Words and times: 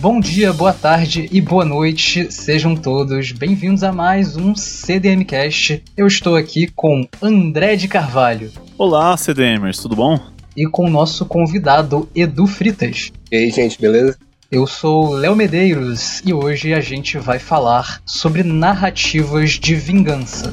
Bom 0.00 0.20
dia, 0.20 0.52
boa 0.52 0.72
tarde 0.72 1.28
e 1.32 1.40
boa 1.40 1.64
noite, 1.64 2.30
sejam 2.30 2.76
todos 2.76 3.32
bem-vindos 3.32 3.82
a 3.82 3.90
mais 3.90 4.36
um 4.36 4.54
CDMcast. 4.54 5.82
Eu 5.96 6.06
estou 6.06 6.36
aqui 6.36 6.68
com 6.68 7.04
André 7.20 7.74
de 7.74 7.88
Carvalho. 7.88 8.52
Olá, 8.78 9.16
CDMers, 9.16 9.78
tudo 9.78 9.96
bom? 9.96 10.16
E 10.56 10.66
com 10.66 10.84
o 10.86 10.90
nosso 10.90 11.26
convidado 11.26 12.08
Edu 12.14 12.46
Fritas. 12.46 13.10
E 13.32 13.36
aí, 13.36 13.50
gente, 13.50 13.80
beleza? 13.80 14.16
Eu 14.48 14.68
sou 14.68 15.10
Léo 15.14 15.34
Medeiros 15.34 16.22
e 16.24 16.32
hoje 16.32 16.72
a 16.72 16.80
gente 16.80 17.18
vai 17.18 17.40
falar 17.40 18.00
sobre 18.06 18.44
narrativas 18.44 19.50
de 19.50 19.74
vingança. 19.74 20.52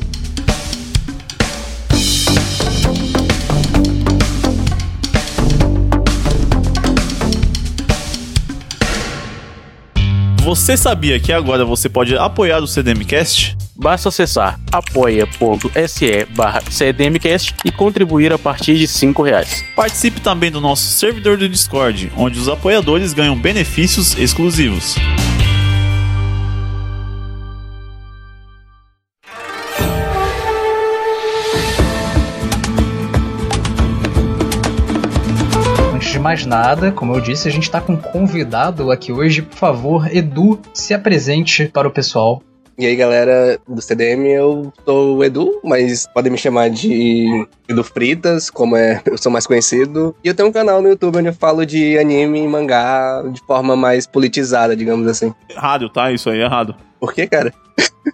Você 10.46 10.78
sabia 10.78 11.20
que 11.20 11.34
agora 11.34 11.66
você 11.66 11.90
pode 11.90 12.16
apoiar 12.16 12.60
o 12.60 12.68
CDMcast? 12.68 13.58
Basta 13.76 14.10
acessar 14.10 14.60
apoia.se 14.71 16.26
barra 16.36 16.62
CDMcast 16.70 17.56
e 17.66 17.71
contribuir 17.71 18.32
a 18.32 18.38
partir 18.38 18.78
de 18.78 18.88
5 18.88 19.24
reais. 19.24 19.66
Participe 19.76 20.21
também 20.21 20.52
do 20.52 20.62
nosso 20.62 20.84
servidor 20.84 21.36
do 21.36 21.50
Discord, 21.50 22.12
onde 22.16 22.38
os 22.38 22.48
apoiadores 22.48 23.12
ganham 23.12 23.36
benefícios 23.36 24.16
exclusivos. 24.20 24.96
Mais 36.26 36.44
nada, 36.44 36.92
como 36.92 37.14
eu 37.14 37.22
disse, 37.22 37.48
a 37.48 37.52
gente 37.52 37.66
está 37.66 37.80
com 37.80 37.94
um 37.94 37.98
convidado 37.98 38.90
aqui 38.90 39.12
hoje. 39.12 39.44
Por 39.44 39.56
favor, 39.56 40.12
Edu, 40.12 40.59
se 40.73 40.92
apresente 40.92 41.68
para 41.68 41.88
o 41.88 41.92
pessoal. 41.92 42.42
E 42.78 42.86
aí, 42.86 42.95
galera 42.95 43.58
do 43.66 43.81
CDM, 43.81 44.28
eu 44.28 44.73
sou 44.84 45.18
o 45.18 45.23
Edu, 45.23 45.62
mas 45.64 46.06
podem 46.14 46.30
me 46.30 46.38
chamar 46.38 46.70
de 46.70 47.48
Edu 47.70 47.84
Fritas, 47.86 48.50
como 48.50 48.76
é, 48.76 49.02
eu 49.06 49.18
sou 49.18 49.31
mais 49.31 49.48
conhecido. 49.48 50.14
E 50.22 50.28
eu 50.28 50.36
tenho 50.36 50.50
um 50.50 50.52
canal 50.52 50.81
no 50.81 50.90
YouTube 50.90 51.18
onde 51.18 51.30
eu 51.30 51.34
falo 51.34 51.66
de 51.66 51.98
anime 51.98 52.44
e 52.44 52.48
mangá 52.48 53.23
de 53.31 53.40
forma 53.48 53.78
mais 53.78 54.06
politizada, 54.06 54.76
digamos 54.76 55.08
assim. 55.08 55.34
Errado, 55.50 55.90
tá? 55.90 56.12
Isso 56.12 56.30
aí 56.30 56.42
é 56.42 56.44
errado. 56.44 56.76
Por 57.00 57.14
quê, 57.14 57.26
cara? 57.28 57.53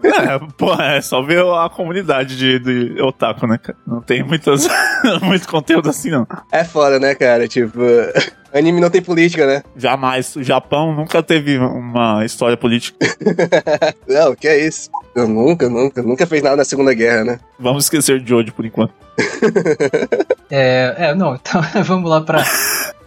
É, 0.04 0.40
pô, 0.58 0.74
é 0.76 1.02
só 1.02 1.24
ver 1.24 1.44
a 1.44 1.68
comunidade 1.68 2.38
de, 2.38 2.60
de 2.60 3.02
otaku, 3.02 3.48
né, 3.48 3.58
cara? 3.58 3.78
Não 3.86 4.00
tem 4.00 4.22
muitas, 4.24 4.68
muito 5.24 5.48
conteúdo 5.48 5.90
assim, 5.90 6.12
não. 6.12 6.28
É 6.52 6.64
foda, 6.64 7.00
né, 7.00 7.16
cara? 7.16 7.48
Tipo, 7.48 7.80
anime 8.54 8.80
não 8.80 8.90
tem 8.90 9.02
política, 9.02 9.46
né? 9.46 9.64
Jamais. 9.76 10.36
O 10.36 10.44
Japão 10.44 10.94
nunca 10.94 11.22
teve 11.24 11.58
uma 11.58 12.26
história 12.26 12.58
política. 12.58 12.98
não, 14.08 14.36
que 14.36 14.48
é 14.48 14.66
isso? 14.66 14.90
Eu 15.16 15.28
nunca, 15.28 15.70
nunca, 15.70 16.02
nunca 16.02 16.26
fez 16.26 16.42
nada 16.42 16.56
na 16.56 16.66
Segunda 16.66 16.94
Guerra, 16.94 17.24
né? 17.24 17.40
Vamos 17.60 17.86
esquecer 17.86 18.20
de 18.20 18.34
hoje 18.34 18.52
por 18.52 18.66
enquanto. 18.66 18.94
É, 20.54 20.96
é 20.98 21.16
não, 21.16 21.36
então 21.36 21.62
vamos 21.86 22.10
lá 22.10 22.20
pra, 22.20 22.44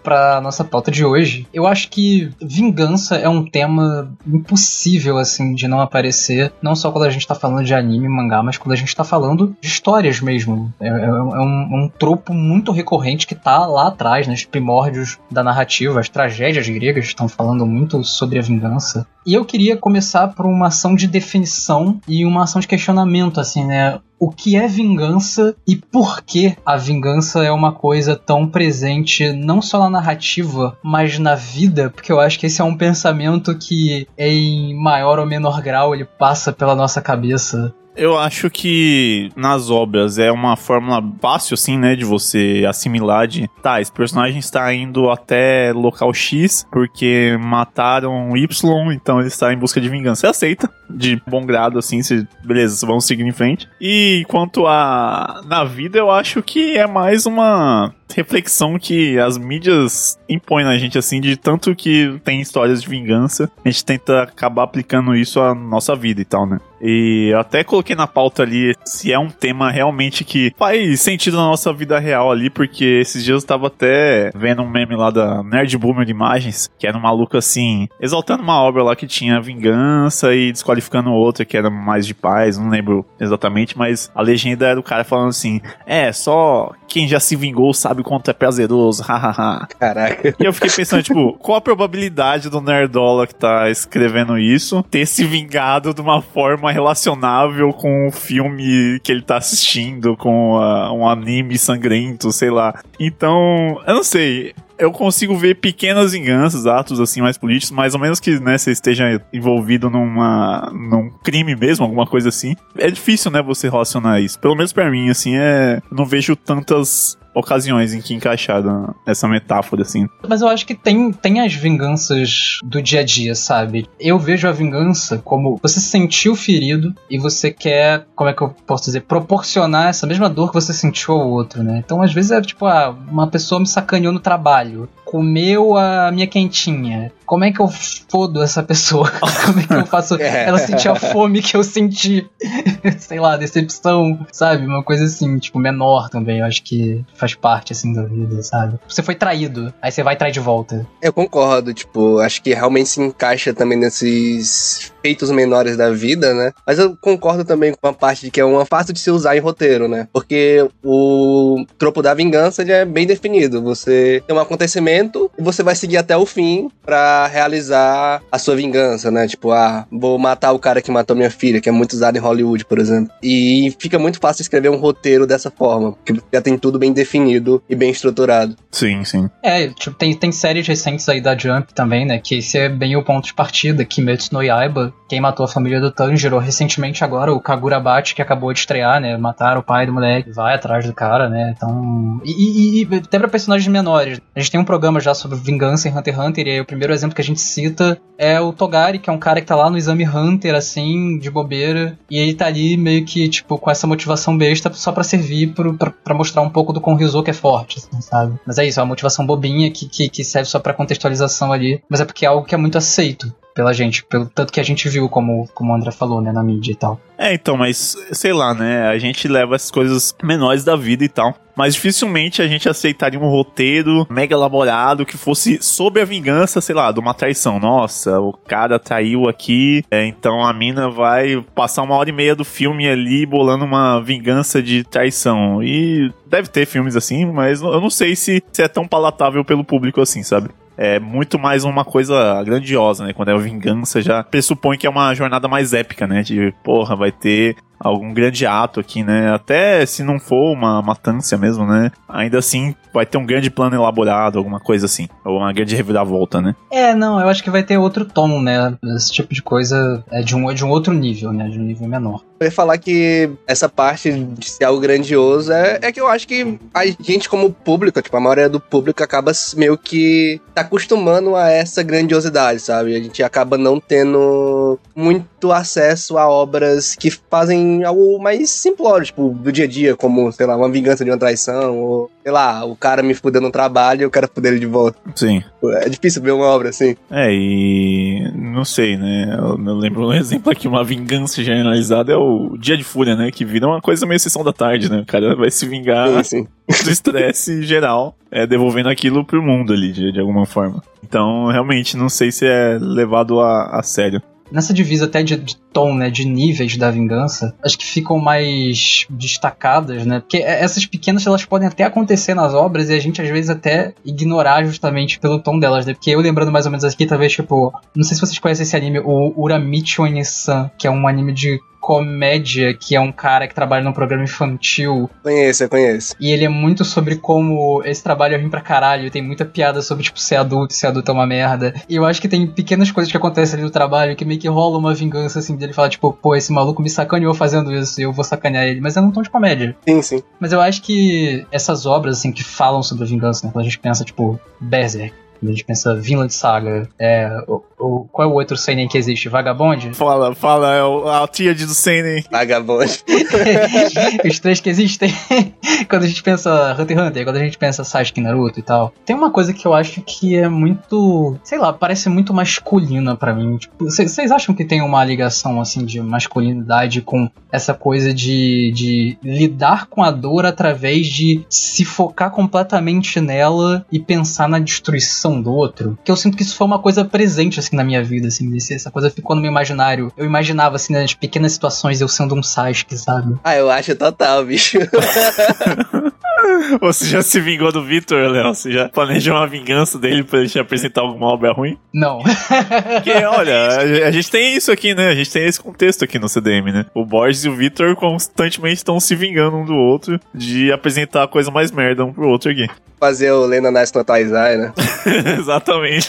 pra 0.04 0.40
nossa 0.42 0.62
pauta 0.62 0.90
de 0.90 1.04
hoje. 1.04 1.48
Eu 1.52 1.66
acho 1.66 1.88
que 1.88 2.30
vingança 2.40 3.16
é 3.16 3.28
um 3.28 3.44
tema 3.44 4.14
impossível, 4.26 5.16
assim, 5.16 5.54
de 5.54 5.66
não 5.66 5.80
aparecer. 5.80 6.52
Não 6.62 6.76
só 6.76 6.92
quando 6.92 7.06
a 7.06 7.10
gente 7.10 7.26
tá 7.26 7.34
falando 7.34 7.64
de 7.64 7.74
anime, 7.74 8.08
mangá, 8.08 8.42
mas 8.42 8.58
quando 8.58 8.74
a 8.74 8.76
gente 8.76 8.94
tá 8.94 9.02
falando 9.02 9.56
de 9.60 9.66
histórias 9.66 10.20
mesmo. 10.20 10.72
É, 10.78 10.88
é, 10.88 10.90
é 10.90 11.10
um, 11.10 11.84
um 11.84 11.90
tropo 11.98 12.34
muito 12.34 12.70
recorrente 12.70 13.26
que 13.26 13.34
tá 13.34 13.66
lá 13.66 13.88
atrás, 13.88 14.28
nos 14.28 14.44
primórdios 14.44 15.18
da 15.30 15.42
narrativa. 15.42 15.98
As 15.98 16.08
tragédias 16.08 16.68
gregas 16.68 17.06
estão 17.06 17.26
falando 17.26 17.64
muito 17.66 18.04
sobre 18.04 18.38
a 18.38 18.42
vingança. 18.42 19.06
E 19.26 19.34
eu 19.34 19.44
queria 19.44 19.76
começar 19.76 20.28
por 20.28 20.44
uma 20.44 20.66
ação 20.66 20.94
de 20.94 21.06
definição 21.06 22.00
e 22.06 22.24
uma 22.24 22.44
ação 22.44 22.60
de 22.60 22.68
questionamento, 22.68 23.40
assim, 23.40 23.64
né? 23.64 23.98
o 24.18 24.30
que 24.30 24.56
é 24.56 24.66
vingança 24.66 25.54
e 25.66 25.76
por 25.76 26.22
que 26.22 26.56
a 26.64 26.78
vingança 26.78 27.44
é 27.44 27.50
uma 27.50 27.72
coisa 27.72 28.16
tão 28.16 28.48
presente 28.48 29.32
não 29.32 29.60
só 29.60 29.78
na 29.80 29.90
narrativa, 29.90 30.78
mas 30.82 31.18
na 31.18 31.34
vida, 31.34 31.90
porque 31.90 32.10
eu 32.10 32.20
acho 32.20 32.38
que 32.38 32.46
esse 32.46 32.60
é 32.60 32.64
um 32.64 32.76
pensamento 32.76 33.54
que 33.58 34.06
em 34.16 34.74
maior 34.74 35.18
ou 35.18 35.26
menor 35.26 35.60
grau 35.60 35.94
ele 35.94 36.06
passa 36.06 36.52
pela 36.52 36.74
nossa 36.74 37.02
cabeça 37.02 37.74
eu 37.96 38.18
acho 38.18 38.50
que 38.50 39.30
nas 39.36 39.70
obras 39.70 40.18
é 40.18 40.30
uma 40.30 40.56
fórmula 40.56 41.02
fácil, 41.20 41.54
assim, 41.54 41.78
né? 41.78 41.94
De 41.94 42.04
você 42.04 42.64
assimilar 42.68 43.26
de. 43.26 43.48
Tá, 43.62 43.80
esse 43.80 43.92
personagem 43.92 44.38
está 44.38 44.72
indo 44.74 45.10
até 45.10 45.72
local 45.72 46.12
X 46.12 46.66
porque 46.70 47.36
mataram 47.40 48.36
Y, 48.36 48.92
então 48.92 49.18
ele 49.18 49.28
está 49.28 49.52
em 49.52 49.58
busca 49.58 49.80
de 49.80 49.88
vingança. 49.88 50.22
Você 50.22 50.26
aceita 50.26 50.70
de 50.94 51.20
bom 51.26 51.44
grado, 51.44 51.78
assim, 51.78 52.02
se, 52.02 52.26
beleza, 52.44 52.86
vamos 52.86 53.04
seguir 53.04 53.24
em 53.24 53.32
frente. 53.32 53.68
E 53.80 54.24
quanto 54.28 54.66
a. 54.66 55.42
Na 55.46 55.64
vida, 55.64 55.98
eu 55.98 56.10
acho 56.10 56.42
que 56.42 56.76
é 56.76 56.86
mais 56.86 57.26
uma 57.26 57.92
reflexão 58.14 58.78
que 58.78 59.18
as 59.18 59.36
mídias 59.36 60.18
impõem 60.28 60.64
na 60.64 60.76
gente, 60.78 60.96
assim, 60.96 61.20
de 61.20 61.36
tanto 61.36 61.74
que 61.74 62.20
tem 62.22 62.40
histórias 62.40 62.82
de 62.82 62.88
vingança, 62.88 63.50
a 63.64 63.68
gente 63.68 63.84
tenta 63.84 64.22
acabar 64.22 64.62
aplicando 64.62 65.14
isso 65.14 65.40
à 65.40 65.54
nossa 65.54 65.96
vida 65.96 66.20
e 66.20 66.24
tal, 66.24 66.46
né? 66.46 66.58
E 66.80 67.30
eu 67.32 67.38
até 67.38 67.64
coloquei 67.64 67.96
na 67.96 68.06
pauta 68.06 68.42
ali 68.42 68.74
se 68.84 69.10
é 69.10 69.18
um 69.18 69.30
tema 69.30 69.70
realmente 69.70 70.22
que 70.22 70.52
faz 70.58 71.00
sentido 71.00 71.38
na 71.38 71.44
nossa 71.44 71.72
vida 71.72 71.98
real 71.98 72.30
ali, 72.30 72.50
porque 72.50 72.84
esses 72.84 73.24
dias 73.24 73.42
eu 73.42 73.48
tava 73.48 73.68
até 73.68 74.30
vendo 74.34 74.60
um 74.60 74.68
meme 74.68 74.94
lá 74.94 75.10
da 75.10 75.42
Nerd 75.42 75.78
Boomer 75.78 76.04
de 76.04 76.10
Imagens, 76.10 76.68
que 76.78 76.86
era 76.86 76.98
um 76.98 77.00
maluco 77.00 77.38
assim, 77.38 77.88
exaltando 77.98 78.42
uma 78.42 78.60
obra 78.60 78.82
lá 78.82 78.94
que 78.94 79.06
tinha 79.06 79.40
vingança 79.40 80.34
e 80.34 80.52
desqualificando 80.84 81.10
outra 81.10 81.44
que 81.44 81.56
era 81.56 81.70
mais 81.70 82.06
de 82.06 82.14
paz, 82.14 82.58
não 82.58 82.68
lembro 82.68 83.04
exatamente, 83.18 83.76
mas 83.76 84.10
a 84.14 84.22
legenda 84.22 84.66
era 84.66 84.78
o 84.78 84.82
cara 84.82 85.04
falando 85.04 85.30
assim: 85.30 85.60
é, 85.86 86.12
só 86.12 86.72
quem 86.86 87.08
já 87.08 87.18
se 87.18 87.34
vingou 87.34 87.72
sabe 87.72 88.02
quanto 88.02 88.30
é 88.30 88.34
prazeroso, 88.34 89.02
hahaha. 89.04 89.66
Caraca. 89.78 90.34
E 90.38 90.44
eu 90.44 90.52
fiquei 90.52 90.70
pensando, 90.70 91.02
tipo, 91.02 91.32
qual 91.34 91.58
a 91.58 91.60
probabilidade 91.60 92.48
do 92.48 92.60
Nerdola 92.60 93.26
que 93.26 93.34
tá 93.34 93.70
escrevendo 93.70 94.38
isso 94.38 94.82
ter 94.90 95.06
se 95.06 95.24
vingado 95.24 95.94
de 95.94 96.00
uma 96.00 96.20
forma 96.20 96.70
relacionável 96.70 97.72
com 97.72 98.08
o 98.08 98.12
filme 98.12 99.00
que 99.00 99.10
ele 99.10 99.22
tá 99.22 99.36
assistindo, 99.36 100.16
com 100.16 100.54
uh, 100.54 100.92
um 100.92 101.08
anime 101.08 101.58
sangrento, 101.58 102.32
sei 102.32 102.50
lá. 102.50 102.74
Então, 102.98 103.80
eu 103.86 103.94
não 103.94 104.04
sei 104.04 104.54
eu 104.78 104.90
consigo 104.90 105.36
ver 105.36 105.56
pequenas 105.56 106.12
vinganças, 106.12 106.66
atos 106.66 107.00
assim 107.00 107.20
mais 107.20 107.38
políticos, 107.38 107.70
mais 107.70 107.94
ou 107.94 108.00
menos 108.00 108.20
que 108.20 108.38
né, 108.40 108.58
você 108.58 108.70
esteja 108.70 109.20
envolvido 109.32 109.88
numa, 109.88 110.70
num 110.72 111.10
crime 111.22 111.54
mesmo, 111.54 111.84
alguma 111.84 112.06
coisa 112.06 112.28
assim. 112.28 112.56
É 112.76 112.90
difícil, 112.90 113.30
né, 113.30 113.42
você 113.42 113.68
relacionar 113.68 114.20
isso. 114.20 114.38
Pelo 114.38 114.54
menos 114.54 114.72
para 114.72 114.90
mim, 114.90 115.10
assim, 115.10 115.36
é. 115.36 115.80
Não 115.90 116.04
vejo 116.04 116.36
tantas 116.36 117.18
ocasiões 117.34 117.92
em 117.92 118.00
que 118.00 118.14
encaixar 118.14 118.62
essa 119.06 119.28
metáfora, 119.28 119.82
assim. 119.82 120.08
Mas 120.26 120.40
eu 120.40 120.48
acho 120.48 120.66
que 120.66 120.74
tem, 120.74 121.12
tem 121.12 121.40
as 121.40 121.54
vinganças 121.54 122.58
do 122.64 122.80
dia 122.80 123.00
a 123.00 123.04
dia, 123.04 123.34
sabe? 123.34 123.86
Eu 123.98 124.18
vejo 124.18 124.48
a 124.48 124.52
vingança 124.52 125.20
como 125.24 125.58
você 125.62 125.80
se 125.80 125.88
sentiu 125.88 126.36
ferido 126.36 126.94
e 127.10 127.18
você 127.18 127.50
quer, 127.50 128.06
como 128.14 128.30
é 128.30 128.32
que 128.32 128.42
eu 128.42 128.54
posso 128.66 128.84
dizer, 128.84 129.02
proporcionar 129.02 129.88
essa 129.88 130.06
mesma 130.06 130.28
dor 130.28 130.48
que 130.48 130.54
você 130.54 130.72
sentiu 130.72 131.14
ao 131.14 131.28
outro, 131.28 131.62
né? 131.62 131.82
Então, 131.84 132.02
às 132.02 132.12
vezes 132.12 132.30
é 132.30 132.40
tipo, 132.40 132.66
ah, 132.66 132.94
uma 133.10 133.26
pessoa 133.26 133.60
me 133.60 133.66
sacaneou 133.66 134.12
no 134.12 134.20
trabalho, 134.20 134.88
comeu 135.04 135.76
a 135.76 136.10
minha 136.10 136.26
quentinha. 136.26 137.12
Como 137.26 137.44
é 137.44 137.52
que 137.52 137.60
eu 137.60 137.68
fodo 137.68 138.42
essa 138.42 138.62
pessoa? 138.62 139.10
Como 139.46 139.60
é 139.60 139.66
que 139.66 139.74
eu 139.74 139.86
faço 139.86 140.14
ela 140.20 140.58
sentir 140.58 140.88
a 140.88 140.94
fome 140.94 141.42
que 141.42 141.56
eu 141.56 141.64
senti? 141.64 142.28
Sei 142.98 143.18
lá, 143.18 143.36
decepção, 143.36 144.26
sabe? 144.32 144.66
Uma 144.66 144.82
coisa 144.82 145.04
assim, 145.04 145.38
tipo, 145.38 145.58
menor 145.58 146.08
também. 146.10 146.40
Eu 146.40 146.46
acho 146.46 146.62
que 146.62 147.04
faz 147.14 147.34
parte, 147.34 147.72
assim, 147.72 147.92
da 147.92 148.02
vida, 148.02 148.42
sabe? 148.42 148.78
Você 148.88 149.02
foi 149.02 149.14
traído, 149.14 149.72
aí 149.80 149.90
você 149.90 150.02
vai 150.02 150.16
trair 150.16 150.32
de 150.32 150.40
volta. 150.40 150.86
Eu 151.00 151.12
concordo, 151.12 151.72
tipo, 151.72 152.18
acho 152.18 152.42
que 152.42 152.52
realmente 152.52 152.90
se 152.90 153.00
encaixa 153.00 153.54
também 153.54 153.78
nesses 153.78 154.92
feitos 155.02 155.30
menores 155.30 155.76
da 155.76 155.90
vida, 155.90 156.32
né? 156.32 156.52
Mas 156.66 156.78
eu 156.78 156.96
concordo 156.96 157.44
também 157.44 157.74
com 157.74 157.88
a 157.88 157.92
parte 157.92 158.22
de 158.22 158.30
que 158.30 158.40
é 158.40 158.44
uma 158.44 158.64
fácil 158.64 158.94
de 158.94 159.00
se 159.00 159.10
usar 159.10 159.36
em 159.36 159.40
roteiro, 159.40 159.86
né? 159.86 160.08
Porque 160.12 160.66
o 160.82 161.64
tropo 161.78 162.00
da 162.00 162.14
vingança 162.14 162.62
ele 162.62 162.72
é 162.72 162.84
bem 162.84 163.06
definido. 163.06 163.62
Você 163.62 164.22
tem 164.26 164.34
um 164.34 164.40
acontecimento 164.40 164.93
e 165.38 165.42
você 165.42 165.62
vai 165.62 165.74
seguir 165.74 165.96
até 165.96 166.16
o 166.16 166.26
fim 166.26 166.68
para 166.84 167.26
realizar 167.26 168.22
a 168.30 168.38
sua 168.38 168.54
vingança, 168.56 169.10
né? 169.10 169.26
Tipo, 169.26 169.50
ah, 169.52 169.86
vou 169.90 170.18
matar 170.18 170.52
o 170.52 170.58
cara 170.58 170.82
que 170.82 170.90
matou 170.90 171.16
minha 171.16 171.30
filha, 171.30 171.60
que 171.60 171.68
é 171.68 171.72
muito 171.72 171.92
usado 171.92 172.16
em 172.16 172.20
Hollywood, 172.20 172.64
por 172.64 172.78
exemplo. 172.78 173.12
E 173.22 173.74
fica 173.78 173.98
muito 173.98 174.18
fácil 174.18 174.42
escrever 174.42 174.68
um 174.68 174.76
roteiro 174.76 175.26
dessa 175.26 175.50
forma, 175.50 175.92
porque 175.92 176.20
já 176.32 176.40
tem 176.40 176.58
tudo 176.58 176.78
bem 176.78 176.92
definido 176.92 177.62
e 177.68 177.74
bem 177.74 177.90
estruturado. 177.90 178.56
Sim, 178.70 179.04
sim. 179.04 179.28
É, 179.42 179.68
tipo, 179.68 179.96
tem, 179.96 180.14
tem 180.14 180.32
séries 180.32 180.66
recentes 180.66 181.08
aí 181.08 181.20
da 181.20 181.36
Jump 181.36 181.72
também, 181.74 182.04
né? 182.04 182.18
Que 182.18 182.36
esse 182.36 182.58
é 182.58 182.68
bem 182.68 182.96
o 182.96 183.04
ponto 183.04 183.24
de 183.24 183.34
partida. 183.34 183.84
Kimetsu 183.84 184.32
no 184.32 184.42
Yaiba, 184.42 184.92
quem 185.08 185.20
matou 185.20 185.44
a 185.44 185.48
família 185.48 185.80
do 185.80 185.90
Tanjiro, 185.90 186.38
recentemente 186.38 187.04
agora 187.04 187.32
o 187.32 187.40
Kagurabachi, 187.40 188.14
que 188.14 188.22
acabou 188.22 188.52
de 188.52 188.60
estrear, 188.60 189.00
né? 189.00 189.16
Mataram 189.16 189.60
o 189.60 189.64
pai 189.64 189.86
do 189.86 189.92
moleque, 189.92 190.30
vai 190.30 190.54
atrás 190.54 190.86
do 190.86 190.92
cara, 190.92 191.28
né? 191.28 191.54
Então. 191.56 192.20
E, 192.24 192.32
e, 192.32 192.82
e 192.82 192.96
até 192.96 193.18
pra 193.18 193.28
personagens 193.28 193.68
menores. 193.68 194.20
A 194.34 194.40
gente 194.40 194.50
tem 194.50 194.60
um 194.60 194.64
programa 194.64 194.83
programa 194.84 195.00
já 195.00 195.14
sobre 195.14 195.38
vingança 195.38 195.88
em 195.88 195.96
Hunter 195.96 196.14
x 196.14 196.22
Hunter, 196.22 196.46
e 196.46 196.50
aí 196.50 196.60
o 196.60 196.64
primeiro 196.66 196.92
exemplo 196.92 197.14
que 197.14 197.22
a 197.22 197.24
gente 197.24 197.40
cita 197.40 197.98
é 198.18 198.38
o 198.38 198.52
Togari, 198.52 198.98
que 198.98 199.08
é 199.08 199.12
um 199.12 199.18
cara 199.18 199.40
que 199.40 199.46
tá 199.46 199.56
lá 199.56 199.70
no 199.70 199.78
exame 199.78 200.06
Hunter, 200.06 200.54
assim, 200.54 201.18
de 201.18 201.30
bobeira, 201.30 201.98
e 202.10 202.18
ele 202.18 202.34
tá 202.34 202.46
ali 202.46 202.76
meio 202.76 203.02
que, 203.02 203.26
tipo, 203.26 203.56
com 203.56 203.70
essa 203.70 203.86
motivação 203.86 204.36
besta 204.36 204.70
só 204.74 204.92
para 204.92 205.02
servir 205.02 205.54
pro, 205.54 205.72
pra, 205.72 205.90
pra, 205.90 206.14
mostrar 206.14 206.42
um 206.42 206.50
pouco 206.50 206.70
do 206.70 206.82
quão 206.82 206.98
que 206.98 207.30
é 207.30 207.32
forte, 207.32 207.78
assim, 207.78 207.98
sabe? 208.02 208.38
Mas 208.46 208.58
é 208.58 208.66
isso, 208.66 208.78
é 208.78 208.82
uma 208.82 208.90
motivação 208.90 209.24
bobinha 209.24 209.70
que, 209.70 209.88
que, 209.88 210.08
que 210.10 210.22
serve 210.22 210.50
só 210.50 210.58
pra 210.58 210.74
contextualização 210.74 211.50
ali, 211.50 211.82
mas 211.88 212.02
é 212.02 212.04
porque 212.04 212.26
é 212.26 212.28
algo 212.28 212.44
que 212.44 212.54
é 212.54 212.58
muito 212.58 212.76
aceito 212.76 213.32
pela 213.54 213.72
gente, 213.72 214.04
pelo 214.04 214.26
tanto 214.26 214.52
que 214.52 214.60
a 214.60 214.64
gente 214.64 214.88
viu, 214.88 215.08
como, 215.08 215.48
como 215.54 215.72
o 215.72 215.76
André 215.76 215.92
falou, 215.92 216.20
né, 216.20 216.32
na 216.32 216.42
mídia 216.42 216.72
e 216.72 216.74
tal. 216.74 217.00
É, 217.16 217.32
então, 217.32 217.56
mas 217.56 217.96
sei 218.12 218.32
lá, 218.32 218.52
né? 218.52 218.88
A 218.88 218.98
gente 218.98 219.28
leva 219.28 219.54
essas 219.54 219.70
coisas 219.70 220.14
menores 220.22 220.64
da 220.64 220.74
vida 220.74 221.04
e 221.04 221.08
tal. 221.08 221.34
Mas 221.56 221.74
dificilmente 221.74 222.42
a 222.42 222.48
gente 222.48 222.68
aceitaria 222.68 223.18
um 223.20 223.28
roteiro 223.28 224.04
mega 224.10 224.34
elaborado 224.34 225.06
que 225.06 225.16
fosse 225.16 225.62
sobre 225.62 226.02
a 226.02 226.04
vingança, 226.04 226.60
sei 226.60 226.74
lá, 226.74 226.90
de 226.90 226.98
uma 226.98 227.14
traição. 227.14 227.60
Nossa, 227.60 228.20
o 228.20 228.32
cara 228.32 228.76
traiu 228.80 229.28
aqui, 229.28 229.84
é, 229.88 230.04
então 230.04 230.44
a 230.44 230.52
mina 230.52 230.90
vai 230.90 231.40
passar 231.54 231.82
uma 231.82 231.94
hora 231.94 232.10
e 232.10 232.12
meia 232.12 232.34
do 232.34 232.44
filme 232.44 232.88
ali 232.88 233.24
bolando 233.24 233.64
uma 233.64 234.00
vingança 234.00 234.60
de 234.60 234.82
traição. 234.82 235.62
E 235.62 236.12
deve 236.26 236.48
ter 236.48 236.66
filmes 236.66 236.96
assim, 236.96 237.24
mas 237.24 237.62
eu 237.62 237.80
não 237.80 237.90
sei 237.90 238.16
se, 238.16 238.42
se 238.52 238.60
é 238.60 238.66
tão 238.66 238.88
palatável 238.88 239.44
pelo 239.44 239.62
público 239.62 240.00
assim, 240.00 240.24
sabe? 240.24 240.50
É 240.76 240.98
muito 240.98 241.38
mais 241.38 241.64
uma 241.64 241.84
coisa 241.84 242.42
grandiosa, 242.42 243.04
né? 243.04 243.12
Quando 243.12 243.30
é 243.30 243.38
vingança, 243.38 244.02
já 244.02 244.22
pressupõe 244.22 244.76
que 244.76 244.86
é 244.86 244.90
uma 244.90 245.14
jornada 245.14 245.48
mais 245.48 245.72
épica, 245.72 246.06
né? 246.06 246.22
De, 246.22 246.52
porra, 246.62 246.96
vai 246.96 247.12
ter 247.12 247.56
algum 247.78 248.12
grande 248.12 248.46
ato 248.46 248.80
aqui, 248.80 249.02
né? 249.02 249.32
Até 249.32 249.84
se 249.86 250.02
não 250.02 250.18
for 250.18 250.52
uma 250.52 250.80
matança 250.82 251.36
mesmo, 251.36 251.66
né? 251.66 251.90
Ainda 252.08 252.38
assim 252.38 252.74
vai 252.92 253.04
ter 253.04 253.18
um 253.18 253.26
grande 253.26 253.50
plano 253.50 253.74
elaborado, 253.74 254.38
alguma 254.38 254.60
coisa 254.60 254.86
assim. 254.86 255.08
Ou 255.24 255.38
uma 255.38 255.52
grande 255.52 255.74
reviravolta, 255.74 256.40
né? 256.40 256.54
É, 256.70 256.94
não, 256.94 257.20
eu 257.20 257.28
acho 257.28 257.42
que 257.42 257.50
vai 257.50 257.62
ter 257.62 257.76
outro 257.76 258.04
tom, 258.04 258.40
né? 258.40 258.76
Esse 258.96 259.12
tipo 259.12 259.34
de 259.34 259.42
coisa 259.42 260.04
é 260.10 260.22
de 260.22 260.36
um, 260.36 260.50
é 260.50 260.54
de 260.54 260.64
um 260.64 260.70
outro 260.70 260.92
nível, 260.92 261.32
né? 261.32 261.48
De 261.48 261.58
um 261.58 261.62
nível 261.62 261.88
menor. 261.88 262.22
Eu 262.38 262.46
ia 262.46 262.52
falar 262.52 262.78
que 262.78 263.30
essa 263.46 263.68
parte 263.68 264.12
de 264.12 264.48
ser 264.48 264.64
algo 264.64 264.80
grandioso 264.80 265.52
é, 265.52 265.78
é 265.82 265.92
que 265.92 266.00
eu 266.00 266.06
acho 266.08 266.26
que 266.28 266.58
a 266.72 266.84
gente, 266.86 267.28
como 267.28 267.52
público, 267.52 268.00
tipo, 268.00 268.16
a 268.16 268.20
maioria 268.20 268.48
do 268.48 268.60
público 268.60 269.02
acaba 269.02 269.32
meio 269.56 269.76
que 269.76 270.40
tá 270.54 270.60
acostumando 270.60 271.34
a 271.34 271.48
essa 271.50 271.82
grandiosidade, 271.82 272.60
sabe? 272.60 272.94
A 272.94 273.02
gente 273.02 273.22
acaba 273.22 273.58
não 273.58 273.80
tendo 273.80 274.78
muito 274.94 275.50
acesso 275.50 276.18
a 276.18 276.28
obras 276.28 276.94
que 276.94 277.10
fazem 277.10 277.73
algo 277.82 278.18
mais 278.22 278.50
simplório, 278.50 279.06
tipo, 279.06 279.30
do 279.30 279.50
dia 279.50 279.64
a 279.64 279.68
dia, 279.68 279.96
como, 279.96 280.30
sei 280.30 280.46
lá, 280.46 280.56
uma 280.56 280.70
vingança 280.70 281.04
de 281.04 281.10
uma 281.10 281.18
traição, 281.18 281.78
ou, 281.78 282.10
sei 282.22 282.30
lá, 282.30 282.64
o 282.64 282.76
cara 282.76 283.02
me 283.02 283.14
fudeu 283.14 283.40
no 283.40 283.50
trabalho 283.50 284.02
e 284.02 284.04
eu 284.04 284.10
quero 284.10 284.28
fuder 284.32 284.52
ele 284.52 284.60
de 284.60 284.66
volta. 284.66 284.98
Sim. 285.14 285.42
É 285.82 285.88
difícil 285.88 286.22
ver 286.22 286.32
uma 286.32 286.44
obra 286.44 286.68
assim. 286.68 286.94
É, 287.10 287.32
e 287.32 288.30
não 288.34 288.64
sei, 288.64 288.96
né? 288.96 289.36
Eu, 289.38 289.58
eu 289.58 289.74
lembro 289.74 290.06
um 290.06 290.12
exemplo 290.14 290.52
aqui, 290.52 290.68
uma 290.68 290.84
vingança 290.84 291.42
generalizada 291.42 292.12
é 292.12 292.16
o 292.16 292.56
Dia 292.58 292.76
de 292.76 292.84
Fúria, 292.84 293.16
né? 293.16 293.30
Que 293.30 293.44
vira 293.44 293.66
uma 293.66 293.80
coisa 293.80 294.06
meio 294.06 294.20
sessão 294.20 294.44
da 294.44 294.52
tarde, 294.52 294.90
né? 294.90 295.00
O 295.00 295.06
cara 295.06 295.34
vai 295.34 295.50
se 295.50 295.66
vingar 295.66 296.24
sim, 296.24 296.46
sim. 296.70 296.84
do 296.84 296.90
estresse 296.90 297.62
geral, 297.64 298.16
é, 298.30 298.46
devolvendo 298.46 298.88
aquilo 298.88 299.24
pro 299.24 299.42
mundo 299.42 299.72
ali, 299.72 299.92
de, 299.92 300.12
de 300.12 300.20
alguma 300.20 300.44
forma. 300.44 300.82
Então, 301.02 301.46
realmente, 301.46 301.96
não 301.96 302.08
sei 302.08 302.30
se 302.30 302.46
é 302.46 302.78
levado 302.80 303.40
a, 303.40 303.78
a 303.78 303.82
sério 303.82 304.20
nessa 304.54 304.72
divisa 304.72 305.06
até 305.06 305.22
de, 305.22 305.36
de, 305.36 305.56
tom, 305.72 305.94
né, 305.94 306.08
de 306.08 306.24
níveis 306.24 306.76
da 306.76 306.90
vingança, 306.90 307.54
acho 307.62 307.76
que 307.76 307.84
ficam 307.84 308.18
mais 308.18 309.04
destacadas, 309.10 310.06
né? 310.06 310.20
Porque 310.20 310.38
essas 310.38 310.86
pequenas 310.86 311.26
elas 311.26 311.44
podem 311.44 311.66
até 311.66 311.82
acontecer 311.82 312.34
nas 312.34 312.54
obras 312.54 312.88
e 312.88 312.94
a 312.94 313.00
gente 313.00 313.20
às 313.20 313.28
vezes 313.28 313.50
até 313.50 313.92
ignorar 314.04 314.64
justamente 314.64 315.18
pelo 315.18 315.40
tom 315.40 315.58
delas, 315.58 315.84
né? 315.84 315.94
Porque 315.94 316.10
eu 316.10 316.20
lembrando 316.20 316.52
mais 316.52 316.66
ou 316.66 316.70
menos 316.70 316.84
aqui, 316.84 317.04
talvez 317.04 317.32
tipo, 317.32 317.72
não 317.96 318.04
sei 318.04 318.14
se 318.14 318.20
vocês 318.20 318.38
conhecem 318.38 318.62
esse 318.62 318.76
anime, 318.76 319.00
o 319.00 319.34
Uramichi 319.36 320.00
Onisan, 320.00 320.70
que 320.78 320.86
é 320.86 320.90
um 320.90 321.08
anime 321.08 321.32
de 321.32 321.58
comédia, 321.84 322.72
que 322.72 322.96
é 322.96 323.00
um 323.00 323.12
cara 323.12 323.46
que 323.46 323.54
trabalha 323.54 323.84
num 323.84 323.92
programa 323.92 324.24
infantil. 324.24 325.10
Conheço, 325.22 325.64
eu 325.64 325.68
conheço. 325.68 326.16
E 326.18 326.30
ele 326.30 326.42
é 326.42 326.48
muito 326.48 326.82
sobre 326.82 327.16
como 327.16 327.82
esse 327.84 328.02
trabalho 328.02 328.34
é 328.34 328.38
ruim 328.38 328.48
pra 328.48 328.62
caralho. 328.62 329.10
Tem 329.10 329.20
muita 329.20 329.44
piada 329.44 329.82
sobre, 329.82 330.02
tipo, 330.02 330.18
ser 330.18 330.36
adulto, 330.36 330.72
ser 330.72 330.86
adulto 330.86 331.10
é 331.10 331.14
uma 331.14 331.26
merda. 331.26 331.74
E 331.86 331.96
eu 331.96 332.06
acho 332.06 332.22
que 332.22 332.28
tem 332.28 332.46
pequenas 332.46 332.90
coisas 332.90 333.10
que 333.10 333.18
acontecem 333.18 333.56
ali 333.56 333.64
no 333.64 333.70
trabalho 333.70 334.16
que 334.16 334.24
meio 334.24 334.40
que 334.40 334.48
rola 334.48 334.78
uma 334.78 334.94
vingança, 334.94 335.40
assim, 335.40 335.56
dele 335.56 335.74
falar, 335.74 335.90
tipo, 335.90 336.10
pô, 336.10 336.34
esse 336.34 336.50
maluco 336.50 336.80
me 336.80 336.88
sacaneou 336.88 337.34
fazendo 337.34 337.70
isso 337.70 338.00
e 338.00 338.04
eu 338.04 338.12
vou 338.14 338.24
sacanear 338.24 338.64
ele. 338.64 338.80
Mas 338.80 338.96
é 338.96 339.02
num 339.02 339.10
tom 339.10 339.20
de 339.20 339.28
comédia. 339.28 339.76
Sim, 339.86 340.00
sim. 340.00 340.22
Mas 340.40 340.54
eu 340.54 340.62
acho 340.62 340.80
que 340.80 341.44
essas 341.52 341.84
obras, 341.84 342.16
assim, 342.16 342.32
que 342.32 342.42
falam 342.42 342.82
sobre 342.82 343.04
a 343.04 343.06
vingança, 343.06 343.46
né? 343.46 343.52
Quando 343.52 343.62
a 343.62 343.68
gente 343.68 343.78
pensa, 343.78 344.06
tipo, 344.06 344.40
Berserk, 344.58 345.14
quando 345.44 345.50
a 345.50 345.52
gente 345.52 345.64
pensa 345.64 345.94
Vinland 345.94 346.32
Saga, 346.32 346.88
é, 346.98 347.28
o, 347.46 347.62
o, 347.78 348.04
qual 348.10 348.28
é 348.28 348.32
o 348.32 348.34
outro 348.34 348.56
Seinen 348.56 348.88
que 348.88 348.96
existe? 348.96 349.28
Vagabond? 349.28 349.92
Fala, 349.94 350.34
fala, 350.34 350.74
é 350.74 350.82
o, 350.82 351.06
a 351.06 351.26
tríade 351.28 351.66
do 351.66 351.74
Seinen. 351.74 352.24
Vagabond. 352.30 353.04
Os 354.24 354.38
três 354.38 354.60
que 354.60 354.70
existem. 354.70 355.12
quando 355.88 356.04
a 356.04 356.06
gente 356.06 356.22
pensa 356.22 356.74
Hunter 356.78 356.96
x 356.96 357.06
Hunter, 357.06 357.24
quando 357.24 357.36
a 357.36 357.40
gente 357.40 357.58
pensa 357.58 357.84
Sasuke 357.84 358.20
Naruto 358.20 358.58
e 358.58 358.62
tal. 358.62 358.92
Tem 359.04 359.14
uma 359.14 359.30
coisa 359.30 359.52
que 359.52 359.66
eu 359.66 359.74
acho 359.74 360.00
que 360.02 360.36
é 360.36 360.48
muito, 360.48 361.36
sei 361.44 361.58
lá, 361.58 361.72
parece 361.72 362.08
muito 362.08 362.32
masculina 362.32 363.14
para 363.14 363.34
mim. 363.34 363.58
Vocês 363.78 364.14
tipo, 364.14 364.34
acham 364.34 364.54
que 364.54 364.64
tem 364.64 364.80
uma 364.80 365.04
ligação, 365.04 365.60
assim, 365.60 365.84
de 365.84 366.00
masculinidade 366.00 367.02
com 367.02 367.28
essa 367.52 367.74
coisa 367.74 368.14
de, 368.14 368.72
de 368.74 369.18
lidar 369.22 369.86
com 369.86 370.02
a 370.02 370.10
dor 370.10 370.46
através 370.46 371.06
de 371.06 371.44
se 371.48 371.84
focar 371.84 372.30
completamente 372.30 373.20
nela 373.20 373.84
e 373.92 374.00
pensar 374.00 374.48
na 374.48 374.58
destruição 374.58 375.33
do 375.40 375.52
outro. 375.52 375.98
Que 376.04 376.10
eu 376.10 376.16
sinto 376.16 376.36
que 376.36 376.42
isso 376.42 376.56
foi 376.56 376.66
uma 376.66 376.78
coisa 376.78 377.04
presente, 377.04 377.58
assim, 377.60 377.76
na 377.76 377.84
minha 377.84 378.02
vida, 378.02 378.28
assim. 378.28 378.50
Essa 378.70 378.90
coisa 378.90 379.10
ficou 379.10 379.34
no 379.36 379.42
meu 379.42 379.50
imaginário. 379.50 380.12
Eu 380.16 380.24
imaginava, 380.24 380.76
assim, 380.76 380.92
nas 380.92 381.14
pequenas 381.14 381.52
situações 381.52 382.00
eu 382.00 382.08
sendo 382.08 382.34
um 382.34 382.42
Sasuke, 382.42 382.96
sabe? 382.96 383.36
Ah, 383.42 383.56
eu 383.56 383.70
acho 383.70 383.94
total, 383.96 384.44
bicho. 384.44 384.78
Você 386.80 387.06
já 387.06 387.22
se 387.22 387.40
vingou 387.40 387.72
do 387.72 387.82
Victor, 387.82 388.30
Léo? 388.30 388.54
Você 388.54 388.72
já 388.72 388.88
planejou 388.88 389.36
uma 389.36 389.46
vingança 389.46 389.98
dele 389.98 390.22
pra 390.22 390.40
ele 390.40 390.48
te 390.48 390.58
apresentar 390.58 391.02
alguma 391.02 391.26
obra 391.26 391.52
ruim? 391.52 391.78
Não. 391.92 392.20
Porque, 392.94 393.12
olha, 393.12 394.06
a 394.06 394.10
gente 394.10 394.30
tem 394.30 394.56
isso 394.56 394.70
aqui, 394.70 394.94
né? 394.94 395.08
A 395.08 395.14
gente 395.14 395.30
tem 395.30 395.46
esse 395.46 395.60
contexto 395.60 396.04
aqui 396.04 396.18
no 396.18 396.28
CDM, 396.28 396.72
né? 396.72 396.86
O 396.94 397.04
Borges 397.04 397.44
e 397.44 397.48
o 397.48 397.54
Victor 397.54 397.94
constantemente 397.96 398.76
estão 398.76 398.98
se 399.00 399.14
vingando 399.14 399.56
um 399.56 399.64
do 399.64 399.74
outro 399.74 400.20
de 400.34 400.72
apresentar 400.72 401.24
a 401.24 401.28
coisa 401.28 401.50
mais 401.50 401.70
merda 401.70 402.04
um 402.04 402.12
pro 402.12 402.28
outro 402.28 402.50
aqui. 402.50 402.68
Fazer 402.98 403.32
o 403.32 403.44
Lena 403.44 403.70
Nice 403.70 403.94
no 403.94 404.02
Taizai, 404.02 404.56
né? 404.56 404.72
Exatamente. 405.38 406.08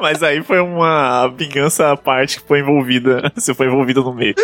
Mas 0.00 0.22
aí 0.22 0.42
foi 0.42 0.60
uma 0.60 1.26
vingança 1.28 1.90
à 1.90 1.96
parte 1.96 2.40
que 2.40 2.46
foi 2.46 2.60
envolvida. 2.60 3.32
Você 3.34 3.52
foi 3.54 3.66
envolvida 3.66 4.00
no 4.00 4.14
meio. 4.14 4.34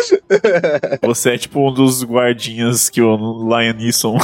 Você 1.03 1.35
é 1.35 1.37
tipo 1.37 1.69
um 1.69 1.73
dos 1.73 2.03
guardinhas 2.03 2.89
que 2.89 3.01
o 3.01 3.15
Lion 3.15 3.73
Neeson 3.77 4.17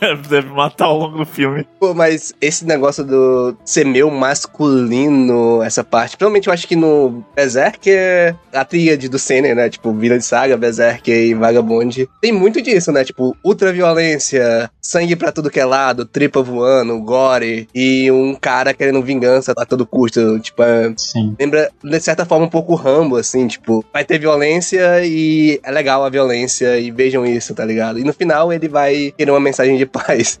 deve, 0.00 0.22
deve 0.28 0.48
matar 0.48 0.86
ao 0.86 0.98
longo 0.98 1.18
do 1.18 1.26
filme. 1.26 1.66
Pô, 1.78 1.94
mas 1.94 2.32
esse 2.40 2.64
negócio 2.64 3.04
do 3.04 3.56
ser 3.64 3.84
meio 3.84 4.10
masculino, 4.10 5.62
essa 5.62 5.84
parte, 5.84 6.16
provavelmente 6.16 6.48
eu 6.48 6.52
acho 6.52 6.66
que 6.66 6.76
no 6.76 7.24
Berserk 7.34 7.90
é 7.90 8.34
a 8.52 8.64
tríade 8.64 9.08
do 9.08 9.18
Senna, 9.18 9.54
né? 9.54 9.68
Tipo, 9.68 9.92
Vila 9.92 10.18
de 10.18 10.24
Saga, 10.24 10.56
Berserk 10.56 11.10
e 11.10 11.34
Vagabond. 11.34 12.08
Tem 12.20 12.32
muito 12.32 12.60
disso, 12.62 12.92
né? 12.92 13.04
Tipo, 13.04 13.36
ultraviolência, 13.44 14.70
sangue 14.80 15.16
pra 15.16 15.32
tudo 15.32 15.50
que 15.50 15.60
é 15.60 15.64
lado, 15.64 16.04
tripa 16.04 16.42
voando, 16.42 16.98
gore, 17.00 17.68
e 17.74 18.10
um 18.10 18.34
cara 18.34 18.74
querendo 18.74 19.02
vingança 19.02 19.52
a 19.56 19.66
todo 19.66 19.86
custo. 19.86 20.38
Tipo, 20.40 20.62
é, 20.62 20.92
Sim. 20.96 21.34
lembra, 21.38 21.70
de 21.82 22.00
certa 22.00 22.24
forma, 22.24 22.46
um 22.46 22.50
pouco 22.50 22.74
Rambo, 22.74 23.16
assim, 23.16 23.46
tipo, 23.46 23.84
vai 23.92 24.04
ter 24.04 24.18
violência 24.18 25.04
e 25.04 25.60
é 25.62 25.70
legal 25.70 26.04
a 26.04 26.10
violência, 26.10 26.78
e 26.78 26.90
vejam 26.90 27.24
isso, 27.24 27.54
tá 27.54 27.64
ligado? 27.64 27.98
E 27.98 28.04
no 28.04 28.12
final 28.12 28.52
ele 28.52 28.68
vai 28.68 29.12
querer 29.16 29.30
uma 29.30 29.40
mensagem 29.40 29.76
de 29.76 29.83
paz. 29.86 30.38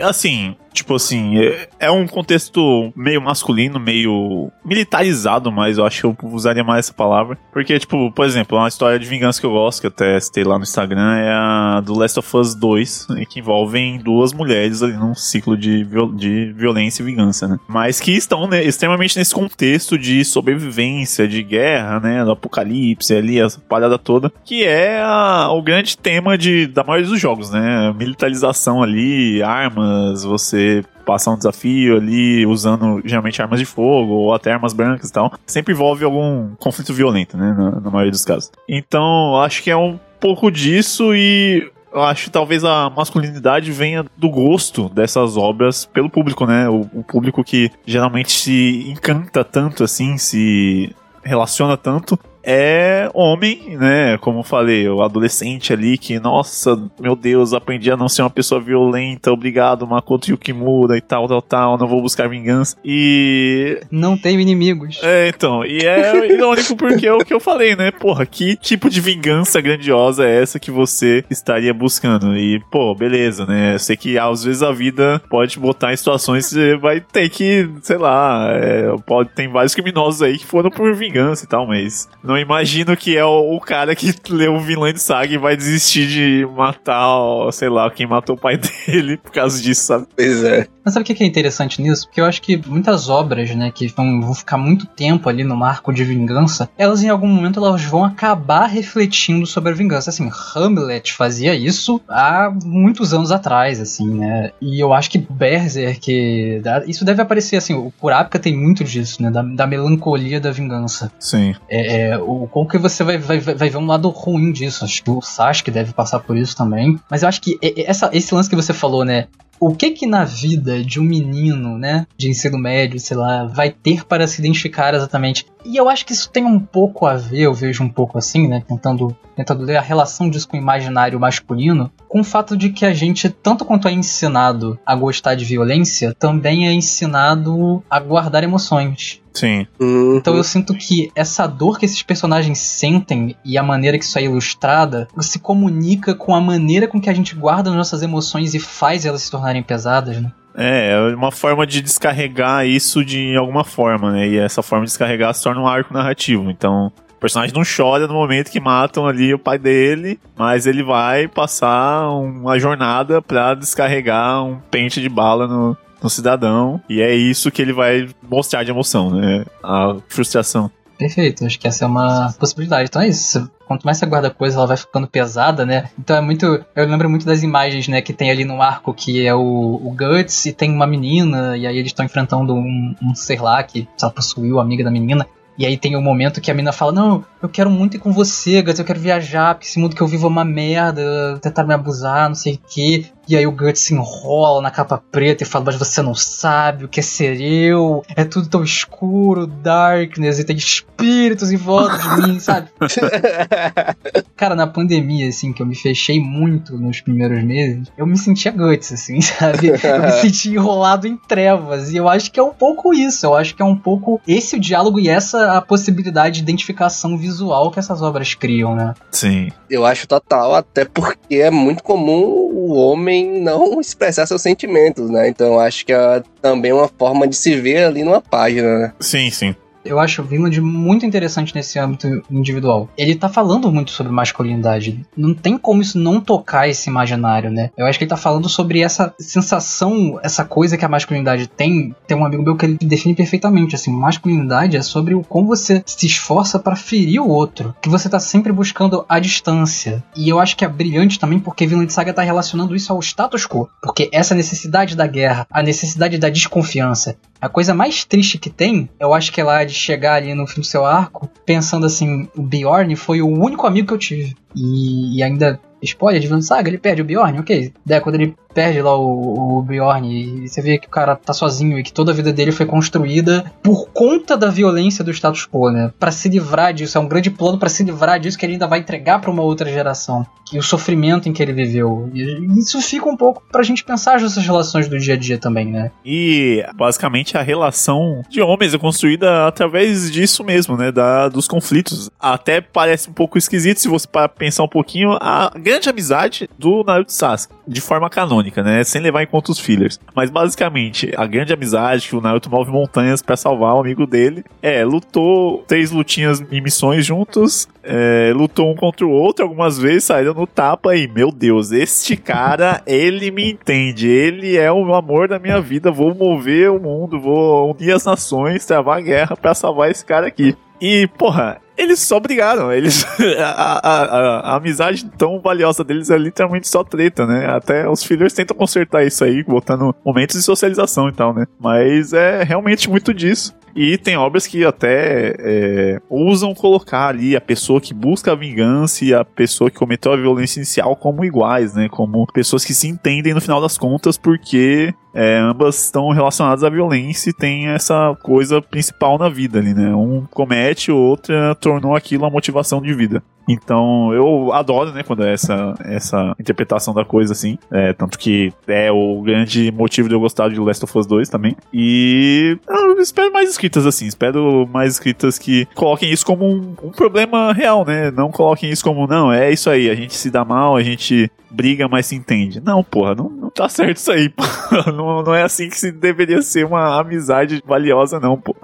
Assim, 0.00 0.56
tipo 0.76 0.94
assim, 0.94 1.38
é, 1.38 1.68
é, 1.80 1.90
um 1.90 2.06
contexto 2.06 2.92
meio 2.94 3.20
masculino, 3.20 3.80
meio 3.80 4.50
militarizado, 4.64 5.50
mas 5.50 5.78
eu 5.78 5.86
acho 5.86 6.14
que 6.14 6.24
eu 6.24 6.30
usaria 6.30 6.62
mais 6.62 6.86
essa 6.86 6.94
palavra. 6.94 7.38
Porque, 7.52 7.78
tipo, 7.78 8.12
por 8.12 8.24
exemplo, 8.24 8.58
uma 8.58 8.68
história 8.68 8.98
de 8.98 9.06
vingança 9.06 9.40
que 9.40 9.46
eu 9.46 9.52
gosto, 9.52 9.80
que 9.80 9.86
eu 9.86 9.90
até 9.90 10.20
citei 10.20 10.44
lá 10.44 10.58
no 10.58 10.64
Instagram, 10.64 11.16
é 11.16 11.32
a 11.32 11.80
do 11.80 11.98
Last 11.98 12.18
of 12.18 12.36
Us 12.36 12.54
2, 12.54 13.06
que 13.28 13.40
envolvem 13.40 13.98
duas 13.98 14.32
mulheres 14.32 14.82
ali 14.82 14.92
num 14.94 15.14
ciclo 15.14 15.56
de, 15.56 15.82
viol 15.84 16.12
de 16.12 16.52
violência 16.52 17.02
e 17.02 17.06
vingança, 17.06 17.48
né? 17.48 17.58
Mas 17.66 17.98
que 17.98 18.12
estão 18.12 18.46
né, 18.46 18.62
extremamente 18.62 19.18
nesse 19.18 19.34
contexto 19.34 19.98
de 19.98 20.24
sobrevivência, 20.24 21.26
de 21.26 21.42
guerra, 21.42 22.00
né? 22.00 22.24
Do 22.24 22.32
apocalipse 22.32 23.14
ali, 23.14 23.40
essa 23.40 23.60
parada 23.60 23.98
toda, 23.98 24.32
que 24.44 24.64
é 24.64 25.00
a, 25.02 25.48
o 25.50 25.62
grande 25.62 25.96
tema 25.96 26.36
de, 26.36 26.66
da 26.66 26.84
maioria 26.84 27.08
dos 27.08 27.20
jogos, 27.20 27.50
né? 27.50 27.94
Militarização 27.96 28.82
ali, 28.82 29.42
armas, 29.42 30.22
você 30.22 30.65
passar 31.04 31.32
um 31.32 31.36
desafio 31.36 31.96
ali 31.96 32.44
usando 32.44 33.00
geralmente 33.04 33.40
armas 33.40 33.60
de 33.60 33.66
fogo 33.66 34.12
ou 34.12 34.34
até 34.34 34.52
armas 34.52 34.72
brancas 34.72 35.08
e 35.08 35.12
tal, 35.12 35.32
sempre 35.46 35.72
envolve 35.72 36.04
algum 36.04 36.54
conflito 36.56 36.92
violento, 36.92 37.36
né? 37.36 37.54
Na, 37.56 37.80
na 37.80 37.90
maioria 37.90 38.10
dos 38.10 38.24
casos. 38.24 38.50
Então, 38.68 39.40
acho 39.40 39.62
que 39.62 39.70
é 39.70 39.76
um 39.76 39.98
pouco 40.20 40.50
disso 40.50 41.14
e 41.14 41.70
eu 41.92 42.02
acho 42.02 42.24
que 42.24 42.30
talvez 42.30 42.62
a 42.64 42.90
masculinidade 42.90 43.72
venha 43.72 44.04
do 44.16 44.28
gosto 44.28 44.88
dessas 44.88 45.36
obras 45.36 45.86
pelo 45.86 46.10
público, 46.10 46.44
né? 46.44 46.68
O, 46.68 46.80
o 46.92 47.02
público 47.02 47.42
que 47.42 47.70
geralmente 47.86 48.32
se 48.32 48.90
encanta 48.90 49.42
tanto 49.42 49.84
assim, 49.84 50.18
se 50.18 50.94
relaciona 51.22 51.76
tanto 51.76 52.18
é 52.46 53.10
homem, 53.12 53.76
né? 53.76 54.16
Como 54.18 54.38
eu 54.38 54.44
falei, 54.44 54.88
o 54.88 55.02
adolescente 55.02 55.72
ali 55.72 55.98
que, 55.98 56.20
nossa, 56.20 56.80
meu 57.00 57.16
Deus, 57.16 57.52
aprendi 57.52 57.90
a 57.90 57.96
não 57.96 58.08
ser 58.08 58.22
uma 58.22 58.30
pessoa 58.30 58.60
violenta, 58.60 59.32
obrigado, 59.32 59.86
Makoto 59.86 60.30
Yukimura 60.30 60.96
e 60.96 61.00
tal, 61.00 61.26
tal, 61.26 61.42
tal, 61.42 61.76
não 61.76 61.88
vou 61.88 62.00
buscar 62.00 62.28
vingança. 62.28 62.76
E. 62.84 63.80
Não 63.90 64.16
tenho 64.16 64.38
inimigos. 64.38 65.00
É, 65.02 65.28
então, 65.28 65.64
e 65.64 65.78
é 65.78 66.32
irônico 66.32 66.76
porque 66.76 67.06
é 67.06 67.12
o 67.12 67.24
que 67.24 67.34
eu 67.34 67.40
falei, 67.40 67.74
né? 67.74 67.90
Porra, 67.90 68.24
que 68.24 68.56
tipo 68.56 68.88
de 68.88 69.00
vingança 69.00 69.60
grandiosa 69.60 70.24
é 70.24 70.42
essa 70.42 70.60
que 70.60 70.70
você 70.70 71.24
estaria 71.28 71.74
buscando? 71.74 72.36
E, 72.36 72.60
pô, 72.70 72.94
beleza, 72.94 73.44
né? 73.44 73.74
Eu 73.74 73.78
sei 73.80 73.96
que 73.96 74.16
às 74.18 74.44
vezes 74.44 74.62
a 74.62 74.70
vida 74.70 75.20
pode 75.28 75.52
te 75.52 75.58
botar 75.58 75.92
em 75.92 75.96
situações 75.96 76.48
que 76.48 76.54
você 76.54 76.76
vai 76.76 77.00
ter 77.00 77.28
que, 77.28 77.68
sei 77.82 77.98
lá, 77.98 78.50
é, 78.52 78.94
pode, 79.04 79.30
tem 79.30 79.48
vários 79.48 79.74
criminosos 79.74 80.22
aí 80.22 80.38
que 80.38 80.46
foram 80.46 80.70
por 80.70 80.94
vingança 80.94 81.44
e 81.44 81.48
tal, 81.48 81.66
mas 81.66 82.08
não 82.22 82.35
não 82.36 82.40
imagino 82.40 82.94
que 82.94 83.16
é 83.16 83.24
o, 83.24 83.56
o 83.56 83.60
cara 83.60 83.96
que 83.96 84.14
leu 84.28 84.54
o 84.54 84.60
vilão 84.60 84.92
de 84.92 85.00
saga 85.00 85.32
e 85.32 85.38
vai 85.38 85.56
desistir 85.56 86.06
de 86.06 86.46
matar, 86.54 87.08
ó, 87.08 87.50
sei 87.50 87.70
lá, 87.70 87.90
quem 87.90 88.06
matou 88.06 88.36
o 88.36 88.38
pai 88.38 88.58
dele 88.86 89.16
por 89.16 89.32
causa 89.32 89.60
disso, 89.60 89.84
sabe? 89.84 90.06
Pois 90.14 90.44
é. 90.44 90.68
Mas 90.86 90.94
sabe 90.94 91.02
o 91.02 91.16
que 91.16 91.24
é 91.24 91.26
interessante 91.26 91.82
nisso? 91.82 92.06
Porque 92.06 92.20
eu 92.20 92.24
acho 92.24 92.40
que 92.40 92.56
muitas 92.64 93.08
obras, 93.08 93.52
né, 93.56 93.72
que 93.74 93.88
vão, 93.88 94.20
vão 94.20 94.32
ficar 94.32 94.56
muito 94.56 94.86
tempo 94.86 95.28
ali 95.28 95.42
no 95.42 95.56
marco 95.56 95.92
de 95.92 96.04
vingança, 96.04 96.70
elas 96.78 97.02
em 97.02 97.08
algum 97.08 97.26
momento 97.26 97.58
elas 97.58 97.82
vão 97.82 98.04
acabar 98.04 98.66
refletindo 98.66 99.44
sobre 99.46 99.72
a 99.72 99.74
vingança. 99.74 100.10
Assim, 100.10 100.30
Hamlet 100.54 101.12
fazia 101.12 101.56
isso 101.56 102.00
há 102.08 102.52
muitos 102.64 103.12
anos 103.12 103.32
atrás, 103.32 103.80
assim, 103.80 104.08
né? 104.08 104.52
E 104.60 104.78
eu 104.78 104.92
acho 104.92 105.10
que 105.10 105.18
Berserk, 105.18 106.62
isso 106.86 107.04
deve 107.04 107.20
aparecer, 107.20 107.56
assim, 107.56 107.74
o 107.74 107.90
Kurapika 107.98 108.38
tem 108.38 108.56
muito 108.56 108.84
disso, 108.84 109.20
né? 109.20 109.28
Da, 109.28 109.42
da 109.42 109.66
melancolia 109.66 110.40
da 110.40 110.52
vingança. 110.52 111.10
Sim. 111.18 111.52
É, 111.68 112.10
é, 112.10 112.18
o, 112.26 112.48
como 112.48 112.68
que 112.68 112.78
você 112.78 113.04
vai, 113.04 113.18
vai, 113.18 113.38
vai 113.38 113.70
ver 113.70 113.76
um 113.76 113.86
lado 113.86 114.08
ruim 114.08 114.52
disso? 114.52 114.84
Acho 114.84 115.02
que 115.02 115.10
o 115.10 115.20
Sasuke 115.22 115.70
deve 115.70 115.92
passar 115.92 116.20
por 116.20 116.36
isso 116.36 116.56
também. 116.56 116.98
Mas 117.10 117.22
eu 117.22 117.28
acho 117.28 117.40
que 117.40 117.58
essa, 117.62 118.10
esse 118.12 118.34
lance 118.34 118.50
que 118.50 118.56
você 118.56 118.72
falou, 118.72 119.04
né? 119.04 119.28
O 119.60 119.74
que 119.74 119.90
que 119.90 120.06
na 120.06 120.24
vida 120.24 120.82
de 120.82 121.00
um 121.00 121.04
menino, 121.04 121.78
né, 121.78 122.06
de 122.16 122.28
ensino 122.28 122.58
médio, 122.58 122.98
sei 123.00 123.16
lá, 123.16 123.44
vai 123.44 123.70
ter 123.70 124.04
para 124.04 124.26
se 124.26 124.40
identificar 124.40 124.94
exatamente? 124.94 125.46
E 125.64 125.76
eu 125.76 125.88
acho 125.88 126.06
que 126.06 126.12
isso 126.12 126.30
tem 126.30 126.44
um 126.44 126.60
pouco 126.60 127.06
a 127.06 127.16
ver, 127.16 127.42
eu 127.42 127.54
vejo 127.54 127.82
um 127.82 127.88
pouco 127.88 128.18
assim, 128.18 128.46
né, 128.46 128.62
tentando, 128.66 129.16
tentando 129.34 129.64
ler 129.64 129.76
a 129.76 129.80
relação 129.80 130.30
disso 130.30 130.48
com 130.48 130.56
o 130.56 130.60
imaginário 130.60 131.18
masculino, 131.18 131.90
com 132.08 132.20
o 132.20 132.24
fato 132.24 132.56
de 132.56 132.70
que 132.70 132.84
a 132.84 132.94
gente, 132.94 133.28
tanto 133.28 133.64
quanto 133.64 133.88
é 133.88 133.92
ensinado 133.92 134.78
a 134.86 134.94
gostar 134.94 135.34
de 135.34 135.44
violência, 135.44 136.14
também 136.14 136.68
é 136.68 136.72
ensinado 136.72 137.82
a 137.90 137.98
guardar 137.98 138.44
emoções. 138.44 139.20
Sim. 139.36 139.66
Uhum. 139.78 140.16
Então 140.16 140.34
eu 140.34 140.42
sinto 140.42 140.72
que 140.72 141.10
essa 141.14 141.46
dor 141.46 141.78
que 141.78 141.84
esses 141.84 142.02
personagens 142.02 142.58
sentem 142.58 143.36
e 143.44 143.58
a 143.58 143.62
maneira 143.62 143.98
que 143.98 144.04
isso 144.04 144.18
é 144.18 144.22
ilustrada 144.22 145.06
se 145.20 145.38
comunica 145.38 146.14
com 146.14 146.34
a 146.34 146.40
maneira 146.40 146.88
com 146.88 146.98
que 146.98 147.10
a 147.10 147.12
gente 147.12 147.34
guarda 147.34 147.68
as 147.68 147.76
nossas 147.76 148.02
emoções 148.02 148.54
e 148.54 148.58
faz 148.58 149.04
elas 149.04 149.22
se 149.22 149.30
tornarem 149.46 149.62
pesadas, 149.62 150.20
né? 150.20 150.32
É, 150.54 150.92
é 150.92 151.14
uma 151.14 151.30
forma 151.30 151.66
de 151.66 151.80
descarregar 151.80 152.66
isso 152.66 153.04
de 153.04 153.36
alguma 153.36 153.62
forma, 153.62 154.10
né? 154.10 154.26
E 154.26 154.38
essa 154.38 154.62
forma 154.62 154.84
de 154.84 154.90
descarregar 154.90 155.32
se 155.34 155.42
torna 155.42 155.60
um 155.60 155.66
arco 155.66 155.92
narrativo. 155.92 156.50
Então, 156.50 156.90
o 157.10 157.20
personagem 157.20 157.54
não 157.54 157.62
chora 157.62 158.06
no 158.06 158.14
momento 158.14 158.50
que 158.50 158.58
matam 158.58 159.06
ali 159.06 159.34
o 159.34 159.38
pai 159.38 159.58
dele, 159.58 160.18
mas 160.36 160.66
ele 160.66 160.82
vai 160.82 161.28
passar 161.28 162.08
uma 162.10 162.58
jornada 162.58 163.20
pra 163.20 163.54
descarregar 163.54 164.42
um 164.42 164.58
pente 164.70 165.00
de 165.00 165.08
bala 165.08 165.46
no, 165.46 165.76
no 166.02 166.10
cidadão. 166.10 166.80
E 166.88 167.02
é 167.02 167.14
isso 167.14 167.50
que 167.50 167.60
ele 167.60 167.72
vai 167.72 168.08
mostrar 168.28 168.64
de 168.64 168.70
emoção, 168.70 169.10
né? 169.10 169.44
A 169.62 169.94
frustração. 170.08 170.70
Perfeito, 170.98 171.44
acho 171.44 171.58
que 171.58 171.68
essa 171.68 171.84
é 171.84 171.88
uma 171.88 172.32
possibilidade. 172.38 172.88
Então 172.88 173.02
é 173.02 173.08
isso. 173.08 173.50
Quanto 173.66 173.84
mais 173.84 173.98
você 173.98 174.06
guarda 174.06 174.30
coisa, 174.30 174.56
ela 174.56 174.66
vai 174.66 174.76
ficando 174.76 175.06
pesada, 175.06 175.66
né? 175.66 175.90
Então 175.98 176.16
é 176.16 176.20
muito. 176.20 176.46
Eu 176.74 176.86
lembro 176.86 177.10
muito 177.10 177.26
das 177.26 177.42
imagens, 177.42 177.88
né, 177.88 178.00
que 178.00 178.12
tem 178.12 178.30
ali 178.30 178.44
no 178.44 178.62
arco, 178.62 178.94
que 178.94 179.26
é 179.26 179.34
o, 179.34 179.40
o 179.40 179.90
Guts 179.90 180.46
e 180.46 180.52
tem 180.52 180.70
uma 180.70 180.86
menina, 180.86 181.56
e 181.56 181.66
aí 181.66 181.76
eles 181.76 181.90
estão 181.90 182.04
enfrentando 182.04 182.54
um, 182.54 182.94
um 183.02 183.14
ser 183.14 183.42
lá 183.42 183.62
que 183.62 183.86
só 183.96 184.08
possuiu 184.08 184.58
a 184.58 184.62
amiga 184.62 184.84
da 184.84 184.90
menina. 184.90 185.26
E 185.58 185.64
aí 185.64 185.76
tem 185.78 185.96
o 185.96 185.98
um 185.98 186.02
momento 186.02 186.40
que 186.40 186.50
a 186.50 186.54
mina 186.54 186.72
fala: 186.72 186.92
Não, 186.92 187.24
eu 187.42 187.48
quero 187.48 187.70
muito 187.70 187.96
ir 187.96 188.00
com 188.00 188.12
você, 188.12 188.60
Guts, 188.62 188.78
eu 188.78 188.84
quero 188.84 189.00
viajar, 189.00 189.54
porque 189.54 189.66
esse 189.66 189.78
mundo 189.78 189.96
que 189.96 190.02
eu 190.02 190.06
vivo 190.06 190.26
é 190.26 190.30
uma 190.30 190.44
merda, 190.44 191.38
tentaram 191.40 191.68
me 191.68 191.74
abusar, 191.74 192.28
não 192.28 192.34
sei 192.34 192.54
o 192.54 192.60
quê. 192.68 193.06
E 193.28 193.36
aí 193.36 193.46
o 193.46 193.52
Guts 193.52 193.80
se 193.80 193.94
enrola 193.94 194.62
na 194.62 194.70
capa 194.70 195.02
preta 195.10 195.42
e 195.42 195.46
fala: 195.46 195.66
Mas 195.66 195.76
você 195.76 196.00
não 196.00 196.14
sabe 196.14 196.84
o 196.84 196.88
que 196.88 197.00
é 197.00 197.02
ser 197.02 197.40
eu, 197.40 198.02
é 198.14 198.24
tudo 198.24 198.48
tão 198.48 198.62
escuro, 198.62 199.46
darkness, 199.46 200.38
e 200.38 200.44
tem 200.44 200.56
espíritos 200.56 201.50
em 201.50 201.56
volta 201.56 201.96
de 201.98 202.22
mim, 202.22 202.40
sabe? 202.40 202.68
Cara, 204.36 204.54
na 204.54 204.66
pandemia, 204.66 205.28
assim, 205.28 205.52
que 205.52 205.60
eu 205.60 205.66
me 205.66 205.74
fechei 205.74 206.20
muito 206.20 206.78
nos 206.78 207.00
primeiros 207.00 207.42
meses, 207.42 207.88
eu 207.96 208.06
me 208.06 208.16
sentia 208.16 208.52
Guts, 208.52 208.92
assim, 208.92 209.20
sabe? 209.22 209.68
Eu 209.68 210.02
me 210.02 210.12
senti 210.12 210.50
enrolado 210.50 211.06
em 211.06 211.16
trevas. 211.16 211.92
E 211.92 211.96
eu 211.96 212.08
acho 212.08 212.30
que 212.30 212.38
é 212.38 212.42
um 212.42 212.52
pouco 212.52 212.94
isso, 212.94 213.26
eu 213.26 213.34
acho 213.34 213.54
que 213.54 213.62
é 213.62 213.64
um 213.64 213.76
pouco 213.76 214.20
esse 214.26 214.56
o 214.56 214.60
diálogo 214.60 215.00
e 215.00 215.08
essa 215.08 215.56
a 215.56 215.62
possibilidade 215.62 216.36
de 216.36 216.42
identificação 216.42 217.18
visual 217.18 217.70
que 217.70 217.78
essas 217.78 218.02
obras 218.02 218.34
criam, 218.34 218.74
né? 218.74 218.94
Sim. 219.10 219.50
Eu 219.68 219.84
acho 219.84 220.06
total, 220.06 220.54
até 220.54 220.84
porque 220.84 221.36
é 221.36 221.50
muito 221.50 221.82
comum 221.82 222.24
o 222.24 222.74
homem 222.74 223.15
não 223.24 223.80
expressar 223.80 224.26
seus 224.26 224.42
sentimentos, 224.42 225.08
né? 225.10 225.28
Então 225.28 225.58
acho 225.58 225.86
que 225.86 225.92
é 225.92 226.22
também 226.42 226.72
uma 226.72 226.88
forma 226.88 227.26
de 227.26 227.36
se 227.36 227.54
ver 227.60 227.84
ali 227.84 228.02
numa 228.02 228.20
página, 228.20 228.78
né? 228.78 228.92
Sim, 229.00 229.30
sim 229.30 229.54
eu 229.86 229.98
acho 229.98 230.22
o 230.22 230.24
Vinland 230.24 230.60
muito 230.60 231.06
interessante 231.06 231.54
nesse 231.54 231.78
âmbito 231.78 232.22
individual. 232.30 232.88
Ele 232.96 233.14
tá 233.14 233.28
falando 233.28 233.70
muito 233.70 233.90
sobre 233.90 234.12
masculinidade. 234.12 235.04
Não 235.16 235.34
tem 235.34 235.56
como 235.56 235.82
isso 235.82 235.98
não 235.98 236.20
tocar 236.20 236.68
esse 236.68 236.88
imaginário, 236.88 237.50
né? 237.50 237.70
Eu 237.76 237.86
acho 237.86 237.98
que 237.98 238.04
ele 238.04 238.10
tá 238.10 238.16
falando 238.16 238.48
sobre 238.48 238.80
essa 238.80 239.14
sensação, 239.18 240.18
essa 240.22 240.44
coisa 240.44 240.76
que 240.76 240.84
a 240.84 240.88
masculinidade 240.88 241.46
tem. 241.46 241.94
Tem 242.06 242.16
um 242.16 242.24
amigo 242.24 242.42
meu 242.42 242.56
que 242.56 242.66
ele 242.66 242.78
define 242.78 243.14
perfeitamente, 243.14 243.74
assim, 243.74 243.92
masculinidade 243.92 244.76
é 244.76 244.82
sobre 244.82 245.14
o 245.14 245.22
como 245.22 245.46
você 245.46 245.82
se 245.86 246.06
esforça 246.06 246.58
para 246.58 246.76
ferir 246.76 247.20
o 247.20 247.28
outro, 247.28 247.74
que 247.80 247.88
você 247.88 248.08
tá 248.08 248.18
sempre 248.18 248.52
buscando 248.52 249.04
a 249.08 249.18
distância. 249.18 250.02
E 250.16 250.28
eu 250.28 250.38
acho 250.38 250.56
que 250.56 250.64
é 250.64 250.68
brilhante 250.68 251.18
também 251.18 251.38
porque 251.38 251.66
Vinland 251.66 251.92
Saga 251.92 252.12
tá 252.12 252.22
relacionando 252.22 252.74
isso 252.74 252.92
ao 252.92 253.00
status 253.00 253.46
quo, 253.46 253.68
porque 253.82 254.08
essa 254.12 254.34
necessidade 254.34 254.96
da 254.96 255.06
guerra, 255.06 255.46
a 255.50 255.62
necessidade 255.62 256.18
da 256.18 256.28
desconfiança, 256.28 257.16
a 257.40 257.48
coisa 257.48 257.74
mais 257.74 258.04
triste 258.04 258.38
que 258.38 258.50
tem, 258.50 258.88
eu 258.98 259.12
acho 259.12 259.32
que 259.32 259.40
é 259.40 259.44
lá 259.44 259.64
de 259.64 259.74
chegar 259.74 260.14
ali 260.14 260.34
no 260.34 260.46
seu 260.64 260.84
arco, 260.84 261.30
pensando 261.44 261.86
assim, 261.86 262.28
o 262.36 262.42
Bjorn 262.42 262.94
foi 262.96 263.20
o 263.22 263.28
único 263.28 263.66
amigo 263.66 263.88
que 263.88 263.94
eu 263.94 263.98
tive. 263.98 264.36
E, 264.54 265.18
e 265.18 265.22
ainda, 265.22 265.60
spoiler 265.82 266.20
de 266.20 266.28
Van 266.28 266.40
Saga, 266.40 266.68
ele 266.68 266.78
perde 266.78 267.02
o 267.02 267.04
Bjorn, 267.04 267.38
ok. 267.38 267.72
Daí 267.84 268.00
quando 268.00 268.16
ele 268.16 268.34
perde 268.56 268.80
lá 268.80 268.96
o, 268.96 269.58
o 269.58 269.62
Bjorn 269.62 270.08
e 270.08 270.48
você 270.48 270.62
vê 270.62 270.78
que 270.78 270.86
o 270.86 270.90
cara 270.90 271.14
tá 271.14 271.34
sozinho 271.34 271.78
e 271.78 271.82
que 271.82 271.92
toda 271.92 272.10
a 272.10 272.14
vida 272.14 272.32
dele 272.32 272.50
foi 272.50 272.64
construída 272.64 273.52
por 273.62 273.90
conta 273.90 274.34
da 274.34 274.48
violência 274.48 275.04
do 275.04 275.10
status 275.10 275.46
quo, 275.46 275.70
né? 275.70 275.92
Para 276.00 276.10
se 276.10 276.26
livrar 276.30 276.72
disso, 276.72 276.96
é 276.96 277.00
um 277.02 277.06
grande 277.06 277.30
plano 277.30 277.58
para 277.58 277.68
se 277.68 277.84
livrar 277.84 278.18
disso 278.18 278.38
que 278.38 278.46
ele 278.46 278.54
ainda 278.54 278.66
vai 278.66 278.78
entregar 278.78 279.20
para 279.20 279.30
uma 279.30 279.42
outra 279.42 279.70
geração. 279.70 280.26
E 280.50 280.58
o 280.58 280.62
sofrimento 280.62 281.28
em 281.28 281.32
que 281.32 281.42
ele 281.42 281.52
viveu. 281.52 282.08
E 282.14 282.58
isso 282.58 282.80
fica 282.80 283.06
um 283.06 283.16
pouco 283.16 283.42
pra 283.50 283.62
gente 283.62 283.84
pensar 283.84 284.20
nessas 284.20 284.46
relações 284.46 284.88
do 284.88 284.96
dia 284.96 285.14
a 285.14 285.16
dia 285.18 285.36
também, 285.36 285.66
né? 285.66 285.90
E 286.04 286.64
basicamente 286.74 287.36
a 287.36 287.42
relação 287.42 288.22
de 288.30 288.40
homens 288.40 288.72
é 288.72 288.78
construída 288.78 289.46
através 289.46 290.10
disso 290.10 290.44
mesmo, 290.44 290.76
né? 290.78 290.90
Da, 290.90 291.28
dos 291.28 291.46
conflitos. 291.46 292.08
Até 292.18 292.60
parece 292.60 293.10
um 293.10 293.12
pouco 293.12 293.36
esquisito 293.36 293.80
se 293.80 293.88
você 293.88 294.06
pensar 294.38 294.62
um 294.62 294.68
pouquinho 294.68 295.18
a 295.20 295.50
grande 295.54 295.90
amizade 295.90 296.48
do 296.56 296.84
Naruto 296.84 297.12
Sasuke, 297.12 297.55
de 297.66 297.80
forma 297.80 298.08
canônica 298.08 298.62
né? 298.62 298.84
Sem 298.84 299.00
levar 299.00 299.22
em 299.22 299.26
conta 299.26 299.52
os 299.52 299.58
fillers. 299.58 299.98
Mas 300.14 300.30
basicamente, 300.30 301.12
a 301.16 301.26
grande 301.26 301.52
amizade 301.52 302.08
que 302.08 302.16
o 302.16 302.20
Naruto 302.20 302.50
move 302.50 302.70
montanhas 302.70 303.22
para 303.22 303.36
salvar 303.36 303.74
o 303.74 303.80
amigo 303.80 304.06
dele 304.06 304.44
é, 304.62 304.84
lutou 304.84 305.64
três 305.66 305.90
lutinhas 305.90 306.44
em 306.50 306.60
missões 306.60 307.04
juntos, 307.04 307.68
é, 307.82 308.32
lutou 308.34 308.70
um 308.70 308.74
contra 308.74 309.06
o 309.06 309.10
outro 309.10 309.44
algumas 309.44 309.78
vezes, 309.78 310.04
saíram 310.04 310.34
no 310.34 310.46
tapa 310.46 310.96
e, 310.96 311.06
meu 311.08 311.30
Deus, 311.30 311.72
este 311.72 312.16
cara, 312.16 312.82
ele 312.86 313.30
me 313.30 313.52
entende, 313.52 314.08
ele 314.08 314.56
é 314.56 314.70
o 314.70 314.94
amor 314.94 315.28
da 315.28 315.38
minha 315.38 315.60
vida, 315.60 315.90
vou 315.90 316.14
mover 316.14 316.70
o 316.70 316.80
mundo, 316.80 317.20
vou 317.20 317.72
unir 317.72 317.92
as 317.92 318.04
nações, 318.04 318.66
travar 318.66 318.98
a 318.98 319.02
guerra 319.02 319.36
para 319.36 319.54
salvar 319.54 319.90
esse 319.90 320.04
cara 320.04 320.26
aqui. 320.26 320.56
E, 320.80 321.06
porra, 321.18 321.60
eles 321.76 322.00
só 322.00 322.18
brigaram. 322.18 322.72
Eles, 322.72 323.04
a, 323.38 323.44
a, 323.44 323.78
a, 323.78 324.40
a, 324.52 324.56
amizade 324.56 325.04
tão 325.16 325.40
valiosa 325.40 325.84
deles 325.84 326.10
é 326.10 326.16
literalmente 326.16 326.68
só 326.68 326.82
treta, 326.82 327.26
né? 327.26 327.46
Até 327.46 327.88
os 327.88 328.02
filhos 328.02 328.32
tentam 328.32 328.56
consertar 328.56 329.04
isso 329.04 329.24
aí, 329.24 329.42
botando 329.42 329.94
momentos 330.04 330.36
de 330.36 330.42
socialização 330.42 331.08
e 331.08 331.12
tal, 331.12 331.34
né? 331.34 331.46
Mas 331.58 332.12
é 332.12 332.42
realmente 332.42 332.88
muito 332.88 333.12
disso. 333.12 333.54
E 333.76 333.98
tem 333.98 334.16
obras 334.16 334.46
que 334.46 334.64
até 334.64 335.36
é, 335.38 336.00
ousam 336.08 336.54
colocar 336.54 337.08
ali 337.08 337.36
a 337.36 337.40
pessoa 337.42 337.78
que 337.78 337.92
busca 337.92 338.32
a 338.32 338.34
vingança 338.34 339.04
e 339.04 339.12
a 339.12 339.22
pessoa 339.22 339.70
que 339.70 339.76
cometeu 339.76 340.14
a 340.14 340.16
violência 340.16 340.58
inicial 340.58 340.96
como 340.96 341.22
iguais, 341.22 341.74
né? 341.74 341.86
Como 341.90 342.26
pessoas 342.32 342.64
que 342.64 342.72
se 342.72 342.88
entendem 342.88 343.34
no 343.34 343.40
final 343.40 343.60
das 343.60 343.76
contas, 343.76 344.16
porque 344.16 344.94
é, 345.12 345.36
ambas 345.36 345.84
estão 345.84 346.08
relacionadas 346.08 346.64
à 346.64 346.70
violência 346.70 347.28
e 347.28 347.34
tem 347.34 347.68
essa 347.68 348.16
coisa 348.22 348.62
principal 348.62 349.18
na 349.18 349.28
vida 349.28 349.58
ali, 349.58 349.74
né? 349.74 349.94
Um 349.94 350.24
comete, 350.30 350.90
o 350.90 350.96
outro 350.96 351.34
tornou 351.60 351.94
aquilo 351.94 352.24
a 352.24 352.30
motivação 352.30 352.80
de 352.80 352.94
vida. 352.94 353.22
Então, 353.48 354.12
eu 354.12 354.52
adoro, 354.52 354.92
né, 354.92 355.02
quando 355.02 355.24
é 355.24 355.32
essa, 355.32 355.74
essa 355.84 356.34
interpretação 356.38 356.92
da 356.92 357.04
coisa, 357.04 357.32
assim. 357.32 357.58
É, 357.70 357.92
tanto 357.92 358.18
que 358.18 358.52
é 358.66 358.90
o 358.90 359.22
grande 359.22 359.70
motivo 359.72 360.08
de 360.08 360.14
eu 360.14 360.20
gostar 360.20 360.48
de 360.48 360.58
Last 360.58 360.84
of 360.84 360.98
Us 360.98 361.06
2 361.06 361.28
também. 361.28 361.56
E 361.72 362.58
eu 362.68 363.00
espero 363.00 363.32
mais 363.32 363.50
escritas 363.50 363.86
assim. 363.86 364.06
Espero 364.06 364.68
mais 364.72 364.94
escritas 364.94 365.38
que 365.38 365.66
coloquem 365.74 366.10
isso 366.10 366.24
como 366.24 366.44
um, 366.44 366.74
um 366.82 366.90
problema 366.90 367.52
real, 367.52 367.84
né? 367.84 368.10
Não 368.10 368.30
coloquem 368.30 368.70
isso 368.70 368.82
como, 368.82 369.06
não, 369.06 369.32
é 369.32 369.52
isso 369.52 369.70
aí, 369.70 369.88
a 369.90 369.94
gente 369.94 370.14
se 370.14 370.30
dá 370.30 370.44
mal, 370.44 370.76
a 370.76 370.82
gente 370.82 371.30
briga, 371.50 371.88
mas 371.88 372.06
se 372.06 372.14
entende. 372.14 372.60
Não, 372.60 372.82
porra, 372.82 373.14
não, 373.14 373.28
não 373.30 373.50
tá 373.50 373.68
certo 373.68 373.96
isso 373.96 374.12
aí, 374.12 374.28
porra. 374.30 374.92
Não, 374.92 375.22
não 375.22 375.34
é 375.34 375.42
assim 375.42 375.68
que 375.68 375.78
se 375.78 375.92
deveria 375.92 376.42
ser 376.42 376.64
uma 376.64 377.00
amizade 377.00 377.62
valiosa, 377.66 378.20
não, 378.20 378.36
pô. 378.38 378.54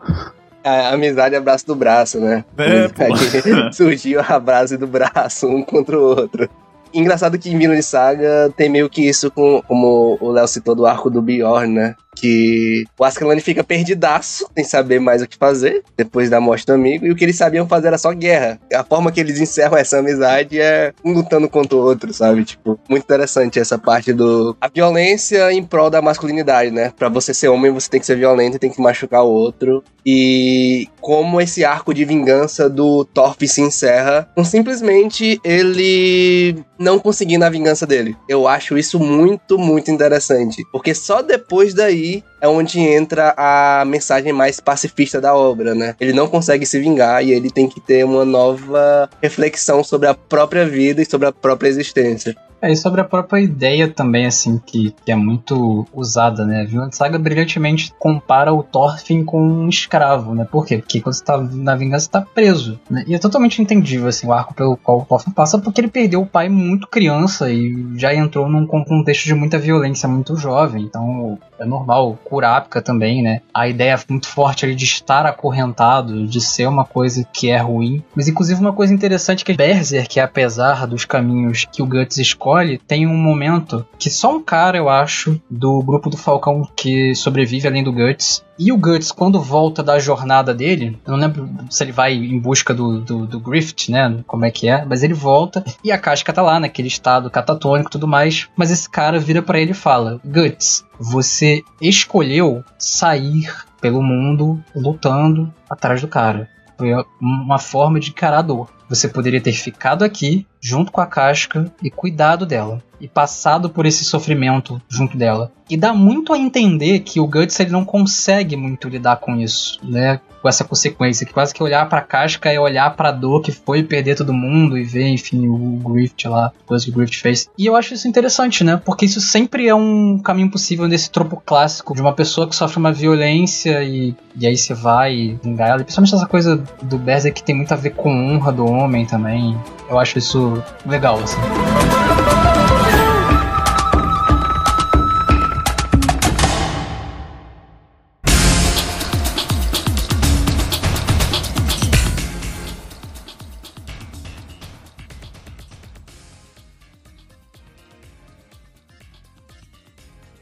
A 0.64 0.90
amizade 0.90 1.34
é 1.34 1.38
abraço 1.38 1.66
do 1.66 1.74
braço, 1.74 2.20
né? 2.20 2.44
É, 2.56 2.88
surgiu 3.72 4.20
a 4.20 4.38
base 4.38 4.76
do 4.76 4.86
braço, 4.86 5.46
um 5.46 5.62
contra 5.62 5.98
o 5.98 6.02
outro. 6.02 6.48
Engraçado 6.94 7.38
que 7.38 7.50
em 7.50 7.58
Vinland 7.58 7.82
Saga 7.82 8.52
tem 8.56 8.68
meio 8.68 8.88
que 8.88 9.08
isso 9.08 9.30
com, 9.30 9.62
como 9.62 10.18
o 10.20 10.30
Léo 10.30 10.46
citou 10.46 10.74
do 10.74 10.84
arco 10.84 11.08
do 11.08 11.22
Bjorn, 11.22 11.72
né? 11.72 11.94
Que 12.14 12.84
o 12.98 13.04
Ascalon 13.04 13.38
fica 13.40 13.64
perdidaço, 13.64 14.46
sem 14.54 14.64
saber 14.64 15.00
mais 15.00 15.22
o 15.22 15.26
que 15.26 15.36
fazer, 15.36 15.82
depois 15.96 16.28
da 16.28 16.40
morte 16.40 16.66
do 16.66 16.72
amigo, 16.72 17.06
e 17.06 17.10
o 17.10 17.16
que 17.16 17.24
eles 17.24 17.36
sabiam 17.36 17.66
fazer 17.66 17.88
era 17.88 17.98
só 17.98 18.12
guerra. 18.12 18.60
A 18.72 18.84
forma 18.84 19.10
que 19.10 19.20
eles 19.20 19.40
encerram 19.40 19.76
essa 19.76 19.98
amizade 19.98 20.60
é 20.60 20.92
um 21.04 21.12
lutando 21.12 21.48
contra 21.48 21.76
o 21.76 21.80
outro, 21.80 22.12
sabe? 22.12 22.44
Tipo, 22.44 22.78
muito 22.88 23.02
interessante 23.02 23.58
essa 23.58 23.78
parte 23.78 24.12
do. 24.12 24.56
A 24.60 24.68
violência 24.68 25.52
em 25.52 25.64
prol 25.64 25.90
da 25.90 26.02
masculinidade, 26.02 26.70
né? 26.70 26.92
Pra 26.96 27.08
você 27.08 27.32
ser 27.32 27.48
homem, 27.48 27.72
você 27.72 27.88
tem 27.88 28.00
que 28.00 28.06
ser 28.06 28.16
violento 28.16 28.56
e 28.56 28.60
tem 28.60 28.70
que 28.70 28.80
machucar 28.80 29.24
o 29.24 29.30
outro. 29.30 29.82
E 30.04 30.88
como 31.00 31.40
esse 31.40 31.64
arco 31.64 31.94
de 31.94 32.04
vingança 32.04 32.68
do 32.68 33.04
Thorpe 33.04 33.46
se 33.46 33.60
encerra 33.60 34.28
com 34.34 34.44
simplesmente 34.44 35.40
ele 35.44 36.56
não 36.78 36.98
conseguindo 36.98 37.44
a 37.44 37.50
vingança 37.50 37.86
dele. 37.86 38.16
Eu 38.28 38.48
acho 38.48 38.76
isso 38.76 38.98
muito, 38.98 39.56
muito 39.56 39.90
interessante. 39.90 40.64
Porque 40.72 40.94
só 40.94 41.22
depois 41.22 41.72
daí 41.72 42.11
é 42.40 42.48
onde 42.48 42.80
entra 42.80 43.34
a 43.36 43.84
mensagem 43.84 44.32
mais 44.32 44.58
pacifista 44.58 45.20
da 45.20 45.34
obra, 45.34 45.74
né? 45.74 45.94
Ele 46.00 46.12
não 46.12 46.26
consegue 46.26 46.66
se 46.66 46.80
vingar 46.80 47.24
e 47.24 47.30
ele 47.32 47.50
tem 47.50 47.68
que 47.68 47.80
ter 47.80 48.04
uma 48.04 48.24
nova 48.24 49.08
reflexão 49.22 49.84
sobre 49.84 50.08
a 50.08 50.14
própria 50.14 50.66
vida 50.66 51.00
e 51.00 51.06
sobre 51.06 51.28
a 51.28 51.32
própria 51.32 51.68
existência. 51.68 52.36
É, 52.62 52.70
e 52.70 52.76
sobre 52.76 53.00
a 53.00 53.04
própria 53.04 53.40
ideia 53.40 53.88
também, 53.88 54.24
assim, 54.24 54.56
que, 54.64 54.94
que 55.04 55.10
é 55.10 55.16
muito 55.16 55.84
usada, 55.92 56.46
né? 56.46 56.64
Vinland 56.64 56.94
Saga 56.94 57.18
brilhantemente 57.18 57.92
compara 57.98 58.54
o 58.54 58.62
Thorfinn 58.62 59.24
com 59.24 59.42
um 59.42 59.68
escravo, 59.68 60.32
né? 60.32 60.46
Por 60.48 60.64
quê? 60.64 60.78
Porque 60.78 61.00
quando 61.00 61.16
você 61.16 61.24
tá 61.24 61.36
na 61.38 61.74
vingança, 61.74 62.04
você 62.04 62.10
tá 62.12 62.20
preso, 62.20 62.78
né? 62.88 63.02
E 63.08 63.16
é 63.16 63.18
totalmente 63.18 63.60
entendível, 63.60 64.06
assim, 64.06 64.28
o 64.28 64.32
arco 64.32 64.54
pelo 64.54 64.76
qual 64.76 65.00
o 65.00 65.04
Thorfinn 65.04 65.32
passa, 65.32 65.58
porque 65.58 65.80
ele 65.80 65.88
perdeu 65.88 66.22
o 66.22 66.26
pai 66.26 66.48
muito 66.48 66.86
criança 66.86 67.50
e 67.50 67.84
já 67.96 68.14
entrou 68.14 68.48
num 68.48 68.64
contexto 68.64 69.24
de 69.24 69.34
muita 69.34 69.58
violência 69.58 70.08
muito 70.08 70.36
jovem, 70.36 70.84
então 70.84 71.36
é 71.62 71.66
normal. 71.66 72.18
Kurapika 72.24 72.82
também, 72.82 73.22
né? 73.22 73.40
A 73.54 73.68
ideia 73.68 73.98
muito 74.08 74.28
forte 74.28 74.64
ali 74.64 74.74
de 74.74 74.84
estar 74.84 75.26
acorrentado, 75.26 76.26
de 76.26 76.40
ser 76.40 76.66
uma 76.66 76.84
coisa 76.84 77.24
que 77.32 77.50
é 77.50 77.58
ruim. 77.58 78.02
Mas, 78.14 78.28
inclusive, 78.28 78.60
uma 78.60 78.72
coisa 78.72 78.92
interessante 78.92 79.42
é 79.42 79.44
que 79.44 79.54
Berserk, 79.54 80.08
que 80.08 80.20
apesar 80.20 80.86
dos 80.86 81.04
caminhos 81.04 81.66
que 81.70 81.82
o 81.82 81.86
Guts 81.86 82.18
escolhe, 82.18 82.78
tem 82.78 83.06
um 83.06 83.16
momento 83.16 83.86
que 83.98 84.10
só 84.10 84.34
um 84.36 84.42
cara, 84.42 84.76
eu 84.76 84.88
acho, 84.88 85.40
do 85.48 85.82
grupo 85.82 86.10
do 86.10 86.16
Falcão 86.16 86.68
que 86.76 87.14
sobrevive 87.14 87.68
além 87.68 87.84
do 87.84 87.92
Guts. 87.92 88.44
E 88.58 88.70
o 88.70 88.76
Guts, 88.76 89.10
quando 89.10 89.40
volta 89.40 89.82
da 89.82 89.98
jornada 89.98 90.54
dele, 90.54 90.98
eu 91.06 91.12
não 91.12 91.18
lembro 91.18 91.48
se 91.70 91.82
ele 91.82 91.92
vai 91.92 92.14
em 92.14 92.38
busca 92.38 92.74
do, 92.74 93.00
do, 93.00 93.26
do 93.26 93.40
Grift, 93.40 93.90
né? 93.90 94.22
Como 94.26 94.44
é 94.44 94.50
que 94.50 94.68
é, 94.68 94.84
mas 94.84 95.02
ele 95.02 95.14
volta 95.14 95.64
e 95.82 95.90
a 95.90 95.98
casca 95.98 96.32
tá 96.32 96.42
lá, 96.42 96.60
naquele 96.60 96.88
estado 96.88 97.30
catatônico 97.30 97.88
e 97.88 97.92
tudo 97.92 98.06
mais. 98.06 98.48
Mas 98.56 98.70
esse 98.70 98.88
cara 98.88 99.18
vira 99.18 99.42
para 99.42 99.60
ele 99.60 99.72
e 99.72 99.74
fala: 99.74 100.20
Guts, 100.24 100.84
você 101.02 101.64
escolheu 101.80 102.64
sair 102.78 103.52
pelo 103.80 104.00
mundo 104.00 104.62
lutando 104.74 105.52
atrás 105.68 106.00
do 106.00 106.06
cara. 106.06 106.48
Foi 106.78 106.90
uma 107.20 107.58
forma 107.58 107.98
de 107.98 108.10
encarar 108.10 108.38
a 108.38 108.42
dor. 108.42 108.70
Você 108.88 109.08
poderia 109.08 109.40
ter 109.40 109.52
ficado 109.52 110.04
aqui, 110.04 110.46
junto 110.60 110.92
com 110.92 111.00
a 111.00 111.06
casca, 111.06 111.72
e 111.82 111.90
cuidado 111.90 112.46
dela. 112.46 112.80
E 113.02 113.08
passado 113.08 113.68
por 113.68 113.84
esse 113.84 114.04
sofrimento 114.04 114.80
junto 114.88 115.18
dela. 115.18 115.50
E 115.68 115.76
dá 115.76 115.92
muito 115.92 116.32
a 116.32 116.38
entender 116.38 117.00
que 117.00 117.18
o 117.18 117.26
Guts 117.26 117.58
ele 117.58 117.70
não 117.70 117.84
consegue 117.84 118.54
muito 118.56 118.88
lidar 118.88 119.16
com 119.16 119.36
isso, 119.36 119.80
né? 119.82 120.20
Com 120.40 120.48
essa 120.48 120.62
consequência, 120.62 121.26
que 121.26 121.32
quase 121.32 121.54
que 121.54 121.62
olhar 121.62 121.88
pra 121.88 122.00
casca 122.00 122.52
é 122.52 122.60
olhar 122.60 122.94
pra 122.94 123.10
dor 123.10 123.40
que 123.40 123.50
foi 123.50 123.82
perder 123.82 124.14
todo 124.14 124.32
mundo 124.32 124.76
e 124.76 124.84
ver, 124.84 125.08
enfim, 125.08 125.48
o 125.48 125.80
Grift 125.90 126.28
lá, 126.28 126.52
coisa 126.66 126.84
que 126.84 126.90
o 126.90 126.94
Grift 126.94 127.20
fez. 127.20 127.48
E 127.56 127.66
eu 127.66 127.74
acho 127.74 127.94
isso 127.94 128.06
interessante, 128.06 128.62
né? 128.62 128.80
Porque 128.84 129.06
isso 129.06 129.20
sempre 129.20 129.66
é 129.66 129.74
um 129.74 130.18
caminho 130.18 130.50
possível 130.50 130.86
nesse 130.86 131.10
tropo 131.10 131.42
clássico 131.44 131.94
de 131.94 132.02
uma 132.02 132.12
pessoa 132.12 132.48
que 132.48 132.54
sofre 132.54 132.78
uma 132.78 132.92
violência 132.92 133.82
e, 133.82 134.14
e 134.38 134.46
aí 134.46 134.56
você 134.56 134.74
vai 134.74 135.38
vingar 135.42 135.70
ela. 135.70 135.80
E 135.80 135.84
principalmente 135.84 136.14
essa 136.14 136.26
coisa 136.26 136.62
do 136.82 136.98
Berserk 136.98 137.40
que 137.40 137.46
tem 137.46 137.56
muito 137.56 137.72
a 137.72 137.76
ver 137.76 137.90
com 137.90 138.10
honra 138.10 138.52
do 138.52 138.66
homem 138.66 139.06
também. 139.06 139.56
Eu 139.88 139.98
acho 139.98 140.18
isso 140.18 140.62
legal, 140.84 141.18
assim. 141.18 141.40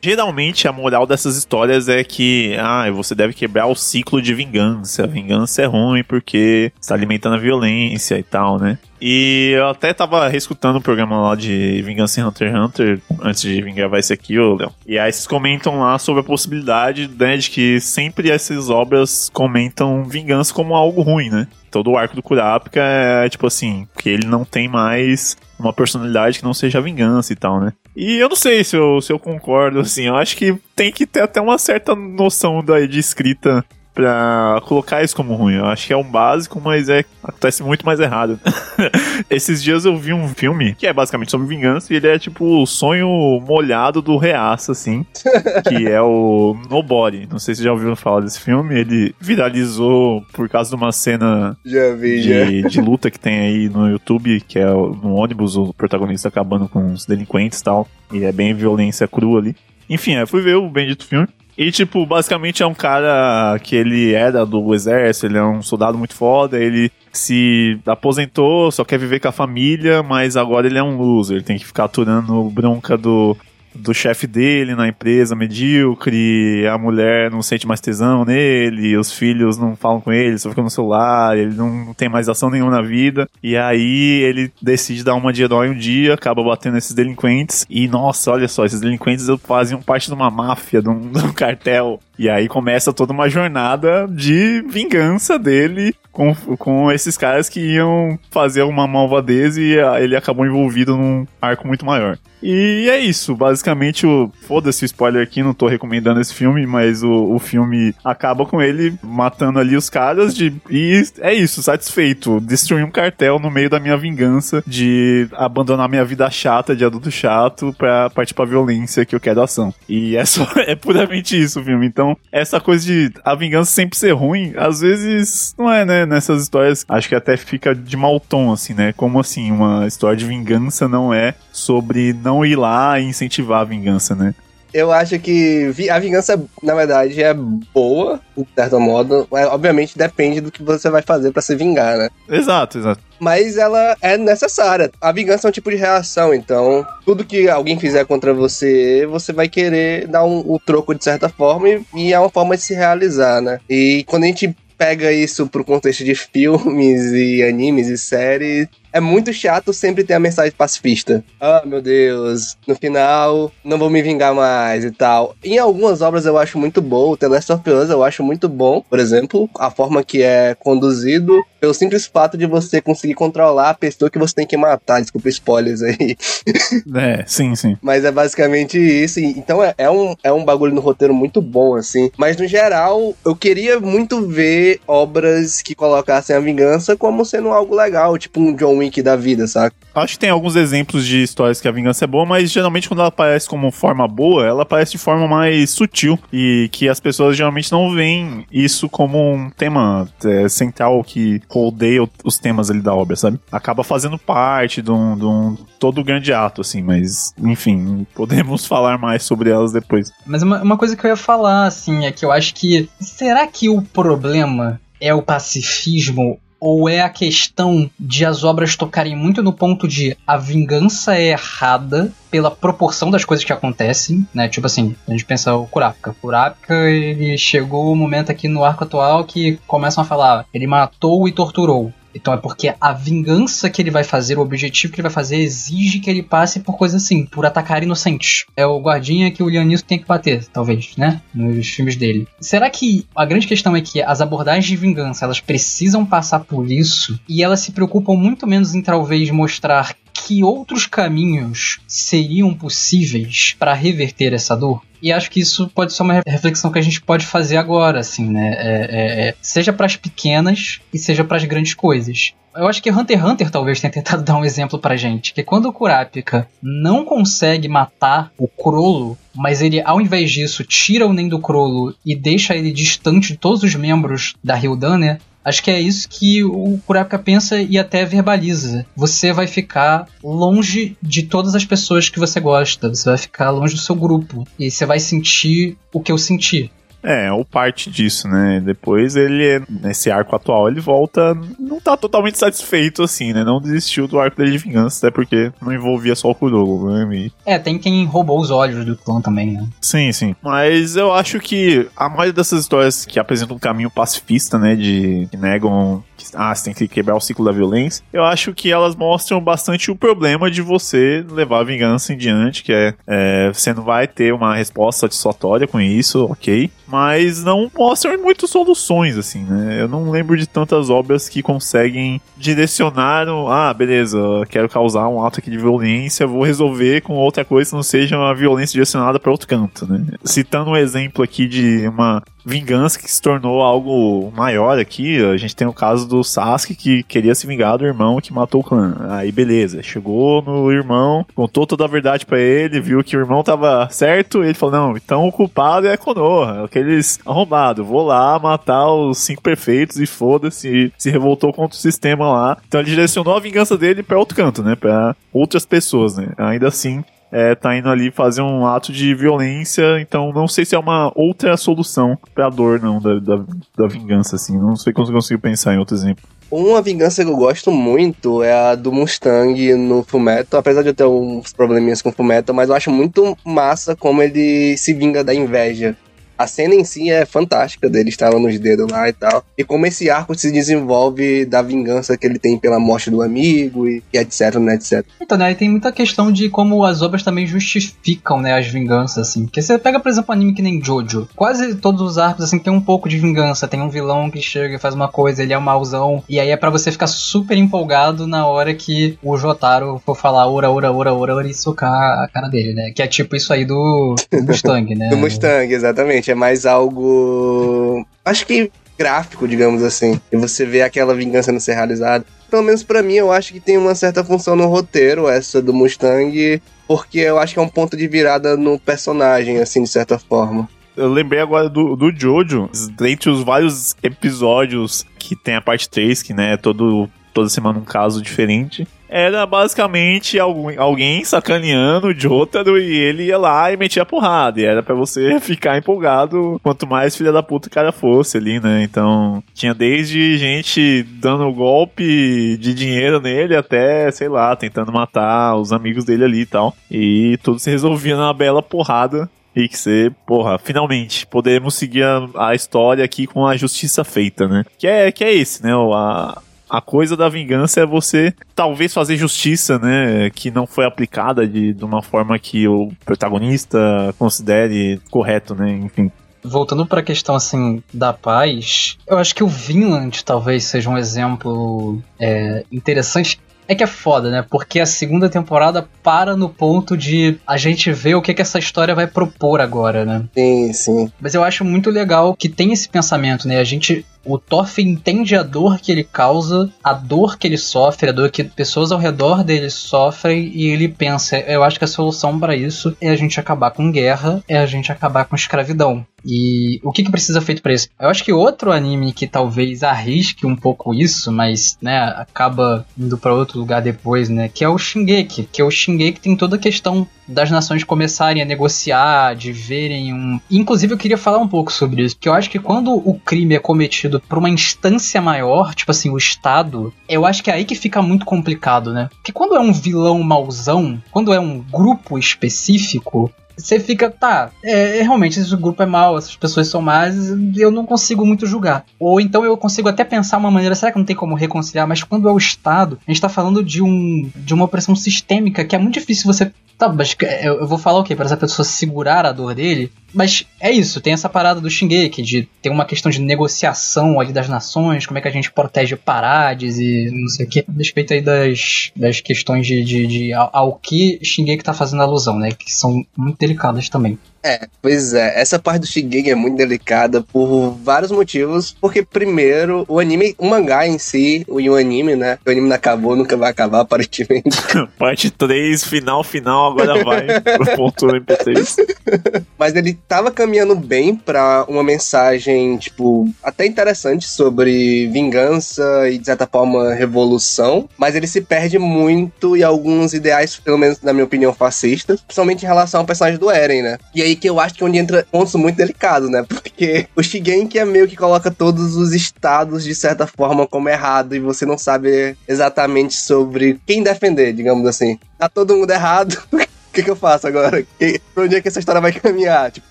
Geralmente 0.03 0.67
a 0.67 0.73
moral 0.73 1.07
dessas 1.07 1.37
histórias 1.37 1.89
é 1.89 2.03
que 2.03 2.57
ah, 2.59 2.91
você 2.91 3.15
deve 3.15 3.35
quebrar 3.35 3.67
o 3.67 3.75
ciclo 3.75 4.23
de 4.23 4.35
vingança. 4.35 5.07
Vingança 5.07 5.63
é 5.63 5.67
ruim 5.67 6.03
porque 6.03 6.73
está 6.81 6.95
alimentando 6.95 7.35
a 7.37 7.39
violência 7.39 8.19
e 8.19 8.23
tal, 8.23 8.59
né? 8.59 8.79
E 9.01 9.53
eu 9.55 9.69
até 9.69 9.95
tava 9.95 10.29
reescutando 10.29 10.79
o 10.79 10.83
programa 10.83 11.19
lá 11.21 11.35
de 11.35 11.81
Vingança 11.83 12.21
em 12.21 12.25
Hunter 12.25 12.49
x 12.49 12.59
Hunter 12.59 13.01
antes 13.23 13.41
de 13.41 13.63
vir 13.63 13.73
gravar 13.73 13.99
esse 13.99 14.13
aqui, 14.13 14.39
ô 14.39 14.57
Léo. 14.57 14.73
E 14.87 14.99
aí 14.99 15.11
vocês 15.11 15.27
comentam 15.27 15.81
lá 15.81 15.99
sobre 15.99 16.21
a 16.21 16.25
possibilidade, 16.25 17.09
né, 17.09 17.39
de 17.39 17.49
que 17.49 17.81
sempre 17.81 18.31
essas 18.31 18.69
obras 18.69 19.31
comentam 19.33 20.05
vingança 20.05 20.53
como 20.53 20.75
algo 20.75 21.01
ruim, 21.01 21.31
né? 21.31 21.49
Todo 21.71 21.93
o 21.93 21.97
arco 21.97 22.17
do 22.17 22.23
Kurapika 22.23 22.81
é 22.83 23.29
tipo 23.29 23.47
assim, 23.47 23.87
que 23.97 24.09
ele 24.11 24.27
não 24.27 24.45
tem 24.45 24.69
mais 24.69 25.37
uma 25.59 25.73
personalidade 25.73 26.39
que 26.39 26.45
não 26.45 26.53
seja 26.53 26.81
vingança 26.81 27.33
e 27.33 27.37
tal, 27.37 27.61
né? 27.61 27.73
E 27.95 28.17
eu 28.19 28.29
não 28.29 28.37
sei 28.37 28.63
se 28.63 28.77
eu, 28.77 29.01
se 29.01 29.13
eu 29.13 29.19
concordo, 29.19 29.81
assim, 29.81 30.07
eu 30.07 30.17
acho 30.17 30.37
que 30.37 30.57
tem 30.77 30.93
que 30.93 31.07
ter 31.07 31.23
até 31.23 31.41
uma 31.41 31.59
certa 31.59 31.95
noção 31.95 32.63
daí 32.65 32.87
de 32.87 32.99
escrita 32.99 33.65
pra 34.01 34.63
colocar 34.67 35.03
isso 35.03 35.15
como 35.15 35.35
ruim. 35.35 35.57
Eu 35.57 35.67
acho 35.67 35.87
que 35.87 35.93
é 35.93 35.97
um 35.97 36.05
básico, 36.05 36.61
mas 36.61 36.89
é 36.89 37.05
acontece 37.23 37.63
muito 37.63 37.85
mais 37.85 38.01
errado. 38.01 38.41
Esses 39.29 39.63
dias 39.63 39.85
eu 39.85 39.97
vi 39.97 40.13
um 40.13 40.29
filme 40.29 40.75
que 40.75 40.87
é 40.87 40.93
basicamente 40.93 41.31
sobre 41.31 41.47
vingança 41.47 41.93
e 41.93 41.97
ele 41.97 42.09
é 42.09 42.19
tipo 42.19 42.63
o 42.63 42.67
sonho 42.67 43.09
molhado 43.47 44.01
do 44.01 44.17
reaça, 44.17 44.73
assim, 44.73 45.05
que 45.69 45.87
é 45.87 46.01
o 46.01 46.57
Nobody. 46.71 47.29
Não 47.31 47.39
sei 47.39 47.55
se 47.55 47.63
já 47.63 47.73
ouviram 47.73 47.95
falar 47.95 48.21
desse 48.21 48.41
filme. 48.41 48.79
Ele 48.79 49.15
viralizou 49.21 50.25
por 50.33 50.49
causa 50.49 50.71
de 50.71 50.77
uma 50.77 50.93
cena 50.93 51.57
vi, 51.99 52.23
de, 52.23 52.63
de 52.63 52.81
luta 52.81 53.11
que 53.11 53.19
tem 53.19 53.41
aí 53.41 53.69
no 53.69 53.89
YouTube, 53.89 54.41
que 54.41 54.59
é 54.59 54.67
no 54.67 55.15
ônibus 55.15 55.57
o 55.57 55.75
protagonista 55.75 56.29
acabando 56.29 56.69
com 56.69 56.93
os 56.93 57.05
delinquentes 57.05 57.61
e 57.61 57.65
tal. 57.65 57.87
E 58.13 58.25
é 58.25 58.33
bem 58.33 58.55
violência 58.55 59.07
crua 59.07 59.41
ali. 59.41 59.55
Enfim, 59.89 60.15
eu 60.15 60.27
fui 60.27 60.41
ver 60.41 60.55
o 60.55 60.71
bendito 60.71 61.05
filme. 61.05 61.29
E, 61.61 61.71
tipo, 61.71 62.07
basicamente 62.07 62.63
é 62.63 62.67
um 62.67 62.73
cara 62.73 63.59
que 63.63 63.77
ele 63.77 64.15
era 64.15 64.47
do 64.47 64.75
exército, 64.75 65.27
ele 65.27 65.37
é 65.37 65.45
um 65.45 65.61
soldado 65.61 65.99
muito 65.99 66.15
foda, 66.15 66.59
ele 66.59 66.91
se 67.13 67.79
aposentou, 67.85 68.73
só 68.73 68.83
quer 68.83 68.99
viver 68.99 69.21
com 69.21 69.29
a 69.29 69.33
família, 69.33 70.03
mas 70.03 70.39
agora 70.39 70.67
ele 70.67 70.79
é 70.79 70.83
um 70.83 70.97
loser, 70.97 71.37
ele 71.37 71.45
tem 71.45 71.59
que 71.59 71.67
ficar 71.67 71.85
aturando 71.85 72.45
bronca 72.45 72.97
do, 72.97 73.37
do 73.75 73.95
chefe 73.95 74.27
dele 74.27 74.75
na 74.75 74.89
empresa 74.89 75.37
medíocre, 75.37 76.67
a 76.67 76.77
mulher 76.77 77.31
não 77.31 77.43
sente 77.43 77.67
mais 77.67 77.81
tesão 77.81 78.25
nele, 78.25 78.97
os 78.97 79.13
filhos 79.13 79.57
não 79.57 79.77
falam 79.77 80.01
com 80.01 80.13
ele, 80.13 80.39
só 80.39 80.49
ficam 80.49 80.65
no 80.65 80.71
celular, 80.71 81.37
ele 81.37 81.55
não 81.55 81.95
tem 81.95 82.09
mais 82.09 82.29
ação 82.29 82.51
nenhuma 82.51 82.71
na 82.71 82.83
vida. 82.83 83.29
E 83.43 83.57
aí 83.57 84.23
ele 84.23 84.53
decide 84.61 85.05
dar 85.05 85.15
uma 85.15 85.33
de 85.33 85.43
herói 85.43 85.71
um 85.71 85.77
dia, 85.77 86.15
acaba 86.15 86.43
batendo 86.43 86.77
esses 86.77 86.95
delinquentes. 86.95 87.67
E 87.69 87.89
nossa, 87.89 88.31
olha 88.33 88.49
só, 88.49 88.65
esses 88.65 88.81
delinquentes 88.81 89.27
faziam 89.45 89.81
parte 89.81 90.09
de 90.09 90.15
uma 90.15 90.31
máfia, 90.31 90.83
de 90.83 90.89
um, 90.89 91.01
de 91.11 91.25
um 91.25 91.33
cartel. 91.33 92.01
E 92.19 92.29
aí 92.29 92.49
começa 92.49 92.93
toda 92.93 93.13
uma 93.13 93.29
jornada 93.29 94.07
de 94.07 94.63
vingança 94.69 95.39
dele 95.39 95.95
com, 96.13 96.35
com 96.35 96.93
esses 96.93 97.17
caras 97.17 97.49
que 97.49 97.61
iam 97.61 98.19
fazer 98.31 98.63
uma 98.63 98.87
malvadeza 98.87 99.61
e 99.61 99.77
ele 100.03 100.17
acabou 100.17 100.45
envolvido 100.45 100.97
num 100.97 101.27
arco 101.41 101.67
muito 101.67 101.87
maior. 101.87 102.19
E 102.43 102.89
é 102.91 102.99
isso, 102.99 103.35
basicamente 103.35 104.07
o. 104.07 104.31
Foda-se 104.47 104.85
o 104.85 104.87
spoiler 104.87 105.23
aqui, 105.23 105.43
não 105.43 105.55
tô 105.55 105.67
recomendando 105.67 106.21
esse 106.21 106.35
filme, 106.35 106.67
mas 106.67 107.03
o, 107.03 107.35
o 107.35 107.39
filme 107.39 107.95
acaba 108.05 108.47
com 108.47 108.61
ele 108.61 108.95
matando 109.03 109.59
ali 109.59 109.77
os 109.77 109.91
caras 109.91 110.35
de. 110.35 110.53
E 110.71 111.03
é 111.21 111.35
isso, 111.35 111.63
satisfeito. 111.63 112.41
Destruir 112.41 112.85
um 112.85 112.91
cartel 112.91 113.39
no 113.39 113.51
meio 113.51 113.69
da 113.69 113.81
minha 113.81 113.97
vingança 113.97 114.63
de 114.67 115.29
abandonar 115.33 115.89
minha 115.89 116.05
vida 116.05 116.31
chata 116.31 116.75
de 116.75 116.85
adulto 116.85 117.11
chato 117.11 117.75
pra 117.77 118.11
partir 118.11 118.35
pra 118.35 118.45
violência 118.45 119.05
que 119.05 119.15
eu 119.15 119.21
quero 119.21 119.43
ação. 119.43 119.75
E 119.89 120.17
é 120.17 120.25
só. 120.25 120.47
É 120.71 120.75
puramente 120.77 121.41
isso 121.41 121.61
o 121.61 121.65
filme. 121.65 121.87
Então, 121.87 122.17
essa 122.31 122.61
coisa 122.61 122.85
de 122.85 123.11
a 123.25 123.35
vingança 123.35 123.71
sempre 123.71 123.99
ser 123.99 124.13
ruim, 124.13 124.53
às 124.57 124.81
vezes 124.81 125.55
não 125.59 125.71
é, 125.73 125.85
né? 125.85 126.07
Nessas 126.07 126.43
histórias, 126.43 126.85
acho 126.89 127.09
que 127.09 127.15
até 127.15 127.37
fica 127.37 127.75
de 127.75 127.97
mau 127.97 128.21
tom, 128.21 128.53
assim, 128.53 128.75
né? 128.75 128.93
Como 128.93 129.19
assim, 129.19 129.51
uma 129.51 129.87
história 129.87 130.17
de 130.17 130.27
vingança 130.27 130.87
não 130.87 131.13
é 131.13 131.35
sobre 131.51 132.13
não 132.13 132.30
ir 132.45 132.57
lá 132.57 132.99
e 132.99 133.05
incentivar 133.05 133.61
a 133.61 133.65
vingança, 133.65 134.15
né? 134.15 134.35
Eu 134.73 134.93
acho 134.93 135.19
que 135.19 135.73
a 135.91 135.99
vingança, 135.99 136.41
na 136.63 136.75
verdade, 136.75 137.21
é 137.21 137.35
boa, 137.35 138.21
de 138.37 138.47
certo 138.55 138.79
modo. 138.79 139.27
Mas, 139.31 139.47
obviamente, 139.49 139.99
depende 139.99 140.41
do 140.41 140.53
que 140.53 140.63
você 140.63 140.89
vai 140.89 141.03
fazer 141.03 141.33
para 141.33 141.43
se 141.43 141.57
vingar, 141.57 141.99
né? 141.99 142.09
Exato, 142.29 142.79
exato. 142.79 143.01
Mas 143.19 143.57
ela 143.57 143.97
é 144.01 144.17
necessária. 144.17 144.91
A 145.01 145.13
vingança 145.13 145.47
é 145.47 145.51
um 145.51 145.53
tipo 145.53 145.71
de 145.71 145.77
reação, 145.77 146.33
então 146.33 146.87
tudo 147.05 147.25
que 147.25 147.49
alguém 147.49 147.79
fizer 147.79 148.07
contra 148.07 148.33
você, 148.33 149.07
você 149.11 149.33
vai 149.33 149.49
querer 149.49 150.07
dar 150.07 150.25
um, 150.25 150.55
um 150.55 150.59
troco 150.59 150.95
de 150.95 151.03
certa 151.03 151.29
forma 151.29 151.69
e, 151.69 151.85
e 151.95 152.13
é 152.13 152.19
uma 152.19 152.31
forma 152.31 152.57
de 152.57 152.63
se 152.63 152.73
realizar, 152.73 153.43
né? 153.43 153.59
E 153.69 154.05
quando 154.07 154.25
a 154.25 154.27
gente 154.27 154.57
pega 154.79 155.13
isso 155.13 155.47
pro 155.47 155.63
contexto 155.63 156.03
de 156.03 156.15
filmes 156.33 157.13
e 157.13 157.43
animes 157.43 157.89
e 157.89 157.99
séries, 157.99 158.67
é 158.93 159.01
muito 159.01 159.33
chato 159.33 159.73
sempre 159.73 160.05
ter 160.05 160.15
a 160.15 160.21
mensagem 160.21 160.53
pacifista. 160.53 161.25
Ah, 161.41 161.63
meu 161.65 161.81
Deus, 161.81 162.57
no 162.67 162.75
final 162.75 163.53
não 163.65 163.79
vou 163.79 163.91
me 163.91 164.03
vingar 164.03 164.35
mais 164.35 164.85
e 164.85 164.91
tal. 164.91 165.35
Em 165.43 165.59
algumas 165.59 166.03
obras 166.03 166.27
eu 166.27 166.39
acho 166.39 166.59
muito 166.59 166.81
bom, 166.81 167.11
o 167.11 167.17
The 167.17 167.29
Last 167.29 167.53
of 167.53 167.71
Us 167.71 167.91
eu 167.91 168.03
acho 168.03 168.23
muito 168.23 168.49
bom, 168.49 168.83
por 168.89 168.99
exemplo, 168.99 169.49
a 169.59 169.71
forma 169.71 170.03
que 170.03 170.23
é 170.23 170.55
conduzido, 170.55 171.43
pelo 171.61 171.75
simples 171.75 172.07
fato 172.07 172.37
de 172.37 172.47
você 172.47 172.81
conseguir 172.81 173.15
controlar 173.15 173.71
a 173.71 173.75
pessoa 173.75 174.11
que 174.11 174.19
você 174.19 174.35
tem 174.35 174.47
que 174.47 174.57
matar. 174.57 175.01
Desculpa 175.01 175.29
spoilers 175.29 175.83
aí. 175.83 176.17
É, 176.95 177.25
sim, 177.27 177.55
sim. 177.55 177.77
Mas 177.81 178.05
é 178.05 178.11
basicamente 178.11 178.79
isso. 178.79 179.21
Então 179.21 179.63
é, 179.63 179.75
é, 179.79 179.91
um, 179.91 180.15
é 180.23 180.33
um 180.33 180.45
bagulho 180.45 180.75
no 180.75 180.81
roteiro 180.81 181.15
muito 181.15 181.41
bom, 181.41 181.77
assim. 181.77 182.11
Mas 182.17 182.37
no 182.37 182.47
geral, 182.47 183.15
eu 183.25 183.35
queria 183.35 183.79
muito 183.81 184.27
ver 184.27 184.81
obras 184.87 185.63
que 185.63 185.75
colocassem 185.75 186.35
a 186.35 186.41
vingança 186.41 186.97
como 186.97 187.25
sendo 187.25 187.49
algo 187.49 187.75
legal, 187.75 188.17
tipo 188.19 188.41
um 188.41 188.55
John 188.55 188.80
Wick 188.81 189.03
da 189.03 189.17
vida, 189.17 189.47
saca? 189.47 189.75
Acho 189.95 190.15
que 190.15 190.19
tem 190.19 190.31
alguns 190.31 190.57
exemplos 190.57 191.07
de 191.07 191.23
histórias 191.23 191.61
que 191.61 191.69
a 191.69 191.73
vingança 191.73 192.05
é 192.05 192.09
boa, 192.09 192.27
mas 192.27 192.51
geralmente 192.51 192.89
quando 192.89 193.01
ela 193.01 193.09
aparece 193.09 193.49
como 193.49 193.71
forma 193.71 194.07
boa, 194.07 194.45
ela 194.45 194.63
aparece 194.63 194.93
de 194.93 194.99
forma 194.99 195.27
mais 195.27 195.71
sutil 195.71 196.19
e 196.33 196.69
que 196.73 196.89
as 196.89 197.01
pessoas 197.01 197.37
geralmente 197.37 197.73
não 197.73 197.93
veem 197.95 198.47
isso 198.51 198.89
como 198.89 199.33
um 199.33 199.51
tema 199.51 200.09
é, 200.25 200.49
central 200.49 201.03
que 201.05 201.41
rodeia 201.49 202.09
os 202.25 202.39
temas 202.39 202.71
ali 202.71 202.81
da 202.81 202.95
obra, 202.95 203.17
sabe? 203.17 203.39
Acaba 203.51 203.85
fazendo 203.85 204.19
parte 204.19 204.83
de 204.83 204.91
um, 204.91 205.17
de 205.17 205.25
um 205.25 205.57
todo 205.79 206.05
grande 206.05 206.33
ato, 206.33 206.61
assim, 206.61 206.83
mas 206.83 207.35
enfim, 207.39 208.07
podemos 208.15 208.65
falar 208.69 208.99
mais 208.99 209.23
sobre 209.23 209.51
elas 209.51 209.73
depois. 209.73 210.13
Mas 210.27 210.43
uma, 210.43 210.63
uma 210.63 210.77
coisa 210.77 210.97
que 210.97 211.05
eu 211.05 211.11
ia 211.11 211.17
falar, 211.17 211.67
assim, 211.67 212.05
é 212.05 212.13
que 212.13 212.25
eu 212.25 212.31
acho 212.31 212.55
que 212.55 212.89
será 213.01 213.47
que 213.47 213.69
o 213.69 213.83
problema 213.83 214.81
é 215.01 215.15
o 215.15 215.23
pacifismo 215.23 216.39
ou 216.61 216.89
é 216.89 217.01
a 217.01 217.09
questão 217.09 217.91
de 217.99 218.25
as 218.25 218.45
obras 218.45 218.77
tocarem 218.77 219.17
muito 219.17 219.43
no 219.43 219.53
ponto 219.53 219.89
de 219.89 220.17
a 220.27 220.37
vingança 220.37 221.17
é 221.17 221.31
errada 221.31 222.13
pela 222.31 222.51
proporção 222.51 223.11
das 223.11 223.25
coisas 223.25 223.45
que 223.45 223.53
acontecem, 223.53 224.27
né? 224.33 224.49
Tipo 224.49 224.67
assim, 224.67 224.95
a 225.09 225.11
gente 225.11 225.25
pensa 225.25 225.55
o 225.55 225.67
Kurapika. 225.67 226.15
Kurapika, 226.21 226.75
ele 226.89 227.37
chegou 227.37 227.91
o 227.91 227.97
momento 227.97 228.31
aqui 228.31 228.47
no 228.47 228.63
arco 228.63 228.85
atual 228.85 229.25
que 229.25 229.59
começam 229.67 230.03
a 230.03 230.07
falar, 230.07 230.47
ele 230.53 230.67
matou 230.67 231.27
e 231.27 231.33
torturou. 231.33 231.93
Então 232.15 232.35
é 232.35 232.37
porque 232.37 232.75
a 232.81 232.93
vingança 232.93 233.71
que 233.71 233.81
ele 233.81 233.91
vai 233.91 234.05
fazer, 234.05 234.39
o 234.39 234.43
objetivo 234.43 234.93
que 234.93 235.01
ele 235.01 235.09
vai 235.09 235.13
fazer, 235.13 235.37
exige 235.37 236.01
que 236.01 236.11
ele 236.11 236.23
passe 236.23 236.61
por 236.61 236.77
coisas 236.77 237.03
assim, 237.03 237.25
por 237.25 237.47
atacar 237.47 237.83
inocentes. 237.83 238.45
É 238.57 238.67
o 238.67 238.81
guardinha 238.81 239.31
que 239.31 239.43
o 239.43 239.47
Leonisco 239.47 239.89
tem 239.89 239.99
que 239.99 240.07
bater, 240.07 240.47
talvez, 240.47 240.97
né? 240.97 241.21
Nos 241.35 241.69
filmes 241.69 241.97
dele. 241.97 242.27
Será 242.41 242.69
que 242.71 243.07
a 243.15 243.25
grande 243.25 243.47
questão 243.47 243.77
é 243.77 243.81
que 243.81 244.03
as 244.03 244.21
abordagens 244.21 244.67
de 244.67 244.77
vingança, 244.77 245.25
elas 245.25 245.41
precisam 245.41 246.05
passar 246.05 246.41
por 246.41 246.71
isso 246.71 247.19
e 247.29 247.43
elas 247.43 247.61
se 247.61 247.73
preocupam 247.73 248.15
muito 248.15 248.47
menos 248.47 248.75
em 248.75 248.83
talvez 248.83 249.31
mostrar 249.31 249.95
que 250.13 250.45
outros 250.45 250.87
caminhos 250.87 251.81
seriam 251.87 252.55
possíveis 252.55 253.55
para 253.59 253.75
reverter 253.75 254.33
essa 254.33 254.57
dor? 254.57 254.83
E 255.03 255.13
acho 255.13 255.31
que 255.31 255.41
isso 255.41 255.69
pode 255.69 255.93
ser 255.93 256.03
uma 256.03 256.23
reflexão 256.27 256.71
que 256.71 256.79
a 256.79 256.83
gente 256.83 257.01
pode 257.01 257.27
fazer 257.27 257.57
agora, 257.57 258.01
assim, 258.01 258.29
né? 258.29 258.55
É, 258.59 258.89
é, 258.91 259.29
é 259.29 259.35
seja 259.41 259.73
para 259.73 259.87
as 259.87 259.97
pequenas 259.97 260.81
e 260.93 260.99
seja 260.99 261.25
para 261.25 261.37
as 261.37 261.45
grandes 261.45 261.75
coisas. 261.75 262.35
Eu 262.55 262.67
acho 262.67 262.83
que 262.83 262.91
Hunter 262.91 263.17
x 263.17 263.31
Hunter 263.31 263.51
talvez 263.51 263.81
tenha 263.81 263.93
tentado 263.93 264.23
dar 264.25 264.37
um 264.37 264.45
exemplo 264.45 264.79
pra 264.79 264.97
gente, 264.97 265.33
que 265.33 265.43
quando 265.43 265.67
o 265.67 265.73
Kurapika 265.73 266.49
não 266.63 267.05
consegue 267.05 267.69
matar 267.69 268.33
o 268.37 268.49
Crollo, 268.49 269.17
mas 269.35 269.63
ele, 269.63 269.81
ao 269.81 270.01
invés 270.01 270.31
disso, 270.33 270.65
tira 270.65 271.07
o 271.07 271.13
Nen 271.13 271.29
do 271.29 271.39
Crollo 271.39 271.95
e 272.05 272.17
deixa 272.17 272.55
ele 272.57 272.73
distante 272.73 273.33
de 273.33 273.39
todos 273.39 273.63
os 273.63 273.75
membros 273.75 274.35
da 274.43 274.59
Hildania, 274.59 275.21
Acho 275.45 275.63
que 275.63 275.71
é 275.71 275.81
isso 275.81 276.09
que 276.09 276.45
o 276.45 276.79
Kurapika 276.87 277.19
pensa 277.19 277.61
e 277.61 277.79
até 277.79 278.05
verbaliza. 278.05 278.85
Você 278.95 279.33
vai 279.33 279.47
ficar 279.47 280.07
longe 280.23 280.97
de 281.03 281.23
todas 281.23 281.55
as 281.55 281.65
pessoas 281.65 282.09
que 282.09 282.19
você 282.19 282.39
gosta. 282.41 282.89
Você 282.89 283.09
vai 283.09 283.19
ficar 283.19 283.51
longe 283.51 283.75
do 283.75 283.81
seu 283.81 283.95
grupo. 283.95 284.47
E 284.59 284.71
você 284.71 284.85
vai 284.85 285.01
sentir 285.01 285.77
o 285.93 286.01
que 286.01 286.13
eu 286.13 286.19
senti. 286.19 286.71
É, 287.03 287.33
ou 287.33 287.45
parte 287.45 287.91
disso, 287.91 288.29
né? 288.29 288.61
Depois 288.65 289.17
ele, 289.17 289.63
nesse 289.69 290.11
arco 290.11 290.37
atual, 290.37 290.69
ele 290.69 290.81
volta, 290.81 291.37
não 291.59 291.81
tá 291.81 291.97
totalmente 291.97 292.39
satisfeito, 292.39 293.03
assim, 293.03 293.33
né? 293.33 293.45
Não 293.45 293.61
desistiu 293.61 294.07
do 294.07 294.19
arco 294.19 294.37
dele 294.37 294.53
de 294.53 294.59
vingança, 294.59 295.07
até 295.07 295.15
porque 295.15 295.53
não 295.61 295.73
envolvia 295.73 296.15
só 296.15 296.31
o 296.31 296.35
Kurogo, 296.35 296.91
né? 296.91 297.09
E... 297.17 297.33
É, 297.47 297.59
tem 297.59 297.79
quem 297.79 298.05
roubou 298.05 298.39
os 298.39 298.51
olhos 298.51 298.85
do 298.85 298.97
clã 298.97 299.21
também, 299.21 299.53
né? 299.53 299.67
Sim, 299.81 300.13
sim. 300.13 300.35
Mas 300.43 300.97
eu 300.97 301.13
acho 301.13 301.41
que 301.41 301.89
a 301.97 302.09
maioria 302.09 302.33
dessas 302.33 302.61
histórias 302.61 303.05
que 303.05 303.19
apresentam 303.19 303.57
um 303.57 303.61
caminho 303.61 303.91
pacifista, 303.91 304.59
né? 304.59 304.77
De 304.77 305.29
que 305.31 305.37
negam 305.37 306.05
ah, 306.35 306.55
você 306.55 306.65
tem 306.65 306.75
que 306.75 306.89
quebrar 306.89 307.17
o 307.17 307.21
ciclo 307.21 307.45
da 307.45 307.53
violência. 307.53 308.05
Eu 308.13 308.25
acho 308.25 308.53
que 308.55 308.71
elas 308.71 308.95
mostram 308.95 309.41
bastante 309.41 309.91
o 309.91 309.97
problema 309.97 310.51
de 310.51 310.63
você 310.63 311.25
levar 311.31 311.61
a 311.61 311.65
vingança 311.65 312.13
em 312.13 312.17
diante, 312.17 312.63
que 312.63 312.73
é, 312.73 312.95
é 313.07 313.51
você 313.53 313.73
não 313.73 313.83
vai 313.83 314.07
ter 314.07 314.33
uma 314.33 314.57
resposta 314.57 315.03
satisfatória 315.03 315.67
com 315.67 315.81
isso, 315.81 316.25
ok? 316.25 316.71
Mas 316.87 317.45
não 317.45 317.71
mostram 317.77 318.21
muitas 318.21 318.51
soluções, 318.51 319.17
assim, 319.17 319.45
né? 319.45 319.81
Eu 319.81 319.89
não 319.89 320.11
lembro 320.11 320.37
de 320.37 320.47
tantas 320.47 320.91
obras 320.91 321.29
que 321.29 321.43
conseguem 321.43 322.21
direcionar, 322.37 323.27
no, 323.27 323.49
ah, 323.49 323.73
beleza, 323.73 324.19
quero 324.49 324.69
causar 324.69 325.09
um 325.09 325.25
ato 325.25 325.39
aqui 325.39 325.51
de 325.51 325.59
violência, 325.59 326.27
vou 326.27 326.43
resolver 326.43 327.03
com 327.03 327.15
outra 327.15 327.45
coisa 327.45 327.71
que 327.71 327.77
não 327.77 327.83
seja 327.83 328.19
uma 328.19 328.35
violência 328.35 328.73
direcionada 328.73 329.21
para 329.21 329.31
outro 329.31 329.47
canto, 329.47 329.87
né? 329.87 330.05
Citando 330.25 330.71
um 330.71 330.77
exemplo 330.77 331.23
aqui 331.23 331.47
de 331.47 331.87
uma 331.87 332.23
vingança 332.45 332.99
que 332.99 333.11
se 333.11 333.21
tornou 333.21 333.61
algo 333.63 334.33
maior 334.35 334.79
aqui. 334.79 335.23
A 335.25 335.37
gente 335.37 335.57
tem 335.57 335.67
o 335.67 335.73
caso 335.73 336.09
do 336.09 336.23
Sasuke 336.23 336.75
que 336.75 337.03
queria 337.03 337.35
se 337.35 337.47
vingar 337.47 337.79
do 337.79 337.87
irmão 337.87 338.21
que 338.21 338.33
matou 338.33 338.61
o 338.61 338.65
clã. 338.65 338.97
Aí 339.11 339.31
beleza, 339.33 339.83
chegou 339.83 340.43
no 340.43 340.71
irmão, 340.73 341.27
contou 341.35 341.67
toda 341.67 341.85
a 341.85 341.89
verdade 341.89 342.27
para 342.27 342.39
ele, 342.39 342.81
viu 342.81 343.03
que 343.05 343.17
o 343.17 343.21
irmão 343.21 343.43
tava 343.43 343.89
certo, 343.91 344.43
ele 344.43 344.55
falou: 344.55 344.75
"Não, 344.75 344.97
então 344.97 345.27
o 345.27 345.33
culpado 345.33 345.87
é 345.87 345.97
Konoha, 345.97 346.65
aqueles 346.65 347.19
arrombados. 347.25 347.87
Vou 347.87 348.05
lá 348.07 348.39
matar 348.39 348.91
os 348.91 349.19
cinco 349.19 349.43
perfeitos 349.43 349.99
e 349.99 350.07
foda-se". 350.07 350.93
Se 350.99 351.11
revoltou 351.11 351.53
contra 351.53 351.77
o 351.77 351.81
sistema 351.81 352.31
lá. 352.31 352.57
Então 352.67 352.81
ele 352.81 352.91
direcionou 352.91 353.37
a 353.37 353.41
vingança 353.41 353.77
dele 353.77 354.03
para 354.03 354.19
outro 354.19 354.37
canto, 354.37 354.63
né, 354.63 354.75
para 354.75 355.15
outras 355.33 355.65
pessoas, 355.65 356.17
né? 356.17 356.29
Ainda 356.39 356.69
assim, 356.69 357.05
é, 357.33 357.55
tá 357.55 357.77
indo 357.77 357.89
ali 357.89 358.11
fazer 358.11 358.43
um 358.43 358.67
ato 358.67 358.93
de 358.93 359.15
violência, 359.15 360.01
então 360.01 360.33
não 360.33 360.49
sei 360.49 360.65
se 360.65 360.75
é 360.75 360.79
uma 360.79 361.13
outra 361.15 361.57
solução 361.57 362.19
pra 362.35 362.51
dor, 362.51 362.81
não, 362.81 363.01
da, 363.01 363.19
da, 363.19 363.45
da 363.77 363.87
vingança, 363.87 364.37
assim. 364.37 364.59
Não 364.59 364.77
sei 364.77 364.93
como 364.93 365.09
eu 365.09 365.13
consigo 365.13 365.41
pensar 365.41 365.75
em 365.75 365.79
outro 365.79 365.95
exemplo. 365.95 366.25
Uma 366.51 366.83
vingança 366.83 367.25
que 367.25 367.31
eu 367.31 367.37
gosto 367.37 367.71
muito 367.71 368.43
é 368.43 368.53
a 368.53 368.75
do 368.75 368.91
Mustang 368.91 369.73
no 369.75 370.03
Fullmetal, 370.03 370.59
apesar 370.59 370.83
de 370.83 370.89
eu 370.89 370.95
ter 370.95 371.05
uns 371.05 371.53
probleminhas 371.53 372.03
com 372.03 372.09
o 372.09 372.13
Fullmetal, 372.13 372.55
mas 372.55 372.69
eu 372.69 372.75
acho 372.75 372.91
muito 372.91 373.39
massa 373.45 373.95
como 373.95 374.21
ele 374.21 374.77
se 374.77 374.93
vinga 374.93 375.23
da 375.23 375.33
inveja. 375.33 375.97
A 376.41 376.47
cena 376.47 376.75
em 376.75 376.85
si 376.85 377.11
é 377.11 377.27
fantástica 377.27 377.87
dele 377.87 378.09
estalando 378.09 378.49
os 378.49 378.59
dedos 378.59 378.91
lá 378.91 379.07
e 379.07 379.13
tal. 379.13 379.45
E 379.59 379.63
como 379.63 379.85
esse 379.85 380.09
arco 380.09 380.35
se 380.35 380.51
desenvolve 380.51 381.45
da 381.45 381.61
vingança 381.61 382.17
que 382.17 382.27
ele 382.27 382.39
tem 382.39 382.57
pela 382.57 382.81
morte 382.81 383.11
do 383.11 383.21
amigo 383.21 383.87
e, 383.87 384.03
e 384.11 384.17
etc, 384.17 384.55
né, 384.55 384.77
etc. 384.77 385.05
Então, 385.21 385.37
né, 385.37 385.45
aí 385.45 385.55
tem 385.55 385.69
muita 385.69 385.93
questão 385.93 386.33
de 386.33 386.49
como 386.49 386.83
as 386.83 387.03
obras 387.03 387.23
também 387.23 387.47
justificam, 387.47 388.41
né, 388.41 388.55
as 388.55 388.67
vinganças, 388.67 389.29
assim. 389.29 389.45
Porque 389.45 389.61
você 389.61 389.79
pega, 389.79 390.01
por 390.01 390.09
exemplo, 390.09 390.31
um 390.31 390.33
anime 390.33 390.55
que 390.55 390.63
nem 390.63 390.83
Jojo. 390.83 391.29
Quase 391.37 391.75
todos 391.75 392.01
os 392.01 392.17
arcos, 392.17 392.47
assim, 392.47 392.59
tem 392.59 392.73
um 392.73 392.81
pouco 392.81 393.07
de 393.07 393.19
vingança. 393.19 393.69
Tem 393.69 393.83
um 393.83 393.91
vilão 393.91 394.31
que 394.31 394.41
chega 394.41 394.77
e 394.77 394.79
faz 394.79 394.95
uma 394.95 395.09
coisa, 395.09 395.43
ele 395.43 395.53
é 395.53 395.59
um 395.59 395.61
mauzão. 395.61 396.25
E 396.27 396.41
aí 396.41 396.49
é 396.49 396.57
para 396.57 396.71
você 396.71 396.91
ficar 396.91 397.07
super 397.07 397.59
empolgado 397.59 398.27
na 398.27 398.47
hora 398.47 398.73
que 398.73 399.19
o 399.23 399.37
Jotaro 399.37 400.01
for 400.07 400.17
falar 400.17 400.47
ora, 400.47 400.71
ora, 400.71 400.91
ora, 400.91 401.13
ora, 401.13 401.35
ora 401.35 401.47
e 401.47 401.53
socar 401.53 401.93
a 401.93 402.29
cara 402.33 402.49
dele, 402.49 402.73
né? 402.73 402.93
Que 402.97 403.03
é 403.03 403.07
tipo 403.07 403.37
isso 403.37 403.53
aí 403.53 403.67
do, 403.67 404.15
do 404.33 404.43
Mustang, 404.43 404.95
né? 404.97 405.11
do 405.11 405.19
Mustang, 405.19 405.71
exatamente 405.71 406.30
é 406.31 406.35
mais 406.35 406.67
algo. 406.67 408.07
Acho 408.25 408.47
que 408.47 408.71
gráfico, 408.99 409.49
digamos 409.49 409.83
assim. 409.83 410.21
E 410.31 410.37
você 410.37 410.67
vê 410.67 410.83
aquela 410.83 411.15
vingança 411.15 411.51
não 411.51 411.59
ser 411.61 411.75
realizada. 411.75 412.25
Pelo 412.51 412.63
menos 412.63 412.83
para 412.83 413.03
mim, 413.03 413.15
eu 413.15 413.33
acho 413.33 413.53
que 413.53 413.61
tem 413.61 413.79
uma 413.79 413.95
certa 413.95 414.23
função 414.23 414.55
no 414.55 414.67
roteiro, 414.67 415.29
essa 415.29 415.63
do 415.63 415.73
Mustang, 415.73 416.61
porque 416.87 417.21
eu 417.21 417.39
acho 417.39 417.55
que 417.55 417.61
é 417.61 417.63
um 417.63 417.69
ponto 417.69 417.97
de 417.97 418.07
virada 418.07 418.57
no 418.57 418.79
personagem, 418.79 419.59
assim, 419.59 419.83
de 419.83 419.89
certa 419.89 420.19
forma. 420.19 420.69
Eu 420.97 421.09
lembrei 421.09 421.41
agora 421.41 421.69
do, 421.69 421.97
do 421.97 422.13
Jojo, 422.15 422.69
dentre 422.99 423.31
os 423.31 423.43
vários 423.43 423.97
episódios 424.03 425.07
que 425.19 425.35
tem 425.35 425.55
a 425.55 425.63
parte 425.63 425.89
3, 425.89 426.23
que 426.23 426.35
né, 426.35 426.57
todo, 426.57 427.09
toda 427.33 427.49
semana 427.49 427.79
um 427.79 427.85
caso 427.85 428.21
diferente 428.21 428.87
era 429.11 429.45
basicamente 429.45 430.39
alguém 430.39 431.25
sacaneando 431.25 432.09
o 432.09 432.15
Jotaro 432.15 432.79
e 432.79 432.97
ele 432.97 433.25
ia 433.25 433.37
lá 433.37 433.73
e 433.73 433.77
metia 433.77 434.07
porrada. 434.07 434.61
E 434.61 434.65
era 434.65 434.83
para 434.83 434.95
você 434.95 435.39
ficar 435.41 435.77
empolgado 435.77 436.61
quanto 436.63 436.87
mais 436.87 437.17
filha 437.17 437.33
da 437.33 437.43
puta 437.43 437.69
o 437.69 437.71
cara 437.71 437.91
fosse 437.91 438.37
ali, 438.37 438.61
né? 438.61 438.85
Então, 438.85 439.43
tinha 439.53 439.75
desde 439.75 440.39
gente 440.39 441.03
dando 441.15 441.53
golpe 441.53 442.57
de 442.59 442.73
dinheiro 442.73 443.21
nele 443.21 443.57
até, 443.57 444.11
sei 444.13 444.29
lá, 444.29 444.55
tentando 444.55 444.93
matar 444.93 445.57
os 445.57 445.73
amigos 445.73 446.05
dele 446.05 446.25
ali 446.25 446.41
e 446.43 446.47
tal. 446.47 446.77
E 446.89 447.39
tudo 447.43 447.59
se 447.59 447.69
resolvia 447.69 448.17
numa 448.17 448.33
bela 448.33 448.63
porrada 448.63 449.29
e 449.55 449.69
que 449.69 449.77
você, 449.77 450.13
porra, 450.25 450.59
finalmente 450.59 451.27
podemos 451.27 451.75
seguir 451.75 452.05
a, 452.05 452.51
a, 452.51 452.55
história 452.55 453.05
aqui 453.05 453.27
com 453.27 453.45
a 453.45 453.57
justiça 453.57 454.05
feita, 454.05 454.47
né? 454.47 454.65
Que 454.79 454.87
é, 454.87 455.11
que 455.11 455.25
é 455.25 455.35
esse, 455.35 455.63
né? 455.63 455.73
A, 455.73 456.41
a 456.71 456.81
coisa 456.81 457.17
da 457.17 457.29
vingança 457.29 457.81
é 457.81 457.87
você 457.87 458.33
talvez 458.55 458.95
fazer 458.95 459.17
justiça, 459.17 459.79
né? 459.79 460.31
Que 460.31 460.51
não 460.51 460.67
foi 460.67 460.87
aplicada 460.87 461.47
de, 461.47 461.75
de 461.75 461.85
uma 461.85 462.01
forma 462.01 462.39
que 462.39 462.69
o 462.69 462.91
protagonista 463.05 464.15
considere 464.19 465.01
correto, 465.11 465.55
né? 465.55 465.71
Enfim. 465.73 466.11
Voltando 466.43 466.87
para 466.87 467.01
a 467.01 467.03
questão 467.03 467.35
assim 467.35 467.83
da 467.93 468.13
paz, 468.13 468.97
eu 469.07 469.19
acho 469.19 469.35
que 469.35 469.45
o 469.45 469.49
Vinland 469.49 470.25
talvez 470.25 470.65
seja 470.65 470.89
um 470.89 470.97
exemplo 470.97 472.01
é, 472.19 472.65
interessante 472.73 473.39
é 473.71 473.75
que 473.75 473.85
é 473.85 473.87
foda, 473.87 474.33
né? 474.33 474.45
Porque 474.51 474.81
a 474.81 474.87
segunda 474.87 475.29
temporada 475.29 475.89
para 476.03 476.37
no 476.37 476.49
ponto 476.49 476.97
de 476.97 477.39
a 477.47 477.57
gente 477.57 477.93
ver 477.93 478.17
o 478.17 478.23
que, 478.23 478.35
que 478.35 478.43
essa 478.43 478.59
história 478.59 478.97
vai 478.97 479.07
propor 479.07 479.61
agora, 479.61 480.05
né? 480.05 480.25
Sim, 480.35 480.73
sim. 480.73 481.13
Mas 481.21 481.35
eu 481.35 481.45
acho 481.45 481.65
muito 481.65 481.89
legal 481.89 482.35
que 482.35 482.49
tem 482.49 482.73
esse 482.73 482.89
pensamento, 482.89 483.47
né? 483.47 483.61
A 483.61 483.65
gente 483.65 484.05
o 484.25 484.39
Thorfinn 484.39 484.89
entende 484.89 485.35
a 485.35 485.43
dor 485.43 485.79
que 485.79 485.91
ele 485.91 486.05
causa, 486.05 486.71
a 486.83 486.93
dor 486.93 487.39
que 487.39 487.47
ele 487.47 487.59
sofre, 487.59 488.09
a 488.09 488.13
dor 488.13 488.31
que 488.31 488.45
pessoas 488.45 488.93
ao 488.93 488.99
redor 488.99 489.43
dele 489.43 489.71
sofrem 489.71 490.51
e 490.55 490.67
ele 490.67 490.89
pensa, 490.89 491.39
eu 491.39 491.63
acho 491.63 491.79
que 491.79 491.85
a 491.85 491.89
solução 491.89 492.39
para 492.39 492.55
isso 492.55 492.97
é 493.01 493.09
a 493.09 493.17
gente 493.17 493.41
acabar 493.41 493.71
com 493.71 493.91
guerra, 493.91 494.43
é 494.49 494.59
a 494.59 494.67
gente 494.67 494.93
acabar 494.93 495.25
com 495.25 495.37
escravidão. 495.37 496.05
E 496.25 496.81
o 496.85 496.93
que, 496.93 497.03
que 497.03 497.11
precisa 497.11 497.41
feito 497.41 497.63
para 497.63 497.73
isso? 497.73 497.89
Eu 497.99 498.09
acho 498.09 498.23
que 498.23 498.33
outro 498.33 498.73
anime 498.73 499.13
que 499.13 499.27
talvez 499.27 499.83
arrisque 499.83 500.47
um 500.47 500.55
pouco 500.55 500.93
isso, 500.93 501.33
mas 501.33 501.79
né, 501.81 501.99
acaba 501.99 502.87
indo 502.99 503.17
para 503.17 503.35
outro 503.35 503.59
lugar 503.59 503.81
depois, 503.81 504.29
né, 504.29 504.49
que 504.49 504.65
é 504.65 504.69
o 504.69 504.77
Shingeki, 504.77 505.49
que 505.51 505.63
é 505.63 505.65
o 505.65 505.71
Shingeki 505.71 506.21
tem 506.21 506.37
toda 506.37 506.57
a 506.57 506.59
questão 506.59 507.07
das 507.31 507.51
nações 507.51 507.85
começarem 507.85 508.43
a 508.43 508.45
negociar, 508.45 509.35
de 509.35 509.53
verem 509.53 510.13
um. 510.13 510.41
Inclusive 510.51 510.93
eu 510.93 510.99
queria 510.99 511.17
falar 511.17 511.39
um 511.39 511.49
pouco 511.49 511.73
sobre 511.73 512.03
isso, 512.03 512.17
porque 512.17 512.29
eu 512.29 512.35
acho 512.35 512.51
que 512.51 512.59
quando 512.59 512.93
o 512.93 513.19
crime 513.19 513.55
é 513.55 513.59
cometido 513.59 514.21
por 514.29 514.39
uma 514.39 514.51
instância 514.51 515.21
maior, 515.21 515.75
tipo 515.75 515.91
assim, 515.91 516.11
o 516.11 516.19
Estado, 516.19 516.93
eu 517.09 517.25
acho 517.25 517.43
que 517.43 517.51
é 517.51 517.55
aí 517.55 517.65
que 517.65 517.75
fica 517.75 518.03
muito 518.03 518.25
complicado, 518.25 518.93
né? 518.93 519.09
Porque 519.15 519.33
quando 519.33 519.57
é 519.57 519.61
um 519.61 519.73
vilão 519.73 520.23
mauzão, 520.23 521.03
quando 521.11 521.33
é 521.33 521.41
um 521.41 521.61
grupo 521.61 522.19
específico, 522.19 523.33
você 523.61 523.81
fica, 523.81 524.11
tá, 524.11 524.51
é, 524.63 524.99
é, 524.99 525.03
realmente 525.03 525.39
esse 525.39 525.57
grupo 525.57 525.83
é 525.83 525.87
mal, 525.87 526.17
essas 526.17 526.37
pessoas 526.37 526.69
são 526.69 526.81
más, 526.81 527.17
eu 527.57 527.71
não 527.71 527.87
consigo 527.87 528.25
muito 528.27 528.47
julgar. 528.47 528.85
Ou 528.99 529.21
então 529.21 529.45
eu 529.45 529.57
consigo 529.57 529.89
até 529.89 530.05
pensar 530.05 530.39
uma 530.39 530.51
maneira, 530.51 530.75
será 530.75 530.93
que 530.93 530.99
não 530.99 531.05
tem 531.05 531.17
como 531.17 531.35
reconciliar? 531.35 531.87
Mas 531.87 532.03
quando 532.03 532.29
é 532.29 532.33
o 532.33 532.39
Estado, 532.39 532.99
a 533.07 533.11
gente 533.11 533.21
tá 533.21 533.29
falando 533.29 533.63
de 533.63 533.83
um 533.83 534.31
de 534.35 534.55
uma 534.55 534.65
opressão 534.65 534.95
sistêmica 534.95 535.65
que 535.65 535.75
é 535.75 535.79
muito 535.79 535.95
difícil 535.95 536.27
você. 536.27 536.51
Tá, 536.79 536.89
mas 536.89 537.15
eu, 537.43 537.61
eu 537.61 537.69
vou 537.69 537.77
falar 537.77 537.99
o 537.99 538.05
quê? 538.05 538.17
Para 538.17 538.25
essa 538.25 538.39
pessoa 538.39 538.65
segurar 538.65 539.27
a 539.27 539.33
dor 539.33 539.55
dele? 539.55 539.93
Mas 540.13 540.45
é 540.59 540.71
isso, 540.71 541.01
tem 541.01 541.13
essa 541.13 541.29
parada 541.29 541.61
do 541.61 541.71
Shingeki, 541.71 542.23
de 542.23 542.49
ter 542.61 542.71
uma 542.71 542.85
questão 542.85 543.11
de 543.11 543.21
negociação 543.21 544.19
ali 544.19 544.33
das 544.33 544.49
nações, 544.49 545.07
como 545.07 545.19
é 545.19 545.23
que 545.23 545.29
a 545.29 545.31
gente 545.31 545.53
protege 545.53 545.95
parades 545.95 546.79
e 546.79 547.11
não 547.13 547.29
sei 547.29 547.47
o 547.47 547.49
que, 547.49 547.61
a 547.61 547.73
respeito 547.73 548.13
aí 548.13 548.21
das, 548.21 548.91
das 548.97 549.21
questões 549.21 549.67
de, 549.67 549.85
de, 549.85 550.07
de 550.07 550.33
ao, 550.33 550.51
ao, 550.53 550.75
que 550.75 551.21
Shingeki 551.23 551.63
tá 551.63 551.73
fazendo 551.73 552.03
alusão, 552.03 552.39
né? 552.39 552.51
Que 552.51 552.73
são 552.73 553.05
muito 553.17 553.39
delicadas 553.51 553.89
também. 553.89 554.19
É, 554.43 554.67
pois 554.81 555.13
é. 555.13 555.41
Essa 555.41 555.59
parte 555.59 555.83
do 555.83 555.87
Shigeki 555.87 556.31
é 556.31 556.35
muito 556.35 556.57
delicada 556.57 557.23
por 557.23 557.73
vários 557.83 558.11
motivos. 558.11 558.75
Porque, 558.81 559.03
primeiro, 559.03 559.85
o 559.89 559.99
anime, 559.99 560.35
o 560.39 560.47
mangá 560.47 560.87
em 560.87 560.99
si, 560.99 561.45
o, 561.47 561.61
o 561.61 561.77
anime, 561.77 562.17
né? 562.17 562.39
O 562.47 562.51
anime 562.51 562.69
não 562.69 562.77
acabou, 562.77 563.15
nunca 563.15 563.37
vai 563.37 563.51
acabar, 563.51 563.81
aparentemente. 563.91 564.51
parte 564.99 565.31
3, 565.31 565.85
final, 565.85 566.25
final, 566.25 566.73
agora 566.73 567.05
vai 567.05 567.41
pro 567.41 567.77
ponto 567.77 568.07
MP3. 568.07 568.77
Mas 569.59 569.77
ele 569.77 569.99
tava 570.09 570.31
caminhando 570.31 570.75
bem 570.75 571.15
para 571.15 571.65
uma 571.69 571.83
mensagem, 571.83 572.77
tipo, 572.79 573.29
até 573.43 573.67
interessante 573.67 574.27
sobre 574.27 575.09
vingança 575.09 576.09
e, 576.09 576.19
de 576.19 576.25
certa 576.25 576.47
forma, 576.47 576.95
revolução. 576.95 577.89
Mas 577.99 578.15
ele 578.15 578.27
se 578.27 578.41
perde 578.41 578.79
muito 578.79 579.57
em 579.57 579.63
alguns 579.63 580.15
ideais, 580.15 580.57
pelo 580.57 580.79
menos 580.79 581.01
na 581.03 581.13
minha 581.13 581.25
opinião, 581.25 581.53
fascistas. 581.53 582.21
Principalmente 582.21 582.63
em 582.63 582.69
relação 582.69 583.01
ao 583.01 583.07
personagem 583.07 583.39
do 583.39 583.51
Eren, 583.51 583.83
né? 583.83 583.99
E 584.15 584.23
aí 584.23 584.30
que 584.37 584.49
eu 584.49 584.61
acho 584.61 584.75
que 584.75 584.85
é 584.85 584.87
onde 584.87 584.99
entra 584.99 585.27
pontos 585.31 585.55
muito 585.55 585.77
delicados, 585.77 586.31
né? 586.31 586.45
Porque 586.49 587.07
o 587.17 587.23
Shigenki 587.23 587.79
é 587.79 587.85
meio 587.85 588.09
que 588.09 588.17
coloca 588.17 588.51
todos 588.51 588.97
os 588.97 589.13
estados, 589.13 589.85
de 589.85 589.95
certa 589.95 590.27
forma, 590.27 590.67
como 590.67 590.89
errado. 590.89 591.35
E 591.35 591.39
você 591.39 591.65
não 591.67 591.79
sabe 591.79 592.37
exatamente 592.49 593.15
sobre 593.15 593.81
quem 593.87 594.03
defender, 594.03 594.53
digamos 594.53 594.87
assim. 594.87 595.19
Tá 595.39 595.49
todo 595.49 595.77
mundo 595.77 595.91
errado. 595.91 596.41
O 596.91 596.93
que, 596.93 597.05
que 597.05 597.11
eu 597.11 597.15
faço 597.15 597.47
agora? 597.47 597.87
Pra 598.35 598.43
onde 598.43 598.57
é 598.57 598.61
que 598.61 598.67
essa 598.67 598.81
história 598.81 599.01
vai 599.01 599.13
caminhar? 599.13 599.71
Tipo, 599.71 599.87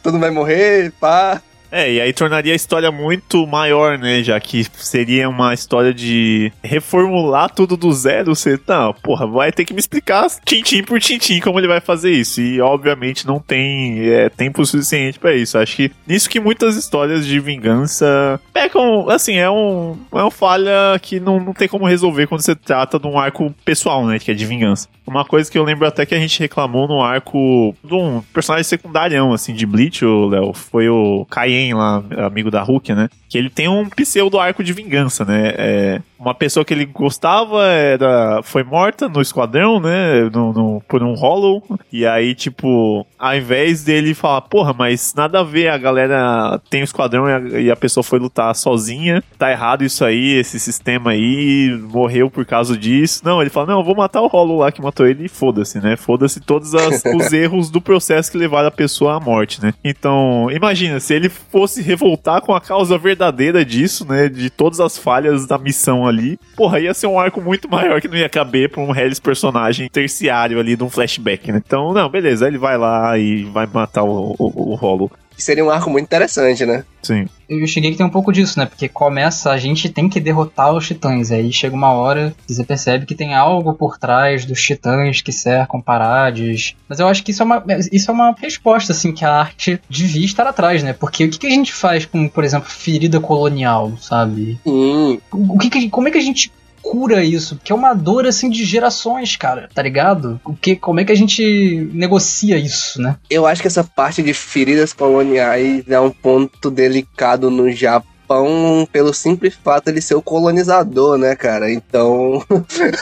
todo 0.03 0.15
mundo 0.15 0.23
vai 0.23 0.31
morrer, 0.31 0.91
pá. 0.99 1.41
É, 1.71 1.91
e 1.91 2.01
aí 2.01 2.11
tornaria 2.13 2.53
a 2.53 2.55
história 2.55 2.91
muito 2.91 3.45
maior, 3.45 3.97
né? 3.97 4.23
Já 4.23 4.39
que 4.39 4.65
seria 4.73 5.29
uma 5.29 5.53
história 5.53 5.93
de 5.93 6.51
reformular 6.63 7.49
tudo 7.49 7.77
do 7.77 7.91
zero. 7.93 8.35
Você, 8.35 8.57
tá, 8.57 8.91
porra, 8.93 9.27
vai 9.27 9.51
ter 9.51 9.65
que 9.65 9.73
me 9.73 9.79
explicar 9.79 10.27
tintim 10.43 10.83
por 10.83 10.99
tintim 10.99 11.39
como 11.39 11.59
ele 11.59 11.67
vai 11.67 11.79
fazer 11.79 12.11
isso. 12.11 12.41
E 12.41 12.59
obviamente 12.59 13.27
não 13.27 13.39
tem 13.39 13.99
é, 14.09 14.29
tempo 14.29 14.65
suficiente 14.65 15.19
para 15.19 15.35
isso. 15.35 15.57
Acho 15.57 15.75
que 15.75 15.91
nisso 16.07 16.29
que 16.29 16.39
muitas 16.39 16.75
histórias 16.75 17.25
de 17.25 17.39
vingança 17.39 18.39
pecam, 18.51 19.09
assim, 19.09 19.37
é, 19.37 19.49
um, 19.49 19.97
é 20.11 20.21
uma 20.21 20.31
falha 20.31 20.97
que 21.01 21.19
não, 21.19 21.39
não 21.39 21.53
tem 21.53 21.67
como 21.67 21.85
resolver 21.85 22.27
quando 22.27 22.41
você 22.41 22.55
trata 22.55 22.99
de 22.99 23.07
um 23.07 23.17
arco 23.17 23.53
pessoal, 23.63 24.05
né? 24.05 24.17
Que 24.17 24.31
é 24.31 24.33
de 24.33 24.45
vingança. 24.45 24.87
Uma 25.05 25.25
coisa 25.25 25.49
que 25.49 25.57
eu 25.57 25.63
lembro 25.63 25.87
até 25.87 26.05
que 26.05 26.13
a 26.13 26.19
gente 26.19 26.39
reclamou 26.39 26.87
no 26.87 27.01
arco 27.01 27.75
de 27.83 27.93
um 27.93 28.21
personagem 28.33 28.63
secundário, 28.63 29.33
assim, 29.33 29.53
de 29.53 29.65
Bleach, 29.65 30.05
Léo, 30.05 30.53
foi 30.53 30.87
o 30.87 31.25
Kaien 31.29 31.58
lá, 31.73 32.03
amigo 32.25 32.49
da 32.49 32.61
Hulk, 32.61 32.93
né? 32.93 33.09
Que 33.27 33.37
ele 33.37 33.49
tem 33.49 33.67
um 33.67 33.89
pseudo 33.89 34.39
arco 34.39 34.63
de 34.63 34.73
vingança, 34.73 35.25
né? 35.25 35.53
É, 35.57 36.01
uma 36.19 36.33
pessoa 36.35 36.65
que 36.65 36.73
ele 36.73 36.85
gostava 36.85 37.63
era, 37.65 38.41
foi 38.43 38.61
morta 38.61 39.07
no 39.07 39.21
esquadrão, 39.21 39.79
né? 39.79 40.29
No, 40.33 40.51
no, 40.51 40.81
por 40.87 41.01
um 41.01 41.13
Hollow. 41.13 41.63
E 41.91 42.05
aí, 42.05 42.35
tipo, 42.35 43.07
ao 43.17 43.35
invés 43.35 43.85
dele 43.85 44.13
falar, 44.13 44.41
porra, 44.41 44.73
mas 44.73 45.13
nada 45.15 45.39
a 45.39 45.43
ver, 45.43 45.69
a 45.69 45.77
galera 45.77 46.59
tem 46.69 46.81
o 46.81 46.83
um 46.83 46.83
esquadrão 46.83 47.29
e 47.29 47.33
a, 47.33 47.59
e 47.61 47.71
a, 47.71 47.75
pessoa 47.75 48.03
foi 48.03 48.19
lutar 48.19 48.53
sozinha, 48.53 49.23
tá 49.37 49.49
errado 49.49 49.83
isso 49.83 50.03
aí, 50.03 50.33
esse 50.33 50.59
sistema 50.59 51.11
aí, 51.11 51.79
morreu 51.89 52.29
por 52.29 52.45
causa 52.45 52.77
disso. 52.77 53.21
Não, 53.23 53.39
ele 53.39 53.49
fala, 53.49 53.67
não, 53.67 53.79
eu 53.79 53.85
vou 53.85 53.95
matar 53.95 54.21
o 54.21 54.27
Hollow 54.27 54.59
lá 54.59 54.71
que 54.73 54.81
matou 54.81 55.07
ele 55.07 55.25
e 55.25 55.29
foda-se, 55.29 55.79
né? 55.79 55.95
Foda-se 55.95 56.41
todos 56.41 56.75
as, 56.75 57.01
os 57.15 57.31
erros 57.31 57.69
do 57.69 57.79
processo 57.79 58.29
que 58.29 58.37
levaram 58.37 58.67
a 58.67 58.71
pessoa 58.71 59.15
à 59.15 59.19
morte, 59.21 59.61
né? 59.61 59.73
Então, 59.85 60.51
imagina, 60.51 60.99
se 60.99 61.13
ele 61.13 61.29
fosse 61.29 61.81
revoltar 61.81 62.41
com 62.41 62.53
a 62.53 62.59
causa 62.59 62.97
verdadeira 62.97 63.63
disso, 63.63 64.05
né? 64.05 64.27
De 64.27 64.49
todas 64.49 64.81
as 64.81 64.97
falhas 64.97 65.47
da 65.47 65.57
missão 65.57 66.08
ali, 66.09 66.39
porra, 66.55 66.79
ia 66.79 66.93
ser 66.93 67.07
um 67.07 67.19
arco 67.19 67.41
muito 67.41 67.69
maior 67.69 68.01
que 68.01 68.07
não 68.07 68.17
ia 68.17 68.29
caber 68.29 68.69
pra 68.69 68.81
um 68.81 68.95
Hellis 68.95 69.19
personagem 69.19 69.89
terciário 69.89 70.59
ali 70.59 70.75
de 70.75 70.83
um 70.83 70.89
flashback, 70.89 71.51
né? 71.51 71.61
Então, 71.65 71.93
não, 71.93 72.09
beleza, 72.09 72.47
ele 72.47 72.57
vai 72.57 72.77
lá 72.77 73.17
e 73.17 73.43
vai 73.45 73.67
matar 73.71 74.03
o, 74.03 74.35
o, 74.37 74.71
o 74.71 74.75
Hollow. 74.75 75.11
Seria 75.41 75.63
um 75.63 75.69
arco 75.69 75.89
muito 75.89 76.05
interessante, 76.05 76.65
né? 76.65 76.83
Sim. 77.01 77.27
Eu 77.47 77.65
cheguei 77.65 77.91
que 77.91 77.97
tem 77.97 78.05
um 78.05 78.11
pouco 78.11 78.31
disso, 78.31 78.59
né? 78.59 78.65
Porque 78.65 78.87
começa, 78.87 79.51
a 79.51 79.57
gente 79.57 79.89
tem 79.89 80.07
que 80.07 80.19
derrotar 80.19 80.73
os 80.73 80.85
titãs. 80.85 81.31
Aí 81.31 81.51
chega 81.51 81.75
uma 81.75 81.91
hora 81.91 82.35
que 82.45 82.53
você 82.53 82.63
percebe 82.63 83.05
que 83.05 83.15
tem 83.15 83.33
algo 83.33 83.73
por 83.73 83.97
trás 83.97 84.45
dos 84.45 84.61
titãs 84.61 85.21
que 85.21 85.31
cercam 85.31 85.81
Parades. 85.81 86.75
Mas 86.87 86.99
eu 86.99 87.07
acho 87.07 87.23
que 87.23 87.31
isso 87.31 87.41
é 87.41 87.45
uma, 87.45 87.63
isso 87.91 88.11
é 88.11 88.13
uma 88.13 88.35
resposta, 88.39 88.91
assim, 88.91 89.11
que 89.11 89.25
a 89.25 89.33
arte 89.33 89.81
devia 89.89 90.25
estar 90.25 90.45
atrás, 90.45 90.83
né? 90.83 90.93
Porque 90.93 91.25
o 91.25 91.29
que, 91.29 91.39
que 91.39 91.47
a 91.47 91.51
gente 91.51 91.73
faz 91.73 92.05
com, 92.05 92.27
por 92.27 92.43
exemplo, 92.43 92.69
ferida 92.69 93.19
colonial, 93.19 93.93
sabe? 93.99 94.59
Hum. 94.65 95.17
O 95.31 95.57
que, 95.57 95.69
que 95.69 95.89
como 95.89 96.07
é 96.07 96.11
que 96.11 96.17
a 96.17 96.21
gente 96.21 96.51
cura 96.81 97.23
isso, 97.23 97.55
porque 97.55 97.71
é 97.71 97.75
uma 97.75 97.93
dor 97.93 98.25
assim 98.25 98.49
de 98.49 98.63
gerações, 98.65 99.35
cara, 99.35 99.69
tá 99.73 99.81
ligado? 99.81 100.39
O 100.45 100.53
que, 100.53 100.75
como 100.75 100.99
é 100.99 101.05
que 101.05 101.11
a 101.11 101.15
gente 101.15 101.89
negocia 101.93 102.57
isso, 102.57 103.01
né? 103.01 103.17
Eu 103.29 103.45
acho 103.45 103.61
que 103.61 103.67
essa 103.67 103.83
parte 103.83 104.21
de 104.21 104.33
feridas 104.33 104.93
coloniais 104.93 105.83
é 105.87 105.99
um 105.99 106.11
ponto 106.11 106.69
delicado 106.69 107.49
no 107.49 107.71
Japão 107.71 108.18
Japão 108.29 108.87
pelo 108.91 109.13
simples 109.13 109.55
fato 109.55 109.91
de 109.91 110.01
ser 110.01 110.13
o 110.13 110.21
colonizador, 110.21 111.17
né, 111.17 111.35
cara? 111.35 111.71
Então 111.71 112.43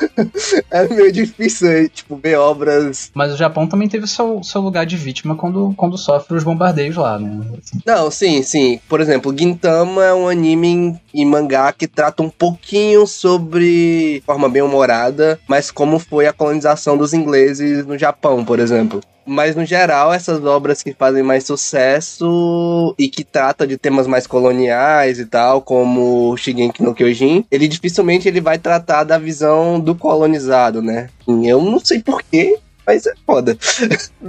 é 0.71 0.87
meio 0.87 1.11
difícil, 1.11 1.89
tipo, 1.89 2.15
ver 2.15 2.37
obras. 2.37 3.11
Mas 3.13 3.33
o 3.33 3.37
Japão 3.37 3.67
também 3.67 3.89
teve 3.89 4.07
seu, 4.07 4.41
seu 4.41 4.61
lugar 4.61 4.85
de 4.85 4.95
vítima 4.95 5.35
quando, 5.35 5.73
quando 5.75 5.97
sofre 5.97 6.37
os 6.37 6.43
bombardeios 6.43 6.95
lá, 6.95 7.19
né? 7.19 7.45
Não, 7.85 8.09
sim, 8.09 8.41
sim. 8.41 8.79
Por 8.87 9.01
exemplo, 9.01 9.35
Gintama 9.37 10.05
é 10.05 10.13
um 10.13 10.29
anime 10.29 10.97
e 11.13 11.25
mangá 11.25 11.73
que 11.73 11.87
trata 11.87 12.23
um 12.23 12.29
pouquinho 12.29 13.05
sobre 13.05 14.23
forma 14.25 14.47
bem 14.47 14.61
humorada, 14.61 15.39
mas 15.47 15.69
como 15.69 15.99
foi 15.99 16.27
a 16.27 16.33
colonização 16.33 16.97
dos 16.97 17.13
ingleses 17.13 17.85
no 17.85 17.97
Japão, 17.97 18.45
por 18.45 18.59
exemplo. 18.59 19.01
Mas 19.27 19.55
no 19.55 19.65
geral, 19.65 20.13
essas 20.13 20.43
obras 20.45 20.81
que 20.81 20.93
fazem 20.93 21.21
mais 21.21 21.43
sucesso 21.43 22.95
e 22.97 23.09
que 23.09 23.23
tratam 23.23 23.67
de 23.67 23.77
temas 23.77 24.07
mais 24.07 24.25
coloniais 24.25 25.19
e 25.19 25.25
tal, 25.25 25.61
como 25.61 26.35
Shigeki 26.37 26.81
no 26.81 26.95
Kyojin, 26.95 27.45
ele 27.51 27.67
dificilmente 27.67 28.27
ele 28.27 28.39
vai 28.39 28.57
tratar 28.57 29.03
da 29.03 29.17
visão 29.17 29.79
do 29.79 29.93
colonizado, 29.93 30.81
né? 30.81 31.09
Eu 31.27 31.61
não 31.61 31.79
sei 31.79 32.01
porquê, 32.01 32.57
mas 32.87 33.05
é 33.05 33.13
foda. 33.25 33.57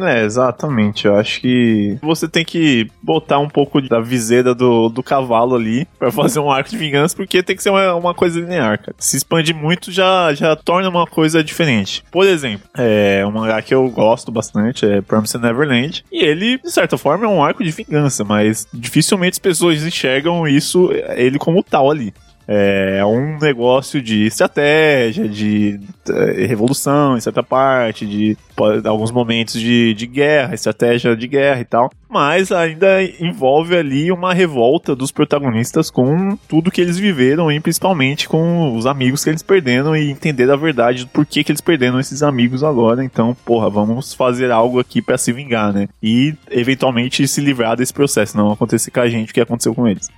É, 0.01 0.25
exatamente. 0.25 1.07
Eu 1.07 1.16
acho 1.16 1.40
que 1.40 1.97
você 2.03 2.29
tem 2.29 2.44
que 2.44 2.90
botar 3.01 3.38
um 3.38 3.49
pouco 3.49 3.81
da 3.81 4.01
viseira 4.01 4.55
do, 4.55 4.88
do 4.88 5.03
cavalo 5.03 5.55
ali 5.55 5.87
para 5.99 6.11
fazer 6.11 6.40
um 6.40 6.51
arco 6.51 6.68
de 6.71 6.77
vingança, 6.77 7.14
porque 7.14 7.42
tem 7.42 7.55
que 7.55 7.62
ser 7.62 7.71
uma, 7.71 7.94
uma 7.94 8.14
coisa 8.14 8.40
linear, 8.40 8.79
cara. 8.79 8.94
Se 8.99 9.16
expande 9.16 9.55
muito, 9.55 9.92
já, 9.92 10.35
já 10.35 10.57
torna 10.57 10.88
uma 10.88 11.07
coisa 11.07 11.42
diferente. 11.42 12.03
Por 12.11 12.27
exemplo, 12.27 12.68
é 12.77 13.25
um 13.25 13.31
mangá 13.31 13.62
que 13.62 13.75
eu 13.75 13.88
gosto 13.88 14.33
bastante, 14.33 14.85
é 14.85 15.01
Promised 15.01 15.40
Neverland, 15.40 16.05
e 16.11 16.25
ele, 16.25 16.59
de 16.59 16.71
certa 16.71 16.99
forma, 16.99 17.27
é 17.27 17.29
um 17.29 17.42
arco 17.42 17.62
de 17.62 17.71
vingança, 17.71 18.25
mas 18.25 18.66
dificilmente 18.73 19.35
as 19.35 19.38
pessoas 19.38 19.85
enxergam 19.85 20.47
isso, 20.47 20.90
ele 21.16 21.38
como 21.38 21.62
tal 21.62 21.90
ali. 21.90 22.12
É 22.50 23.04
um 23.04 23.37
negócio 23.38 24.00
de 24.00 24.24
estratégia, 24.24 25.28
de 25.28 25.78
é, 26.08 26.46
revolução 26.46 27.14
em 27.14 27.20
certa 27.20 27.42
parte, 27.42 28.06
de 28.06 28.38
alguns 28.87 29.11
momentos 29.11 29.61
de, 29.61 29.92
de 29.92 30.06
guerra, 30.06 30.54
estratégia 30.54 31.14
de 31.14 31.28
guerra 31.28 31.61
e 31.61 31.64
tal. 31.66 31.90
Mas 32.08 32.50
ainda 32.50 33.02
envolve 33.20 33.76
ali 33.76 34.11
uma 34.11 34.32
revolta 34.32 34.96
dos 34.96 35.12
protagonistas 35.12 35.90
com 35.90 36.38
tudo 36.48 36.70
que 36.70 36.80
eles 36.80 36.98
viveram 36.98 37.52
e 37.52 37.61
principalmente 37.61 38.26
com 38.26 38.74
os 38.74 38.87
amigos 38.87 39.22
que 39.22 39.28
eles 39.28 39.42
perderam 39.42 39.94
e 39.94 40.11
entender 40.11 40.50
a 40.50 40.56
verdade 40.56 41.04
do 41.04 41.11
porquê 41.11 41.44
que 41.44 41.52
eles 41.52 41.61
perderam 41.61 42.00
esses 42.00 42.22
amigos 42.22 42.64
agora. 42.64 43.04
Então, 43.04 43.37
porra, 43.44 43.68
vamos 43.68 44.14
fazer 44.14 44.50
algo 44.50 44.80
aqui 44.80 45.02
para 45.02 45.18
se 45.18 45.34
vingar, 45.34 45.70
né? 45.70 45.87
E 46.02 46.34
eventualmente 46.50 47.28
se 47.28 47.42
livrar 47.42 47.76
desse 47.76 47.92
processo, 47.92 48.38
não 48.38 48.50
acontecer 48.50 48.90
com 48.90 49.00
a 49.00 49.08
gente 49.08 49.32
o 49.32 49.34
que 49.34 49.40
aconteceu 49.42 49.74
com 49.74 49.87
eles. 49.87 50.08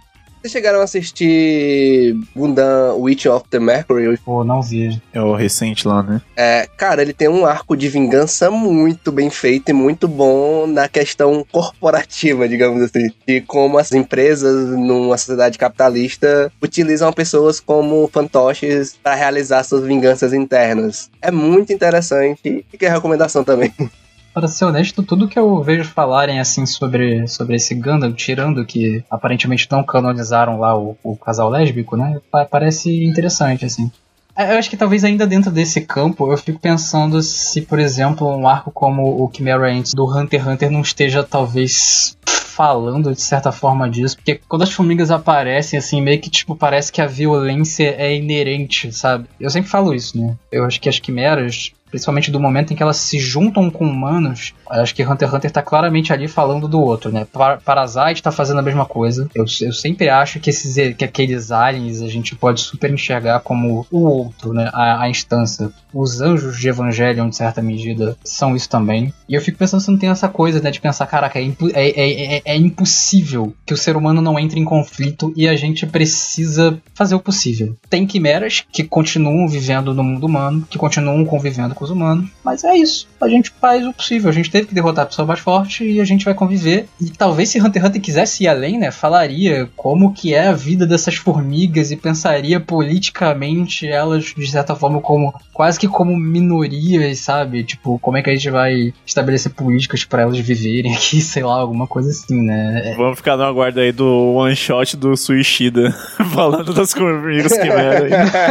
Vocês 0.41 0.53
chegaram 0.53 0.81
a 0.81 0.85
assistir 0.85 2.17
Gundam 2.35 2.97
Witch 2.99 3.27
of 3.27 3.47
the 3.51 3.59
Mercury? 3.59 4.17
Pô, 4.25 4.43
não 4.43 4.63
vi. 4.63 5.01
É 5.13 5.21
o 5.21 5.35
recente 5.35 5.87
lá, 5.87 6.03
né? 6.03 6.23
É, 6.35 6.67
cara, 6.79 7.03
ele 7.03 7.13
tem 7.13 7.29
um 7.29 7.45
arco 7.45 7.77
de 7.77 7.91
vingança 7.91 8.51
muito 8.51 9.13
bem 9.13 9.29
feito 9.29 9.69
e 9.69 9.75
muito 9.75 10.09
bom 10.09 10.67
na 10.67 10.89
questão 10.89 11.45
corporativa, 11.53 12.49
digamos 12.49 12.83
assim. 12.83 13.11
De 13.27 13.43
como 13.43 13.77
as 13.77 13.93
empresas, 13.93 14.71
numa 14.71 15.19
sociedade 15.19 15.59
capitalista, 15.59 16.51
utilizam 16.63 17.13
pessoas 17.13 17.61
como 17.61 18.09
fantoches 18.11 18.97
para 19.03 19.15
realizar 19.15 19.63
suas 19.63 19.85
vinganças 19.85 20.33
internas. 20.33 21.11
É 21.21 21.31
muito 21.31 21.71
interessante 21.71 22.65
e 22.73 22.79
que 22.79 22.87
é 22.87 22.89
recomendação 22.89 23.45
também. 23.45 23.75
Para 24.33 24.47
ser 24.47 24.65
honesto, 24.65 25.03
tudo 25.03 25.27
que 25.27 25.39
eu 25.39 25.63
vejo 25.63 25.85
falarem 25.85 26.39
assim 26.39 26.65
sobre, 26.65 27.27
sobre 27.27 27.57
esse 27.57 27.75
Gundam, 27.75 28.13
tirando 28.13 28.65
que 28.65 29.05
aparentemente 29.11 29.67
não 29.71 29.83
canonizaram 29.83 30.59
lá 30.61 30.79
o, 30.79 30.97
o 31.03 31.17
casal 31.17 31.49
lésbico, 31.49 31.97
né? 31.97 32.21
Parece 32.51 33.05
interessante, 33.05 33.65
assim. 33.65 33.91
É, 34.37 34.55
eu 34.55 34.59
acho 34.59 34.71
que 34.71 34.77
talvez 34.77 35.05
ainda 35.05 35.27
dentro 35.27 35.51
desse 35.51 35.81
campo 35.81 36.33
eu 36.33 36.39
fico 36.39 36.59
pensando 36.59 37.21
se, 37.23 37.61
por 37.63 37.79
exemplo, 37.79 38.29
um 38.29 38.49
arco 38.49 38.71
como 38.71 39.23
o 39.23 39.31
Chimera 39.35 39.71
Ant 39.71 39.93
do 39.95 40.07
Hunter 40.07 40.41
x 40.41 40.49
Hunter 40.49 40.71
não 40.71 40.81
esteja 40.81 41.23
talvez 41.23 42.17
falando 42.25 43.13
de 43.15 43.21
certa 43.21 43.51
forma 43.51 43.89
disso, 43.89 44.17
porque 44.17 44.41
quando 44.49 44.63
as 44.63 44.71
formigas 44.71 45.11
aparecem 45.11 45.79
assim, 45.79 46.01
meio 46.01 46.21
que 46.21 46.29
tipo 46.29 46.55
parece 46.55 46.93
que 46.93 47.01
a 47.01 47.07
violência 47.07 47.95
é 47.97 48.15
inerente, 48.15 48.93
sabe? 48.93 49.27
Eu 49.41 49.51
sempre 49.51 49.71
falo 49.71 49.95
isso, 49.95 50.19
né? 50.21 50.37
Eu 50.53 50.65
acho 50.65 50.81
que 50.81 50.89
as 50.89 50.99
quimeras 50.99 51.73
principalmente 51.91 52.31
do 52.31 52.41
momento 52.41 52.73
em 52.73 52.77
que 52.77 52.83
elas 52.83 52.97
se 52.97 53.19
juntam 53.19 53.71
com 53.71 53.85
humanos, 53.85 54.55
acho 54.69 54.95
que 54.95 55.03
Hunter 55.03 55.29
x 55.29 55.37
Hunter 55.37 55.51
tá 55.51 55.63
claramente 55.63 56.13
ali 56.13 56.29
falando 56.29 56.69
do 56.69 56.81
outro, 56.81 57.11
né? 57.13 57.27
Parasite 57.65 58.23
tá 58.23 58.31
fazendo 58.31 58.61
a 58.61 58.63
mesma 58.63 58.87
coisa. 58.87 59.29
Eu, 59.35 59.45
eu 59.61 59.73
sempre 59.73 60.09
acho 60.09 60.41
que 60.41 60.51
esses 60.51 60.95
que 60.97 61.05
aqueles 61.05 61.51
aliens 61.51 62.01
a 62.03 62.09
gente 62.09 62.35
pode 62.35 62.61
super 62.61 62.91
enxergar 62.91 63.41
como 63.41 63.87
o 63.91 64.01
outro, 64.01 64.53
né? 64.53 64.71
A, 64.73 65.03
a 65.03 65.11
instância. 65.11 65.71
Os 65.93 66.21
anjos 66.21 66.59
de 66.59 66.69
Evangelion, 66.69 67.29
de 67.29 67.37
certa 67.37 67.61
medida, 67.61 68.17
são 68.25 68.55
isso 68.55 68.69
também. 68.69 69.13
E 69.29 69.35
eu 69.35 69.41
fico 69.41 69.59
pensando 69.59 69.81
se 69.81 69.91
não 69.91 69.99
tem 69.99 70.09
essa 70.09 70.29
coisa, 70.29 70.61
né? 70.61 70.71
De 70.71 70.81
pensar, 70.81 71.07
caraca, 71.07 71.39
é, 71.39 71.45
é, 71.45 71.55
é, 71.75 72.37
é, 72.37 72.43
é 72.45 72.57
impossível 72.57 73.53
que 73.67 73.75
o 73.75 73.77
ser 73.77 73.97
humano 73.97 74.23
não 74.23 74.39
entre 74.39 74.61
em 74.61 74.65
conflito 74.65 75.33
e 75.37 75.49
a 75.49 75.57
gente 75.57 75.87
precisa 75.87 76.81
fazer 76.95 77.15
o 77.15 77.21
possível. 77.21 77.77
Tem 77.89 78.07
quimeras 78.07 78.65
que 78.73 78.85
continuam 78.85 79.49
vivendo 79.49 79.95
no 79.95 80.05
mundo 80.05 80.27
humano, 80.27 80.67
que 80.69 80.79
continuam 80.79 81.25
convivendo 81.25 81.75
com 81.81 81.85
os 81.87 81.91
humanos. 81.91 82.29
Mas 82.45 82.63
é 82.63 82.77
isso. 82.77 83.09
A 83.21 83.29
gente 83.29 83.51
faz 83.59 83.87
o 83.87 83.93
possível. 83.93 84.29
A 84.29 84.33
gente 84.33 84.51
teve 84.51 84.67
que 84.67 84.75
derrotar 84.75 85.05
a 85.05 85.07
pessoa 85.07 85.27
mais 85.27 85.41
forte 85.41 85.83
e 85.83 86.01
a 86.01 86.05
gente 86.05 86.25
vai 86.25 86.35
conviver. 86.35 86.87
E 87.01 87.11
talvez 87.11 87.49
se 87.49 87.61
Hunter 87.61 87.83
x 87.83 87.89
Hunter 87.89 88.03
quisesse 88.03 88.45
ir 88.45 88.49
além, 88.49 88.79
né? 88.79 88.91
Falaria 88.91 89.69
como 89.75 90.13
que 90.13 90.35
é 90.35 90.49
a 90.49 90.53
vida 90.53 90.87
dessas 90.87 91.15
formigas 91.15 91.91
e 91.91 91.97
pensaria 91.97 92.61
politicamente 92.61 93.89
elas, 93.89 94.35
de 94.37 94.51
certa 94.51 94.77
forma, 94.77 95.01
como 95.01 95.35
quase 95.55 95.79
que 95.79 95.89
como 95.89 96.17
minorias, 96.17 97.21
sabe? 97.21 97.65
Tipo, 97.65 97.99
como 97.99 98.19
é 98.19 98.23
que 98.23 98.29
a 98.29 98.35
gente 98.35 98.51
vai 98.51 98.93
estabelecer 99.07 99.53
políticas 99.53 100.05
para 100.05 100.23
elas 100.23 100.39
viverem 100.39 100.95
aqui, 100.95 101.21
sei 101.23 101.43
lá, 101.43 101.55
alguma 101.55 101.87
coisa 101.87 102.11
assim, 102.11 102.43
né? 102.43 102.93
É. 102.93 102.95
Vamos 102.95 103.17
ficar 103.17 103.37
no 103.39 103.45
aguardo 103.45 103.81
aí 103.81 103.91
do 103.91 104.35
one 104.35 104.55
shot 104.55 104.97
do 104.97 105.17
Suishida 105.17 105.91
falando 106.35 106.75
das 106.75 106.93
formigas 106.93 107.53
que 107.53 107.69
merda. 107.69 108.09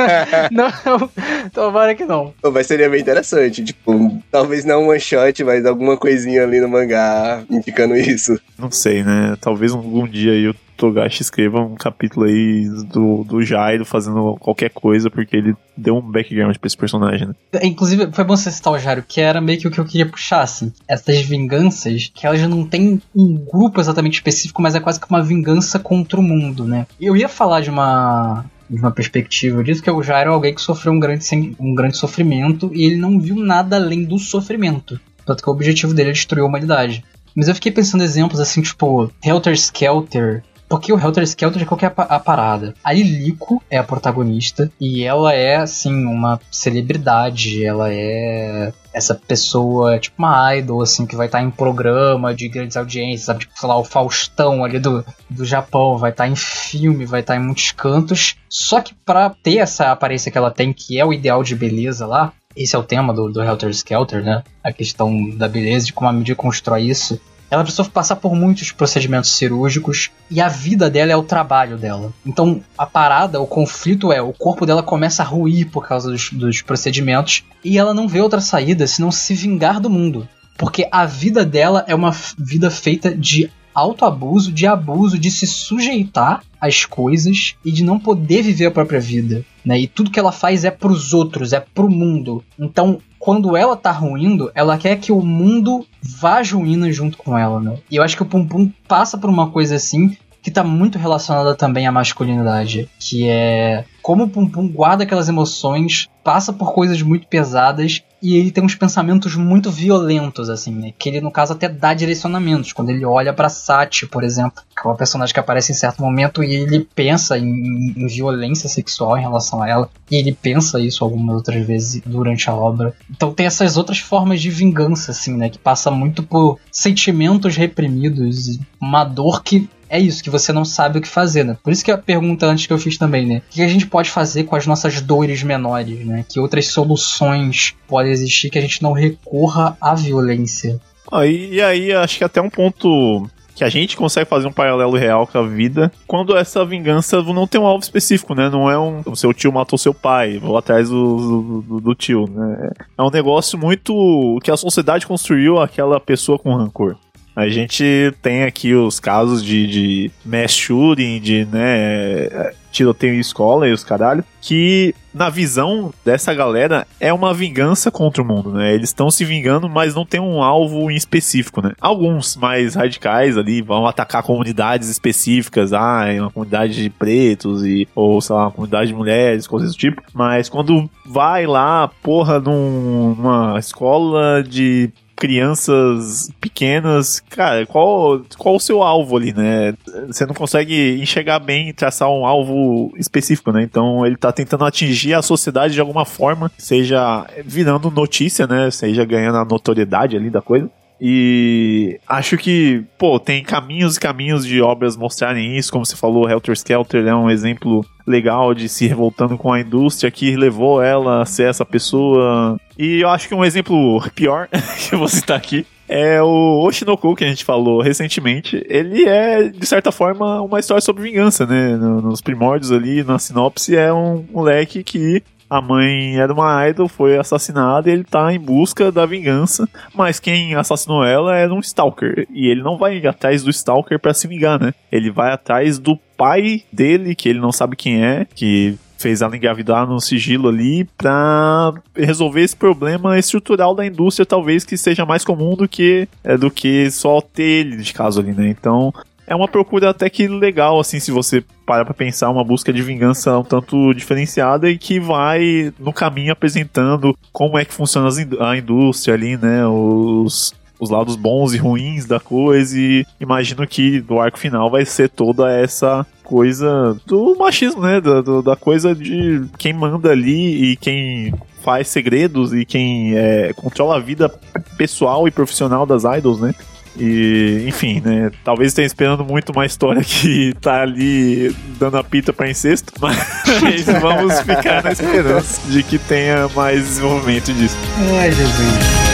não, 0.51 1.09
tomara 1.53 1.93
que 1.93 2.05
não. 2.05 2.33
Mas 2.51 2.65
seria 2.65 2.89
bem 2.89 3.01
interessante 3.01 3.18
interessante. 3.19 3.63
Tipo, 3.63 4.21
talvez 4.31 4.65
não 4.65 4.83
um 4.83 4.89
one 4.89 4.99
shot, 4.99 5.43
mas 5.43 5.65
alguma 5.65 5.97
coisinha 5.97 6.43
ali 6.43 6.59
no 6.59 6.69
mangá 6.69 7.43
indicando 7.49 7.95
isso. 7.95 8.39
Não 8.57 8.71
sei, 8.71 9.03
né? 9.03 9.35
Talvez 9.39 9.71
algum 9.71 10.07
dia 10.07 10.31
aí 10.31 10.47
o 10.47 10.55
Togashi 10.77 11.21
escreva 11.21 11.59
um 11.59 11.75
capítulo 11.75 12.25
aí 12.25 12.65
do, 12.91 13.25
do 13.25 13.43
Jairo 13.43 13.83
fazendo 13.83 14.37
qualquer 14.39 14.69
coisa, 14.69 15.09
porque 15.09 15.35
ele 15.35 15.53
deu 15.75 15.97
um 15.97 16.01
background 16.01 16.55
pra 16.55 16.67
esse 16.67 16.77
personagem, 16.77 17.27
né? 17.27 17.33
Inclusive, 17.61 18.09
foi 18.13 18.23
bom 18.23 18.35
você 18.35 18.49
citar 18.49 18.71
o 18.71 18.79
Jairo, 18.79 19.03
que 19.05 19.19
era 19.19 19.41
meio 19.41 19.59
que 19.59 19.67
o 19.67 19.71
que 19.71 19.79
eu 19.79 19.85
queria 19.85 20.05
puxar, 20.05 20.41
assim. 20.41 20.71
Essas 20.87 21.19
vinganças, 21.19 22.09
que 22.13 22.25
elas 22.25 22.39
já 22.39 22.47
não 22.47 22.65
têm 22.65 23.01
um 23.13 23.35
grupo 23.35 23.81
exatamente 23.81 24.15
específico, 24.15 24.61
mas 24.61 24.73
é 24.73 24.79
quase 24.79 24.99
que 24.99 25.09
uma 25.09 25.21
vingança 25.21 25.79
contra 25.79 26.17
o 26.17 26.23
mundo, 26.23 26.65
né? 26.65 26.87
Eu 26.99 27.15
ia 27.15 27.27
falar 27.27 27.59
de 27.59 27.69
uma 27.69 28.45
de 28.69 28.79
uma 28.79 28.91
perspectiva 28.91 29.63
disso, 29.63 29.81
que 29.81 29.89
o 29.89 30.03
Jairo 30.03 30.29
é 30.29 30.33
alguém 30.33 30.53
que 30.53 30.61
sofreu 30.61 30.93
um 30.93 30.99
grande, 30.99 31.55
um 31.59 31.73
grande 31.73 31.97
sofrimento 31.97 32.71
e 32.73 32.85
ele 32.85 32.97
não 32.97 33.19
viu 33.19 33.35
nada 33.35 33.75
além 33.75 34.03
do 34.05 34.19
sofrimento. 34.19 34.99
Tanto 35.25 35.43
que 35.43 35.49
o 35.49 35.53
objetivo 35.53 35.93
dele 35.93 36.09
é 36.09 36.13
destruir 36.13 36.43
a 36.43 36.45
humanidade. 36.45 37.03
Mas 37.35 37.47
eu 37.47 37.55
fiquei 37.55 37.71
pensando 37.71 38.01
em 38.01 38.05
exemplos 38.05 38.39
assim, 38.39 38.61
tipo, 38.61 39.11
Helter 39.23 39.53
Skelter, 39.53 40.43
porque 40.69 40.93
o 40.93 40.99
Helter 40.99 41.23
Skelter, 41.23 41.65
qual 41.65 41.77
que 41.77 41.85
é 41.85 41.91
a 41.95 42.19
parada? 42.19 42.75
A 42.83 42.93
Lilico 42.93 43.61
é 43.71 43.77
a 43.79 43.83
protagonista 43.83 44.71
e 44.79 45.03
ela 45.03 45.33
é, 45.33 45.55
assim, 45.55 46.05
uma 46.05 46.39
celebridade. 46.51 47.65
Ela 47.65 47.91
é 47.91 48.71
essa 48.93 49.15
pessoa, 49.15 49.97
tipo 49.97 50.15
uma 50.19 50.55
idol, 50.55 50.83
assim, 50.83 51.07
que 51.07 51.15
vai 51.15 51.25
estar 51.25 51.39
tá 51.39 51.43
em 51.43 51.49
programa 51.49 52.35
de 52.35 52.47
grandes 52.47 52.77
audiências, 52.77 53.25
sabe? 53.25 53.39
Tipo, 53.41 53.53
sei 53.59 53.67
lá, 53.67 53.77
o 53.77 53.83
Faustão 53.83 54.63
ali 54.63 54.77
do, 54.77 55.03
do 55.27 55.43
Japão, 55.43 55.97
vai 55.97 56.11
estar 56.11 56.25
tá 56.25 56.29
em 56.29 56.35
filme, 56.35 57.03
vai 57.03 57.21
estar 57.21 57.33
tá 57.33 57.39
em 57.39 57.43
muitos 57.43 57.71
cantos. 57.71 58.35
Só 58.47 58.79
que 58.79 58.93
para 58.93 59.31
ter 59.31 59.57
essa 59.57 59.91
aparência 59.91 60.31
que 60.31 60.37
ela 60.37 60.51
tem, 60.51 60.71
que 60.71 60.99
é 60.99 61.05
o 61.05 61.11
ideal 61.11 61.43
de 61.43 61.55
beleza 61.55 62.05
lá, 62.05 62.31
esse 62.55 62.75
é 62.75 62.79
o 62.79 62.83
tema 62.83 63.11
do, 63.11 63.31
do 63.31 63.41
Helter 63.41 63.69
Skelter, 63.71 64.23
né? 64.23 64.43
A 64.63 64.71
questão 64.71 65.31
da 65.31 65.47
beleza, 65.47 65.87
de 65.87 65.93
como 65.93 66.09
a 66.09 66.13
mídia 66.13 66.35
constrói 66.35 66.83
isso 66.83 67.19
ela 67.49 67.63
precisou 67.63 67.85
passar 67.85 68.15
por 68.17 68.35
muitos 68.35 68.71
procedimentos 68.71 69.31
cirúrgicos 69.31 70.11
e 70.29 70.39
a 70.39 70.47
vida 70.47 70.89
dela 70.89 71.11
é 71.11 71.15
o 71.15 71.23
trabalho 71.23 71.77
dela. 71.77 72.13
Então 72.25 72.61
a 72.77 72.85
parada, 72.85 73.41
o 73.41 73.47
conflito 73.47 74.11
é: 74.11 74.21
o 74.21 74.33
corpo 74.33 74.65
dela 74.65 74.83
começa 74.83 75.23
a 75.23 75.25
ruir 75.25 75.69
por 75.69 75.87
causa 75.87 76.09
dos, 76.11 76.31
dos 76.31 76.61
procedimentos 76.61 77.43
e 77.63 77.77
ela 77.77 77.93
não 77.93 78.07
vê 78.07 78.21
outra 78.21 78.41
saída 78.41 78.85
senão 78.87 79.11
se 79.11 79.33
vingar 79.33 79.79
do 79.79 79.89
mundo. 79.89 80.27
Porque 80.57 80.87
a 80.91 81.05
vida 81.05 81.45
dela 81.45 81.85
é 81.87 81.95
uma 81.95 82.11
vida 82.37 82.69
feita 82.69 83.15
de 83.15 83.49
autoabuso, 83.79 84.51
de 84.51 84.67
abuso, 84.67 85.17
de 85.17 85.31
se 85.31 85.47
sujeitar 85.47 86.41
às 86.59 86.85
coisas 86.85 87.55
e 87.63 87.71
de 87.71 87.83
não 87.83 87.99
poder 87.99 88.41
viver 88.41 88.67
a 88.67 88.71
própria 88.71 88.99
vida, 88.99 89.43
né? 89.63 89.79
E 89.79 89.87
tudo 89.87 90.11
que 90.11 90.19
ela 90.19 90.31
faz 90.31 90.63
é 90.63 90.71
pros 90.71 91.13
outros, 91.13 91.53
é 91.53 91.59
pro 91.59 91.89
mundo. 91.89 92.43
Então, 92.57 92.99
quando 93.17 93.55
ela 93.55 93.75
tá 93.75 93.91
ruindo, 93.91 94.51
ela 94.55 94.77
quer 94.77 94.97
que 94.97 95.11
o 95.11 95.21
mundo 95.21 95.85
vá 96.01 96.41
ruindo 96.41 96.91
junto 96.91 97.17
com 97.17 97.37
ela, 97.37 97.59
né? 97.59 97.77
E 97.89 97.95
eu 97.95 98.03
acho 98.03 98.15
que 98.15 98.23
o 98.23 98.25
Pum 98.25 98.45
Pum 98.45 98.71
passa 98.87 99.17
por 99.17 99.29
uma 99.29 99.49
coisa 99.49 99.75
assim 99.75 100.15
que 100.41 100.49
tá 100.49 100.63
muito 100.63 100.97
relacionada 100.97 101.53
também 101.53 101.85
à 101.85 101.91
masculinidade, 101.91 102.89
que 102.97 103.27
é 103.27 103.83
como 104.01 104.23
o 104.23 104.29
Pum 104.29 104.47
Pum 104.47 104.67
guarda 104.67 105.03
aquelas 105.03 105.27
emoções, 105.27 106.07
passa 106.23 106.53
por 106.53 106.73
coisas 106.73 107.01
muito 107.01 107.27
pesadas 107.27 108.01
e 108.21 108.35
ele 108.35 108.51
tem 108.51 108.63
uns 108.63 108.75
pensamentos 108.75 109.35
muito 109.35 109.71
violentos, 109.71 110.49
assim, 110.49 110.73
né? 110.73 110.93
Que 110.97 111.09
ele, 111.09 111.21
no 111.21 111.31
caso, 111.31 111.53
até 111.53 111.69
dá 111.69 111.93
direcionamentos. 111.93 112.73
Quando 112.73 112.89
ele 112.89 113.05
olha 113.05 113.33
pra 113.33 113.49
Sati, 113.49 114.05
por 114.05 114.23
exemplo, 114.23 114.61
que 114.75 114.85
é 114.85 114.89
uma 114.89 114.95
personagem 114.95 115.33
que 115.33 115.39
aparece 115.39 115.71
em 115.71 115.75
certo 115.75 116.01
momento 116.01 116.43
e 116.43 116.53
ele 116.53 116.87
pensa 116.93 117.37
em, 117.37 117.93
em 117.95 118.07
violência 118.07 118.67
sexual 118.67 119.17
em 119.17 119.21
relação 119.21 119.61
a 119.61 119.69
ela. 119.69 119.89
E 120.11 120.15
ele 120.15 120.33
pensa 120.33 120.79
isso 120.79 121.03
algumas 121.03 121.35
outras 121.35 121.65
vezes 121.65 122.01
durante 122.05 122.49
a 122.49 122.53
obra. 122.53 122.93
Então 123.09 123.33
tem 123.33 123.45
essas 123.45 123.77
outras 123.77 123.99
formas 123.99 124.41
de 124.41 124.49
vingança, 124.49 125.11
assim, 125.11 125.35
né? 125.35 125.49
Que 125.49 125.57
passa 125.57 125.89
muito 125.89 126.23
por 126.23 126.59
sentimentos 126.71 127.55
reprimidos, 127.55 128.59
uma 128.81 129.03
dor 129.03 129.43
que 129.43 129.69
é 129.89 129.99
isso, 129.99 130.23
que 130.23 130.29
você 130.29 130.53
não 130.53 130.63
sabe 130.63 130.99
o 130.99 131.01
que 131.01 131.07
fazer, 131.07 131.43
né? 131.43 131.57
Por 131.63 131.73
isso 131.73 131.83
que 131.83 131.91
a 131.91 131.97
pergunta 131.97 132.45
antes 132.45 132.67
que 132.67 132.73
eu 132.73 132.77
fiz 132.77 132.97
também, 132.97 133.25
né? 133.25 133.41
O 133.49 133.53
que 133.53 133.61
a 133.61 133.67
gente 133.67 133.87
pode 133.87 134.09
fazer 134.09 134.43
com 134.43 134.55
as 134.55 134.67
nossas 134.67 135.01
dores 135.01 135.41
menores, 135.43 136.05
né? 136.05 136.23
Que 136.27 136.39
outras 136.39 136.67
soluções 136.67 137.75
podem 137.87 138.11
existir 138.11 138.49
que 138.49 138.59
a 138.59 138.61
gente 138.61 138.83
não 138.83 138.91
recorra 138.91 139.75
à 139.81 139.95
violência. 139.95 140.79
Ah, 141.11 141.25
e, 141.25 141.55
e 141.55 141.61
aí, 141.61 141.91
acho 141.91 142.19
que 142.19 142.23
até 142.23 142.39
um 142.39 142.49
ponto 142.49 143.27
que 143.59 143.63
a 143.65 143.69
gente 143.69 143.97
consegue 143.97 144.29
fazer 144.29 144.47
um 144.47 144.53
paralelo 144.53 144.95
real 144.95 145.27
com 145.27 145.37
a 145.37 145.45
vida 145.45 145.91
quando 146.07 146.37
essa 146.37 146.63
vingança 146.63 147.21
não 147.21 147.45
tem 147.45 147.59
um 147.59 147.65
alvo 147.65 147.83
específico, 147.83 148.33
né? 148.33 148.49
Não 148.49 148.71
é 148.71 148.79
um. 148.79 149.03
Seu 149.15 149.33
tio 149.33 149.51
matou 149.51 149.77
seu 149.77 149.93
pai, 149.93 150.37
vou 150.37 150.55
atrás 150.55 150.87
do, 150.87 151.61
do, 151.61 151.81
do, 151.81 151.95
tio, 151.95 152.25
né? 152.29 152.69
É 152.97 153.01
um 153.03 153.09
negócio 153.09 153.59
muito. 153.59 154.39
que 154.41 154.49
a 154.49 154.55
sociedade 154.55 155.05
construiu 155.05 155.59
aquela 155.59 155.99
pessoa 155.99 156.39
com 156.39 156.55
rancor. 156.55 156.95
A 157.39 157.47
gente 157.47 158.13
tem 158.21 158.43
aqui 158.43 158.73
os 158.75 158.99
casos 158.99 159.41
de, 159.41 159.65
de 159.65 160.11
mass 160.25 160.51
shooting, 160.51 161.21
de 161.21 161.45
né, 161.45 162.51
tiroteio 162.69 163.13
em 163.13 163.19
escola 163.19 163.65
e 163.65 163.71
os 163.71 163.81
caralho, 163.81 164.25
que 164.41 164.93
na 165.13 165.29
visão 165.29 165.93
dessa 166.03 166.33
galera 166.33 166.85
é 166.99 167.13
uma 167.13 167.33
vingança 167.33 167.89
contra 167.89 168.21
o 168.21 168.25
mundo, 168.25 168.51
né? 168.51 168.73
Eles 168.73 168.89
estão 168.89 169.09
se 169.09 169.23
vingando, 169.23 169.69
mas 169.69 169.95
não 169.95 170.05
tem 170.05 170.19
um 170.19 170.43
alvo 170.43 170.91
em 170.91 170.95
específico, 170.95 171.61
né? 171.61 171.71
Alguns 171.79 172.35
mais 172.35 172.75
radicais 172.75 173.37
ali 173.37 173.61
vão 173.61 173.87
atacar 173.87 174.21
comunidades 174.21 174.89
específicas, 174.89 175.71
ah, 175.71 176.07
é 176.07 176.21
uma 176.21 176.31
comunidade 176.31 176.83
de 176.83 176.89
pretos 176.89 177.65
e 177.65 177.87
ou 177.95 178.19
sei 178.19 178.35
lá, 178.35 178.43
uma 178.43 178.51
comunidade 178.51 178.87
de 178.89 178.95
mulheres, 178.95 179.47
coisas 179.47 179.71
do 179.71 179.77
tipo. 179.77 180.01
Mas 180.13 180.49
quando 180.49 180.89
vai 181.05 181.47
lá, 181.47 181.89
porra, 182.03 182.37
num, 182.37 183.15
numa 183.15 183.57
escola 183.57 184.43
de 184.43 184.91
crianças 185.19 186.31
pequenas, 186.39 187.19
cara, 187.29 187.65
qual, 187.65 188.21
qual 188.37 188.55
o 188.55 188.59
seu 188.59 188.81
alvo 188.81 189.17
ali, 189.17 189.33
né? 189.33 189.73
Você 190.07 190.25
não 190.25 190.33
consegue 190.33 190.97
enxergar 191.01 191.39
bem 191.39 191.67
e 191.67 191.73
traçar 191.73 192.09
um 192.09 192.25
alvo 192.25 192.93
específico, 192.97 193.51
né? 193.51 193.61
Então 193.61 194.05
ele 194.05 194.15
tá 194.15 194.31
tentando 194.31 194.63
atingir 194.63 195.13
a 195.13 195.21
sociedade 195.21 195.73
de 195.73 195.81
alguma 195.81 196.05
forma, 196.05 196.49
seja 196.57 197.27
virando 197.45 197.91
notícia, 197.91 198.47
né? 198.47 198.71
Seja 198.71 199.03
ganhando 199.03 199.37
a 199.37 199.45
notoriedade 199.45 200.15
ali 200.15 200.29
da 200.29 200.41
coisa. 200.41 200.69
E 201.01 201.99
acho 202.07 202.37
que, 202.37 202.83
pô, 202.97 203.19
tem 203.19 203.43
caminhos 203.43 203.95
e 203.95 203.99
caminhos 203.99 204.45
de 204.45 204.61
obras 204.61 204.97
mostrarem 204.97 205.57
isso. 205.57 205.71
Como 205.71 205.85
você 205.85 205.95
falou, 205.95 206.29
Helter 206.29 206.53
Skelter 206.53 207.05
é 207.07 207.15
um 207.15 207.29
exemplo 207.29 207.85
legal 208.05 208.53
de 208.53 208.67
se 208.67 208.87
revoltando 208.87 209.37
com 209.37 209.53
a 209.53 209.61
indústria 209.61 210.11
que 210.11 210.35
levou 210.35 210.81
ela 210.81 211.21
a 211.21 211.25
ser 211.25 211.49
essa 211.49 211.65
pessoa. 211.65 212.59
E 212.77 213.01
eu 213.01 213.09
acho 213.09 213.27
que 213.27 213.35
um 213.35 213.45
exemplo 213.45 214.01
pior 214.13 214.49
que 214.77 214.93
eu 214.93 214.99
vou 214.99 215.07
citar 215.07 215.37
aqui 215.37 215.65
é 215.87 216.21
o 216.21 216.63
Oshinoku, 216.63 217.15
que 217.15 217.23
a 217.23 217.27
gente 217.27 217.43
falou 217.43 217.81
recentemente. 217.81 218.63
Ele 218.69 219.05
é, 219.05 219.49
de 219.49 219.65
certa 219.65 219.91
forma, 219.91 220.39
uma 220.41 220.59
história 220.59 220.81
sobre 220.81 221.01
vingança, 221.01 221.47
né? 221.47 221.75
Nos 221.75 222.21
primórdios 222.21 222.71
ali, 222.71 223.03
na 223.03 223.17
sinopse, 223.17 223.75
é 223.75 223.91
um 223.91 224.23
moleque 224.31 224.83
que 224.83 225.23
a 225.49 225.61
mãe 225.61 226.17
era 226.17 226.31
uma 226.33 226.67
idol, 226.67 226.87
foi 226.87 227.17
assassinada 227.17 227.89
e 227.89 227.93
ele 227.93 228.03
tá 228.03 228.31
em 228.31 228.39
busca 228.39 228.91
da 228.91 229.05
vingança, 229.05 229.67
mas 229.95 230.19
quem 230.19 230.55
assassinou 230.55 231.03
ela 231.03 231.35
era 231.35 231.53
um 231.53 231.59
stalker, 231.59 232.27
e 232.29 232.47
ele 232.47 232.61
não 232.61 232.77
vai 232.77 233.05
atrás 233.05 233.43
do 233.43 233.49
stalker 233.49 233.99
para 233.99 234.13
se 234.13 234.27
vingar, 234.27 234.59
né? 234.59 234.73
Ele 234.91 235.09
vai 235.09 235.31
atrás 235.31 235.79
do 235.79 235.97
pai 236.15 236.63
dele, 236.71 237.15
que 237.15 237.27
ele 237.27 237.39
não 237.39 237.51
sabe 237.51 237.75
quem 237.75 238.03
é, 238.03 238.27
que 238.35 238.77
fez 238.99 239.21
ela 239.21 239.35
engravidar 239.35 239.87
no 239.87 239.99
sigilo 239.99 240.49
ali 240.49 240.83
para 240.97 241.73
resolver 241.95 242.41
esse 242.41 242.55
problema 242.55 243.17
estrutural 243.17 243.73
da 243.73 243.85
indústria, 243.85 244.25
talvez 244.25 244.65
que 244.65 244.77
seja 244.77 245.05
mais 245.05 245.23
comum 245.23 245.55
do 245.55 245.67
que 245.67 246.07
é, 246.23 246.37
do 246.37 246.51
que 246.51 246.91
só 246.91 247.21
ter 247.21 247.43
ele 247.43 247.77
de 247.77 247.93
caso 247.93 248.19
ali, 248.19 248.33
né? 248.33 248.49
Então 248.49 248.93
é 249.29 249.35
uma 249.35 249.47
procura 249.47 249.91
até 249.91 250.09
que 250.09 250.27
legal, 250.27 250.79
assim, 250.79 250.99
se 250.99 251.11
você 251.11 251.43
para 251.65 251.85
pra 251.85 251.93
pensar, 251.93 252.31
uma 252.31 252.43
busca 252.43 252.73
de 252.73 252.81
vingança 252.81 253.37
um 253.37 253.43
tanto 253.43 253.93
diferenciada 253.93 254.67
e 254.69 254.77
que 254.77 254.99
vai 254.99 255.71
no 255.79 255.93
caminho 255.93 256.33
apresentando 256.33 257.15
como 257.31 257.57
é 257.57 257.63
que 257.63 257.71
funciona 257.71 258.09
a 258.39 258.57
indústria 258.57 259.13
ali, 259.13 259.37
né? 259.37 259.67
Os, 259.67 260.51
os 260.79 260.89
lados 260.89 261.15
bons 261.15 261.53
e 261.53 261.57
ruins 261.57 262.05
da 262.05 262.19
coisa 262.19 262.75
e 262.75 263.05
imagino 263.19 263.67
que 263.67 264.01
do 264.01 264.19
arco 264.19 264.39
final 264.39 264.67
vai 264.71 264.83
ser 264.83 265.09
toda 265.09 265.51
essa 265.51 266.03
coisa 266.23 266.99
do 267.05 267.35
machismo, 267.35 267.83
né? 267.83 268.01
Da, 268.01 268.21
da 268.41 268.55
coisa 268.55 268.95
de 268.95 269.45
quem 269.59 269.73
manda 269.73 270.09
ali 270.09 270.71
e 270.71 270.75
quem 270.75 271.31
faz 271.61 271.87
segredos 271.87 272.51
e 272.51 272.65
quem 272.65 273.15
é, 273.15 273.53
controla 273.53 273.97
a 273.97 273.99
vida 273.99 274.27
pessoal 274.75 275.27
e 275.27 275.31
profissional 275.31 275.85
das 275.85 276.03
idols, 276.03 276.39
né? 276.39 276.55
E, 276.99 277.63
enfim, 277.67 278.01
né? 278.03 278.29
Talvez 278.43 278.71
esteja 278.71 278.87
esperando 278.87 279.23
muito 279.23 279.51
uma 279.51 279.65
história 279.65 280.03
que 280.03 280.53
tá 280.61 280.81
ali 280.81 281.55
dando 281.79 281.97
a 281.97 282.03
pita 282.03 282.33
pra 282.33 282.49
incesto, 282.49 282.93
mas 282.99 283.85
vamos 284.01 284.39
ficar 284.41 284.83
na 284.83 284.91
esperança 284.91 285.61
de 285.69 285.81
que 285.81 285.97
tenha 285.97 286.49
mais 286.49 286.83
desenvolvimento 286.83 287.53
disso. 287.53 287.77
Ai, 288.19 288.31
Jesus. 288.31 289.08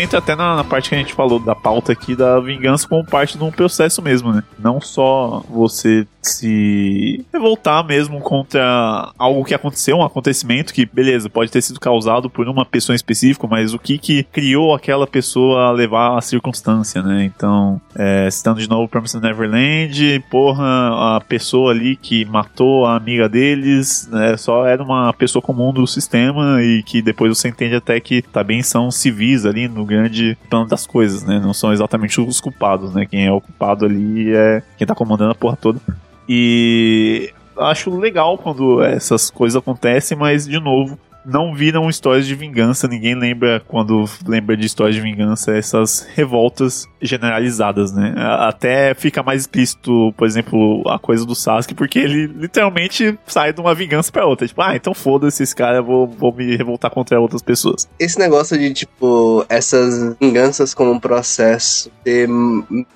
Entra 0.00 0.18
até 0.18 0.34
na, 0.34 0.56
na, 0.56 0.64
parte 0.64 0.88
que 0.88 0.94
a 0.94 0.98
gente 0.98 1.12
falou 1.12 1.38
da 1.38 1.54
pauta 1.54 1.92
aqui 1.92 2.14
da 2.14 2.40
vingança 2.40 2.86
como 2.88 3.04
parte 3.04 3.36
de 3.36 3.44
um 3.44 3.50
processo 3.50 4.00
mesmo, 4.02 4.32
né? 4.32 4.42
Não 4.58 4.80
só 4.80 5.42
você 5.48 6.06
se 6.28 7.24
revoltar 7.32 7.84
mesmo 7.84 8.20
contra 8.20 9.12
algo 9.18 9.44
que 9.44 9.54
aconteceu, 9.54 9.98
um 9.98 10.04
acontecimento 10.04 10.72
que, 10.72 10.86
beleza, 10.86 11.28
pode 11.28 11.50
ter 11.50 11.62
sido 11.62 11.80
causado 11.80 12.28
por 12.28 12.48
uma 12.48 12.64
pessoa 12.64 12.94
em 12.94 12.96
específico, 12.96 13.48
mas 13.48 13.74
o 13.74 13.78
que 13.78 13.98
que 13.98 14.22
criou 14.24 14.74
aquela 14.74 15.06
pessoa 15.06 15.68
a 15.68 15.72
levar 15.72 16.18
a 16.18 16.20
circunstância, 16.20 17.02
né? 17.02 17.24
Então, 17.24 17.80
é, 17.94 18.28
citando 18.30 18.60
de 18.60 18.68
novo 18.68 18.88
Promised 18.88 19.22
Neverland, 19.22 20.24
porra, 20.30 21.16
a 21.16 21.20
pessoa 21.20 21.72
ali 21.72 21.96
que 21.96 22.24
matou 22.24 22.86
a 22.86 22.96
amiga 22.96 23.28
deles, 23.28 24.08
né, 24.10 24.36
só 24.36 24.66
era 24.66 24.82
uma 24.82 25.12
pessoa 25.12 25.42
comum 25.42 25.72
do 25.72 25.86
sistema 25.86 26.62
e 26.62 26.82
que 26.82 27.02
depois 27.02 27.36
você 27.36 27.48
entende 27.48 27.74
até 27.74 27.98
que 28.00 28.22
também 28.22 28.62
são 28.62 28.90
civis 28.90 29.44
ali 29.46 29.68
no 29.68 29.84
grande 29.84 30.36
plano 30.48 30.66
das 30.66 30.86
coisas, 30.86 31.24
né? 31.24 31.40
Não 31.40 31.54
são 31.54 31.72
exatamente 31.72 32.20
os 32.20 32.40
culpados, 32.40 32.94
né? 32.94 33.06
Quem 33.06 33.26
é 33.26 33.32
o 33.32 33.40
culpado 33.40 33.84
ali 33.84 34.34
é 34.34 34.62
quem 34.76 34.86
tá 34.86 34.94
comandando 34.94 35.32
a 35.32 35.34
porra 35.34 35.56
toda. 35.56 35.80
E 36.28 37.32
acho 37.58 37.90
legal 37.96 38.36
quando 38.38 38.82
essas 38.82 39.30
coisas 39.30 39.56
acontecem, 39.56 40.16
mas 40.16 40.46
de 40.46 40.60
novo, 40.60 40.98
não 41.26 41.52
viram 41.52 41.90
histórias 41.90 42.26
de 42.26 42.34
vingança. 42.34 42.86
Ninguém 42.86 43.14
lembra, 43.14 43.60
quando 43.66 44.04
lembra 44.26 44.56
de 44.56 44.64
histórias 44.64 44.94
de 44.94 45.02
vingança, 45.02 45.56
essas 45.56 46.06
revoltas 46.14 46.86
generalizadas, 47.02 47.92
né? 47.92 48.14
Até 48.16 48.94
fica 48.94 49.22
mais 49.22 49.42
explícito, 49.42 50.14
por 50.16 50.26
exemplo, 50.26 50.82
a 50.88 50.98
coisa 50.98 51.26
do 51.26 51.34
Sasuke, 51.34 51.74
porque 51.74 51.98
ele 51.98 52.26
literalmente 52.26 53.18
sai 53.26 53.52
de 53.52 53.60
uma 53.60 53.74
vingança 53.74 54.12
pra 54.12 54.24
outra. 54.24 54.46
Tipo, 54.46 54.62
ah, 54.62 54.76
então 54.76 54.94
foda-se 54.94 55.42
esse 55.42 55.54
cara, 55.54 55.82
vou, 55.82 56.06
vou 56.06 56.32
me 56.32 56.56
revoltar 56.56 56.90
contra 56.90 57.20
outras 57.20 57.42
pessoas. 57.42 57.88
Esse 57.98 58.18
negócio 58.18 58.56
de, 58.56 58.72
tipo, 58.72 59.44
essas 59.48 60.16
vinganças 60.20 60.72
como 60.72 60.92
um 60.92 61.00
processo 61.00 61.90
ser 62.04 62.28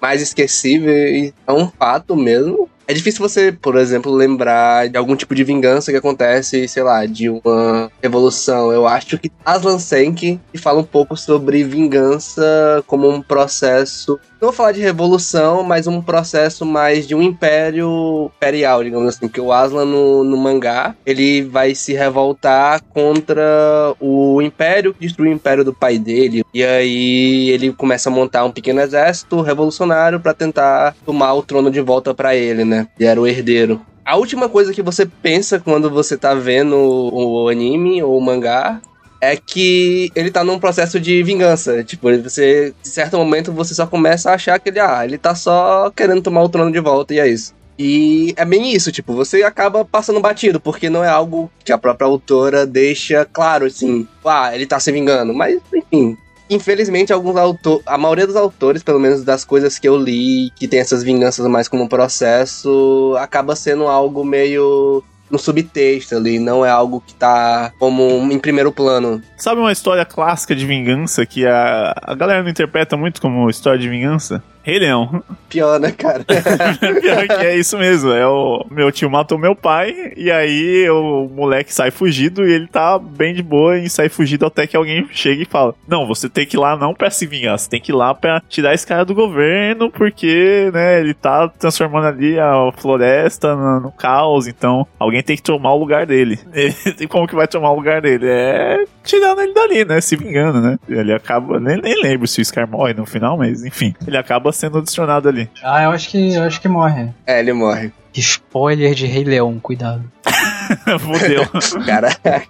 mais 0.01 0.23
esquecível 0.23 0.93
é 0.93 1.53
um 1.53 1.69
fato 1.69 2.15
mesmo. 2.15 2.69
É 2.91 2.93
difícil 2.93 3.21
você, 3.21 3.53
por 3.53 3.77
exemplo, 3.77 4.13
lembrar 4.13 4.89
de 4.89 4.99
algum 4.99 5.15
tipo 5.15 5.33
de 5.33 5.45
vingança 5.45 5.93
que 5.93 5.97
acontece, 5.97 6.67
sei 6.67 6.83
lá, 6.83 7.07
de 7.07 7.31
uma 7.31 7.89
revolução. 8.03 8.73
Eu 8.73 8.85
acho 8.85 9.17
que 9.17 9.31
Aslan 9.45 9.79
Senki 9.79 10.41
fala 10.57 10.81
um 10.81 10.85
pouco 10.85 11.17
sobre 11.17 11.63
vingança 11.63 12.83
como 12.89 13.09
um 13.09 13.23
processo 13.23 14.19
não 14.41 14.49
vou 14.49 14.53
falar 14.53 14.73
de 14.73 14.81
revolução, 14.81 15.63
mas 15.63 15.87
um 15.87 16.01
processo 16.01 16.65
mais 16.65 17.07
de 17.07 17.15
um 17.15 17.21
império 17.21 18.31
imperial, 18.37 18.83
digamos 18.83 19.09
assim. 19.09 19.29
Porque 19.29 19.41
o 19.41 19.53
Aslan 19.53 19.85
no, 19.85 20.25
no 20.25 20.37
mangá, 20.37 20.95
ele 21.05 21.43
vai 21.43 21.75
se 21.75 21.93
revoltar 21.93 22.83
contra 22.95 23.95
o 24.01 24.41
império 24.41 24.95
que 24.95 25.01
destruiu 25.01 25.33
o 25.33 25.35
império 25.35 25.65
do 25.65 25.75
pai 25.75 25.99
dele. 25.99 26.43
E 26.55 26.65
aí 26.65 27.51
ele 27.51 27.73
começa 27.73 28.09
a 28.09 28.13
montar 28.13 28.45
um 28.45 28.51
pequeno 28.51 28.81
exército 28.81 29.43
revolucionário 29.43 30.19
para 30.19 30.33
tentar 30.33 30.97
tomar 31.05 31.35
o 31.35 31.43
trono 31.43 31.71
de 31.71 31.81
volta 31.81 32.15
para 32.15 32.35
ele, 32.35 32.65
né? 32.65 32.89
Ele 32.99 33.09
era 33.09 33.21
o 33.21 33.27
herdeiro. 33.27 33.81
A 34.05 34.17
última 34.17 34.49
coisa 34.49 34.73
que 34.73 34.83
você 34.83 35.07
pensa 35.07 35.61
quando 35.61 35.91
você 35.91 36.17
tá 36.17 36.35
vendo 36.35 36.75
o 36.77 37.49
anime 37.49 38.03
ou 38.03 38.17
o 38.17 38.21
mangá 38.21 38.81
é 39.21 39.37
que 39.37 40.11
ele 40.15 40.31
tá 40.31 40.43
num 40.43 40.59
processo 40.59 40.99
de 40.99 41.23
vingança. 41.23 41.85
Tipo, 41.85 42.09
você, 42.23 42.75
certo 42.83 43.17
momento, 43.17 43.53
você 43.53 43.75
só 43.75 43.87
começa 43.87 44.31
a 44.31 44.35
achar 44.35 44.59
que 44.59 44.71
ele, 44.71 44.81
ah, 44.81 45.05
ele 45.05 45.19
tá 45.19 45.35
só 45.35 45.91
querendo 45.95 46.23
tomar 46.23 46.43
o 46.43 46.49
trono 46.49 46.73
de 46.73 46.81
volta 46.81 47.15
e 47.15 47.19
é 47.19 47.29
isso. 47.29 47.55
E 47.79 48.35
é 48.37 48.45
bem 48.45 48.75
isso, 48.75 48.93
tipo, 48.93 49.15
você 49.15 49.43
acaba 49.43 49.87
passando 49.87 50.21
batido, 50.21 50.61
porque 50.61 50.91
não 50.91 51.03
é 51.03 51.09
algo 51.09 51.51
que 51.65 51.73
a 51.73 51.79
própria 51.79 52.07
autora 52.07 52.67
deixa 52.67 53.25
claro, 53.25 53.65
assim, 53.65 54.07
ah, 54.23 54.55
ele 54.55 54.67
tá 54.67 54.79
se 54.79 54.93
vingando. 54.93 55.33
Mas, 55.33 55.59
enfim, 55.75 56.15
infelizmente, 56.51 57.11
alguns 57.11 57.37
autores, 57.37 57.83
a 57.87 57.97
maioria 57.97 58.27
dos 58.27 58.37
autores, 58.37 58.83
pelo 58.83 59.01
menos 59.01 59.25
das 59.25 59.47
coisas 59.47 59.79
que 59.79 59.89
eu 59.89 59.97
li, 59.97 60.51
que 60.57 60.69
tem 60.69 60.81
essas 60.81 61.03
vinganças 61.03 61.47
mais 61.47 61.69
como 61.69 61.85
um 61.85 61.89
processo, 61.89 63.15
acaba 63.19 63.57
sendo 63.57 63.87
algo 63.87 64.25
meio 64.27 65.03
no 65.31 65.39
subtexto 65.39 66.17
ali, 66.17 66.39
não 66.39 66.65
é 66.65 66.71
algo 66.71 67.03
que 67.07 67.15
tá 67.15 67.73
como 67.79 68.03
em 68.31 68.39
primeiro 68.39 68.73
plano. 68.73 69.23
Sabe 69.37 69.61
uma 69.61 69.73
história 69.73 70.05
clássica 70.05 70.55
de 70.55 70.67
vingança 70.67 71.25
que 71.25 71.47
a, 71.47 71.95
a 72.03 72.15
galera 72.15 72.43
não 72.43 72.51
interpreta 72.51 72.97
muito 72.97 73.21
como 73.21 73.49
história 73.49 73.79
de 73.79 73.89
vingança? 73.89 74.43
Rei 74.63 74.79
Leão. 74.79 75.23
Pior, 75.49 75.81
né, 75.81 75.91
cara? 75.91 76.25
Pior 77.01 77.27
que 77.27 77.47
é 77.47 77.57
isso 77.57 77.77
mesmo. 77.79 78.13
É 78.13 78.27
o 78.27 78.65
meu 78.71 78.93
tio 78.93 79.11
matou 79.11 79.39
meu 79.39 79.55
pai 79.57 80.13
e 80.17 80.31
aí 80.31 80.89
o 80.91 81.29
moleque 81.29 81.73
sai 81.73 81.91
fugido 81.91 82.47
e 82.47 82.53
ele 82.53 82.67
tá 82.67 82.99
bem 82.99 83.35
de 83.35 83.43
boa 83.43 83.79
em 83.79 83.89
sair 83.89 84.09
fugido 84.09 84.47
até 84.47 84.67
que 84.67 84.77
alguém 84.77 85.09
chega 85.11 85.43
e 85.43 85.47
fala: 85.47 85.75
Não, 85.89 86.07
você 86.07 86.29
tem 86.29 86.47
que 86.47 86.57
ir 86.57 86.61
lá 86.61 86.77
não 86.77 86.95
pra 86.95 87.11
se 87.11 87.27
vingar, 87.27 87.59
você 87.59 87.69
tem 87.69 87.81
que 87.81 87.91
ir 87.91 87.95
lá 87.95 88.15
pra 88.15 88.43
tirar 88.49 88.75
esse 88.75 88.87
cara 88.87 89.05
do 89.05 89.15
governo 89.15 89.91
porque, 89.91 90.71
né, 90.73 91.01
ele 91.01 91.15
tá 91.15 91.49
transformando 91.49 92.07
ali 92.07 92.39
a 92.39 92.71
floresta 92.77 93.57
no, 93.57 93.81
no 93.81 93.93
caos, 93.93 94.47
então 94.47 94.87
alguém 94.99 95.23
tem 95.23 95.37
que 95.37 95.43
tomar 95.43 95.73
o 95.73 95.79
lugar 95.79 96.07
dele. 96.07 96.39
E 97.01 97.07
como 97.07 97.27
que 97.27 97.35
vai 97.35 97.47
tomar 97.47 97.71
o 97.71 97.77
lugar 97.77 98.03
dele? 98.03 98.27
É 98.29 98.85
tirando 99.05 99.41
ele 99.41 99.55
dali, 99.55 99.85
né? 99.85 100.01
Se 100.01 100.17
vingando, 100.17 100.61
né? 100.61 100.79
Ele 100.89 101.13
acaba. 101.13 101.59
Nem, 101.61 101.81
nem 101.81 102.03
lembro 102.03 102.27
se 102.27 102.41
o 102.41 102.45
Scar 102.45 102.69
morre 102.69 102.95
no 102.95 103.07
final, 103.07 103.37
mas 103.37 103.65
enfim. 103.65 103.95
Ele 104.07 104.17
acaba 104.17 104.53
sendo 104.53 104.79
adicionado 104.79 105.29
ali. 105.29 105.49
Ah, 105.63 105.85
eu 105.85 105.91
acho 105.91 106.09
que 106.11 106.35
eu 106.35 106.43
acho 106.43 106.61
que 106.61 106.69
morre. 106.69 107.11
É, 107.27 107.41
ele 107.41 107.53
morre. 107.53 107.93
Spoiler 108.15 108.95
de 108.95 109.07
Rei 109.07 109.25
Leão, 109.25 109.59
cuidado. 109.61 110.05
Fudeu. 110.99 111.47
Caraca. 111.87 112.45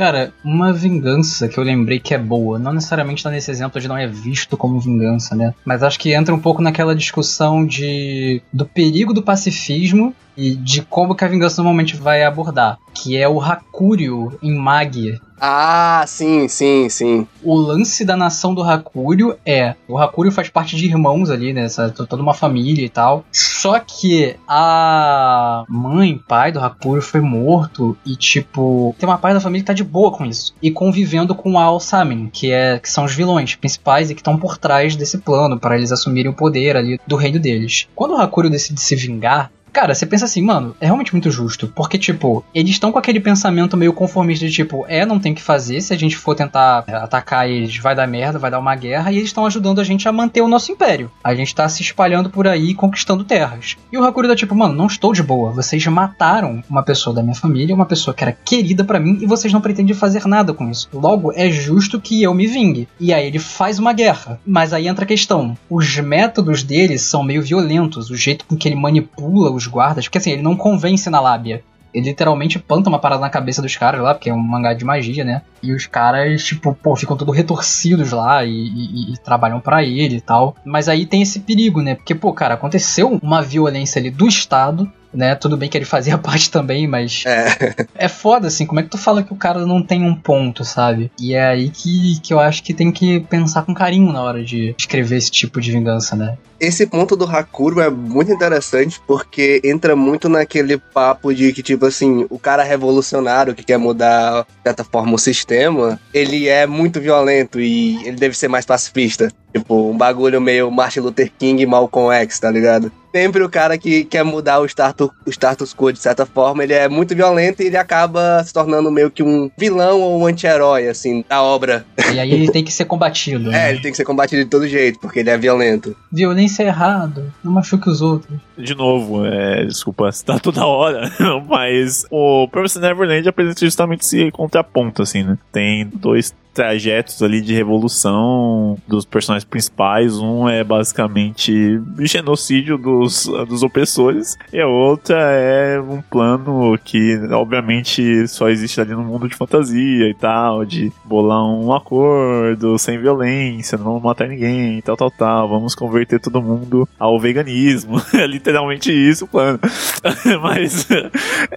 Cara, 0.00 0.32
uma 0.42 0.72
vingança 0.72 1.46
que 1.46 1.58
eu 1.58 1.62
lembrei 1.62 2.00
que 2.00 2.14
é 2.14 2.18
boa, 2.18 2.58
não 2.58 2.72
necessariamente 2.72 3.22
tá 3.22 3.28
nesse 3.28 3.50
exemplo 3.50 3.78
de 3.78 3.86
não 3.86 3.98
é 3.98 4.06
visto 4.06 4.56
como 4.56 4.80
vingança, 4.80 5.36
né? 5.36 5.52
Mas 5.62 5.82
acho 5.82 5.98
que 5.98 6.14
entra 6.14 6.34
um 6.34 6.38
pouco 6.38 6.62
naquela 6.62 6.94
discussão 6.94 7.66
de 7.66 8.40
do 8.50 8.64
perigo 8.64 9.12
do 9.12 9.22
pacifismo 9.22 10.14
e 10.34 10.54
de 10.54 10.80
como 10.80 11.14
que 11.14 11.22
a 11.22 11.28
vingança 11.28 11.62
normalmente 11.62 11.96
vai 11.96 12.24
abordar, 12.24 12.78
que 12.94 13.14
é 13.14 13.28
o 13.28 13.42
Hakuryu 13.42 14.38
em 14.42 14.56
Magia. 14.56 15.20
Ah, 15.40 16.04
sim, 16.06 16.48
sim, 16.48 16.88
sim. 16.90 17.26
O 17.42 17.54
lance 17.54 18.04
da 18.04 18.14
nação 18.14 18.54
do 18.54 18.62
Hakuryu 18.62 19.36
é, 19.44 19.74
o 19.88 19.96
Hakuryu 19.96 20.30
faz 20.30 20.50
parte 20.50 20.76
de 20.76 20.84
irmãos 20.84 21.30
ali, 21.30 21.52
né, 21.54 21.62
essa, 21.62 21.88
toda 21.88 22.22
uma 22.22 22.34
família 22.34 22.84
e 22.84 22.90
tal. 22.90 23.24
Só 23.32 23.78
que 23.78 24.36
a 24.46 25.64
mãe, 25.66 26.20
pai 26.28 26.52
do 26.52 26.60
Hakuryu 26.60 27.00
foi 27.00 27.22
morto 27.22 27.96
e 28.04 28.16
tipo, 28.16 28.94
tem 28.98 29.08
uma 29.08 29.16
parte 29.16 29.34
da 29.34 29.40
família 29.40 29.62
que 29.62 29.66
tá 29.66 29.72
de 29.72 29.84
boa 29.90 30.12
com 30.12 30.24
isso 30.24 30.54
e 30.62 30.70
convivendo 30.70 31.34
com 31.34 31.58
Al-Samin, 31.58 32.30
que 32.32 32.50
é 32.50 32.78
que 32.78 32.90
são 32.90 33.04
os 33.04 33.14
vilões 33.14 33.54
principais 33.54 34.10
e 34.10 34.14
que 34.14 34.20
estão 34.20 34.38
por 34.38 34.56
trás 34.56 34.94
desse 34.94 35.18
plano 35.18 35.58
para 35.58 35.76
eles 35.76 35.92
assumirem 35.92 36.30
o 36.30 36.34
poder 36.34 36.76
ali 36.76 37.00
do 37.06 37.16
reino 37.16 37.38
deles. 37.38 37.88
Quando 37.94 38.12
o 38.12 38.16
Hakuryu 38.16 38.50
decide 38.50 38.80
se 38.80 38.94
vingar, 38.94 39.50
Cara, 39.72 39.94
você 39.94 40.06
pensa 40.06 40.24
assim, 40.24 40.42
mano, 40.42 40.74
é 40.80 40.86
realmente 40.86 41.12
muito 41.12 41.30
justo. 41.30 41.68
Porque, 41.68 41.98
tipo, 41.98 42.44
eles 42.54 42.72
estão 42.72 42.92
com 42.92 42.98
aquele 42.98 43.20
pensamento 43.20 43.76
meio 43.76 43.92
conformista 43.92 44.46
de 44.46 44.52
tipo, 44.52 44.84
é, 44.88 45.06
não 45.06 45.18
tem 45.18 45.34
que 45.34 45.42
fazer. 45.42 45.80
Se 45.80 45.92
a 45.92 45.98
gente 45.98 46.16
for 46.16 46.34
tentar 46.34 46.84
é, 46.86 46.94
atacar 46.94 47.48
eles, 47.48 47.76
vai 47.76 47.94
dar 47.94 48.06
merda, 48.06 48.38
vai 48.38 48.50
dar 48.50 48.58
uma 48.58 48.74
guerra. 48.74 49.12
E 49.12 49.16
eles 49.16 49.28
estão 49.28 49.46
ajudando 49.46 49.80
a 49.80 49.84
gente 49.84 50.08
a 50.08 50.12
manter 50.12 50.40
o 50.40 50.48
nosso 50.48 50.72
império. 50.72 51.10
A 51.22 51.34
gente 51.34 51.54
tá 51.54 51.68
se 51.68 51.82
espalhando 51.82 52.30
por 52.30 52.46
aí 52.46 52.74
conquistando 52.74 53.24
terras. 53.24 53.76
E 53.92 53.98
o 53.98 54.04
Hakuri 54.04 54.28
tá 54.28 54.36
tipo, 54.36 54.54
mano, 54.54 54.74
não 54.74 54.86
estou 54.86 55.12
de 55.12 55.22
boa. 55.22 55.52
Vocês 55.52 55.86
mataram 55.86 56.62
uma 56.68 56.82
pessoa 56.82 57.14
da 57.14 57.22
minha 57.22 57.34
família, 57.34 57.74
uma 57.74 57.86
pessoa 57.86 58.14
que 58.14 58.24
era 58.24 58.32
querida 58.32 58.84
para 58.84 59.00
mim, 59.00 59.18
e 59.20 59.26
vocês 59.26 59.52
não 59.52 59.60
pretendem 59.60 59.94
fazer 59.94 60.26
nada 60.26 60.52
com 60.52 60.68
isso. 60.70 60.88
Logo, 60.92 61.32
é 61.34 61.50
justo 61.50 62.00
que 62.00 62.22
eu 62.22 62.34
me 62.34 62.46
vingue. 62.46 62.88
E 62.98 63.12
aí 63.12 63.26
ele 63.26 63.38
faz 63.38 63.78
uma 63.78 63.92
guerra. 63.92 64.40
Mas 64.46 64.72
aí 64.72 64.88
entra 64.88 65.04
a 65.04 65.08
questão: 65.08 65.56
os 65.68 65.96
métodos 65.98 66.62
dele 66.62 66.98
são 66.98 67.22
meio 67.22 67.42
violentos. 67.42 68.10
O 68.10 68.16
jeito 68.16 68.44
com 68.44 68.56
que 68.56 68.68
ele 68.68 68.76
manipula 68.76 69.50
os 69.60 69.66
guardas, 69.66 70.06
porque 70.06 70.18
assim, 70.18 70.32
ele 70.32 70.42
não 70.42 70.56
convence 70.56 71.08
na 71.10 71.20
lábia. 71.20 71.62
Ele 71.92 72.08
literalmente 72.08 72.58
planta 72.58 72.88
uma 72.88 73.00
parada 73.00 73.20
na 73.20 73.28
cabeça 73.28 73.60
dos 73.60 73.76
caras 73.76 74.00
lá, 74.00 74.14
porque 74.14 74.30
é 74.30 74.34
um 74.34 74.38
mangá 74.38 74.72
de 74.72 74.84
magia, 74.84 75.24
né? 75.24 75.42
E 75.60 75.72
os 75.72 75.86
caras, 75.86 76.44
tipo, 76.44 76.72
pô, 76.72 76.94
ficam 76.94 77.16
todos 77.16 77.36
retorcidos 77.36 78.12
lá 78.12 78.44
e, 78.44 78.50
e, 78.50 79.12
e 79.12 79.18
trabalham 79.18 79.60
para 79.60 79.82
ele 79.82 80.16
e 80.16 80.20
tal. 80.20 80.54
Mas 80.64 80.88
aí 80.88 81.04
tem 81.04 81.22
esse 81.22 81.40
perigo, 81.40 81.82
né? 81.82 81.96
Porque, 81.96 82.14
pô, 82.14 82.32
cara, 82.32 82.54
aconteceu 82.54 83.18
uma 83.20 83.42
violência 83.42 83.98
ali 83.98 84.10
do 84.10 84.26
Estado 84.28 84.90
né? 85.12 85.34
Tudo 85.34 85.56
bem 85.56 85.68
que 85.68 85.76
ele 85.76 85.84
fazia 85.84 86.16
parte 86.18 86.50
também, 86.50 86.86
mas. 86.86 87.24
É. 87.26 87.74
é 87.94 88.08
foda, 88.08 88.46
assim. 88.46 88.64
Como 88.64 88.80
é 88.80 88.82
que 88.82 88.88
tu 88.88 88.98
fala 88.98 89.22
que 89.22 89.32
o 89.32 89.36
cara 89.36 89.66
não 89.66 89.82
tem 89.82 90.04
um 90.04 90.14
ponto, 90.14 90.64
sabe? 90.64 91.10
E 91.20 91.34
é 91.34 91.46
aí 91.46 91.68
que, 91.68 92.20
que 92.20 92.32
eu 92.32 92.40
acho 92.40 92.62
que 92.62 92.72
tem 92.72 92.92
que 92.92 93.20
pensar 93.20 93.62
com 93.62 93.74
carinho 93.74 94.12
na 94.12 94.22
hora 94.22 94.44
de 94.44 94.74
escrever 94.78 95.16
esse 95.16 95.30
tipo 95.30 95.60
de 95.60 95.72
vingança, 95.72 96.14
né? 96.14 96.38
Esse 96.60 96.86
ponto 96.86 97.16
do 97.16 97.24
Hakuro 97.24 97.80
é 97.80 97.88
muito 97.88 98.30
interessante 98.30 99.00
porque 99.06 99.62
entra 99.64 99.96
muito 99.96 100.28
naquele 100.28 100.76
papo 100.76 101.34
de 101.34 101.54
que, 101.54 101.62
tipo 101.62 101.86
assim, 101.86 102.26
o 102.28 102.38
cara 102.38 102.62
revolucionário 102.62 103.54
que 103.54 103.64
quer 103.64 103.78
mudar, 103.78 104.42
de 104.42 104.62
certa 104.64 104.84
forma, 104.84 105.14
o 105.14 105.18
sistema, 105.18 105.98
ele 106.12 106.48
é 106.48 106.66
muito 106.66 107.00
violento 107.00 107.58
e 107.58 107.96
ele 108.06 108.16
deve 108.16 108.36
ser 108.36 108.48
mais 108.48 108.66
pacifista. 108.66 109.32
Tipo, 109.52 109.90
um 109.90 109.96
bagulho 109.96 110.40
meio 110.40 110.70
Martin 110.70 111.00
Luther 111.00 111.32
King 111.36 111.62
e 111.62 111.66
Malcolm 111.66 112.14
X, 112.14 112.38
tá 112.38 112.50
ligado? 112.50 112.92
Sempre 113.12 113.42
o 113.42 113.50
cara 113.50 113.76
que 113.76 114.04
quer 114.04 114.22
mudar 114.24 114.60
o 114.60 114.66
status, 114.66 115.10
o 115.26 115.30
status 115.30 115.74
quo 115.74 115.92
de 115.92 115.98
certa 115.98 116.24
forma, 116.24 116.62
ele 116.62 116.72
é 116.72 116.88
muito 116.88 117.16
violento 117.16 117.60
e 117.60 117.66
ele 117.66 117.76
acaba 117.76 118.42
se 118.44 118.52
tornando 118.52 118.88
meio 118.92 119.10
que 119.10 119.20
um 119.20 119.50
vilão 119.58 120.00
ou 120.00 120.20
um 120.20 120.26
anti-herói, 120.26 120.86
assim, 120.86 121.24
da 121.28 121.42
obra. 121.42 121.84
E 122.12 122.20
aí 122.20 122.32
ele 122.32 122.48
tem 122.52 122.62
que 122.62 122.72
ser 122.72 122.84
combatido. 122.84 123.50
É, 123.50 123.52
né? 123.52 123.70
ele 123.70 123.80
tem 123.80 123.90
que 123.90 123.96
ser 123.96 124.04
combatido 124.04 124.44
de 124.44 124.50
todo 124.50 124.68
jeito, 124.68 125.00
porque 125.00 125.20
ele 125.20 125.30
é 125.30 125.36
violento. 125.36 125.96
Violência 126.12 126.49
é 126.58 126.66
errado, 126.66 127.32
não 127.44 127.52
machuque 127.52 127.88
os 127.88 128.00
outros. 128.00 128.38
De 128.56 128.74
novo, 128.74 129.24
é, 129.24 129.64
desculpa 129.64 130.10
citar 130.10 130.40
toda 130.40 130.66
hora, 130.66 131.10
mas 131.48 132.06
o 132.10 132.48
Promised 132.48 132.80
Neverland 132.80 133.28
apresenta 133.28 133.60
justamente 133.60 134.00
esse 134.00 134.30
contraponto, 134.30 135.02
assim, 135.02 135.22
né? 135.22 135.38
Tem 135.52 135.86
dois 135.86 136.34
trajetos 136.52 137.22
ali 137.22 137.40
de 137.40 137.54
revolução 137.54 138.76
dos 138.86 139.04
personagens 139.04 139.44
principais. 139.48 140.18
Um 140.18 140.48
é 140.48 140.62
basicamente 140.62 141.80
genocídio 142.00 142.76
dos, 142.76 143.26
dos 143.48 143.62
opressores, 143.62 144.36
e 144.52 144.60
a 144.60 144.66
outra 144.66 145.16
é 145.16 145.80
um 145.80 146.00
plano 146.02 146.78
que, 146.84 147.16
obviamente, 147.32 148.26
só 148.28 148.48
existe 148.48 148.80
ali 148.80 148.92
no 148.92 149.02
mundo 149.02 149.28
de 149.28 149.34
fantasia 149.34 150.08
e 150.08 150.14
tal, 150.14 150.64
de 150.64 150.92
bolar 151.04 151.44
um 151.44 151.72
acordo 151.72 152.78
sem 152.78 152.98
violência, 152.98 153.78
não 153.78 154.00
matar 154.00 154.28
ninguém 154.28 154.78
e 154.78 154.82
tal, 154.82 154.96
tal, 154.96 155.10
tal. 155.10 155.48
Vamos 155.48 155.74
converter 155.74 156.20
todo 156.20 156.42
mundo 156.42 156.88
ao 156.98 157.18
veganismo. 157.18 158.00
é 158.14 158.26
literalmente 158.26 158.92
isso 158.92 159.24
o 159.24 159.28
plano. 159.28 159.58
Mas, 160.42 160.86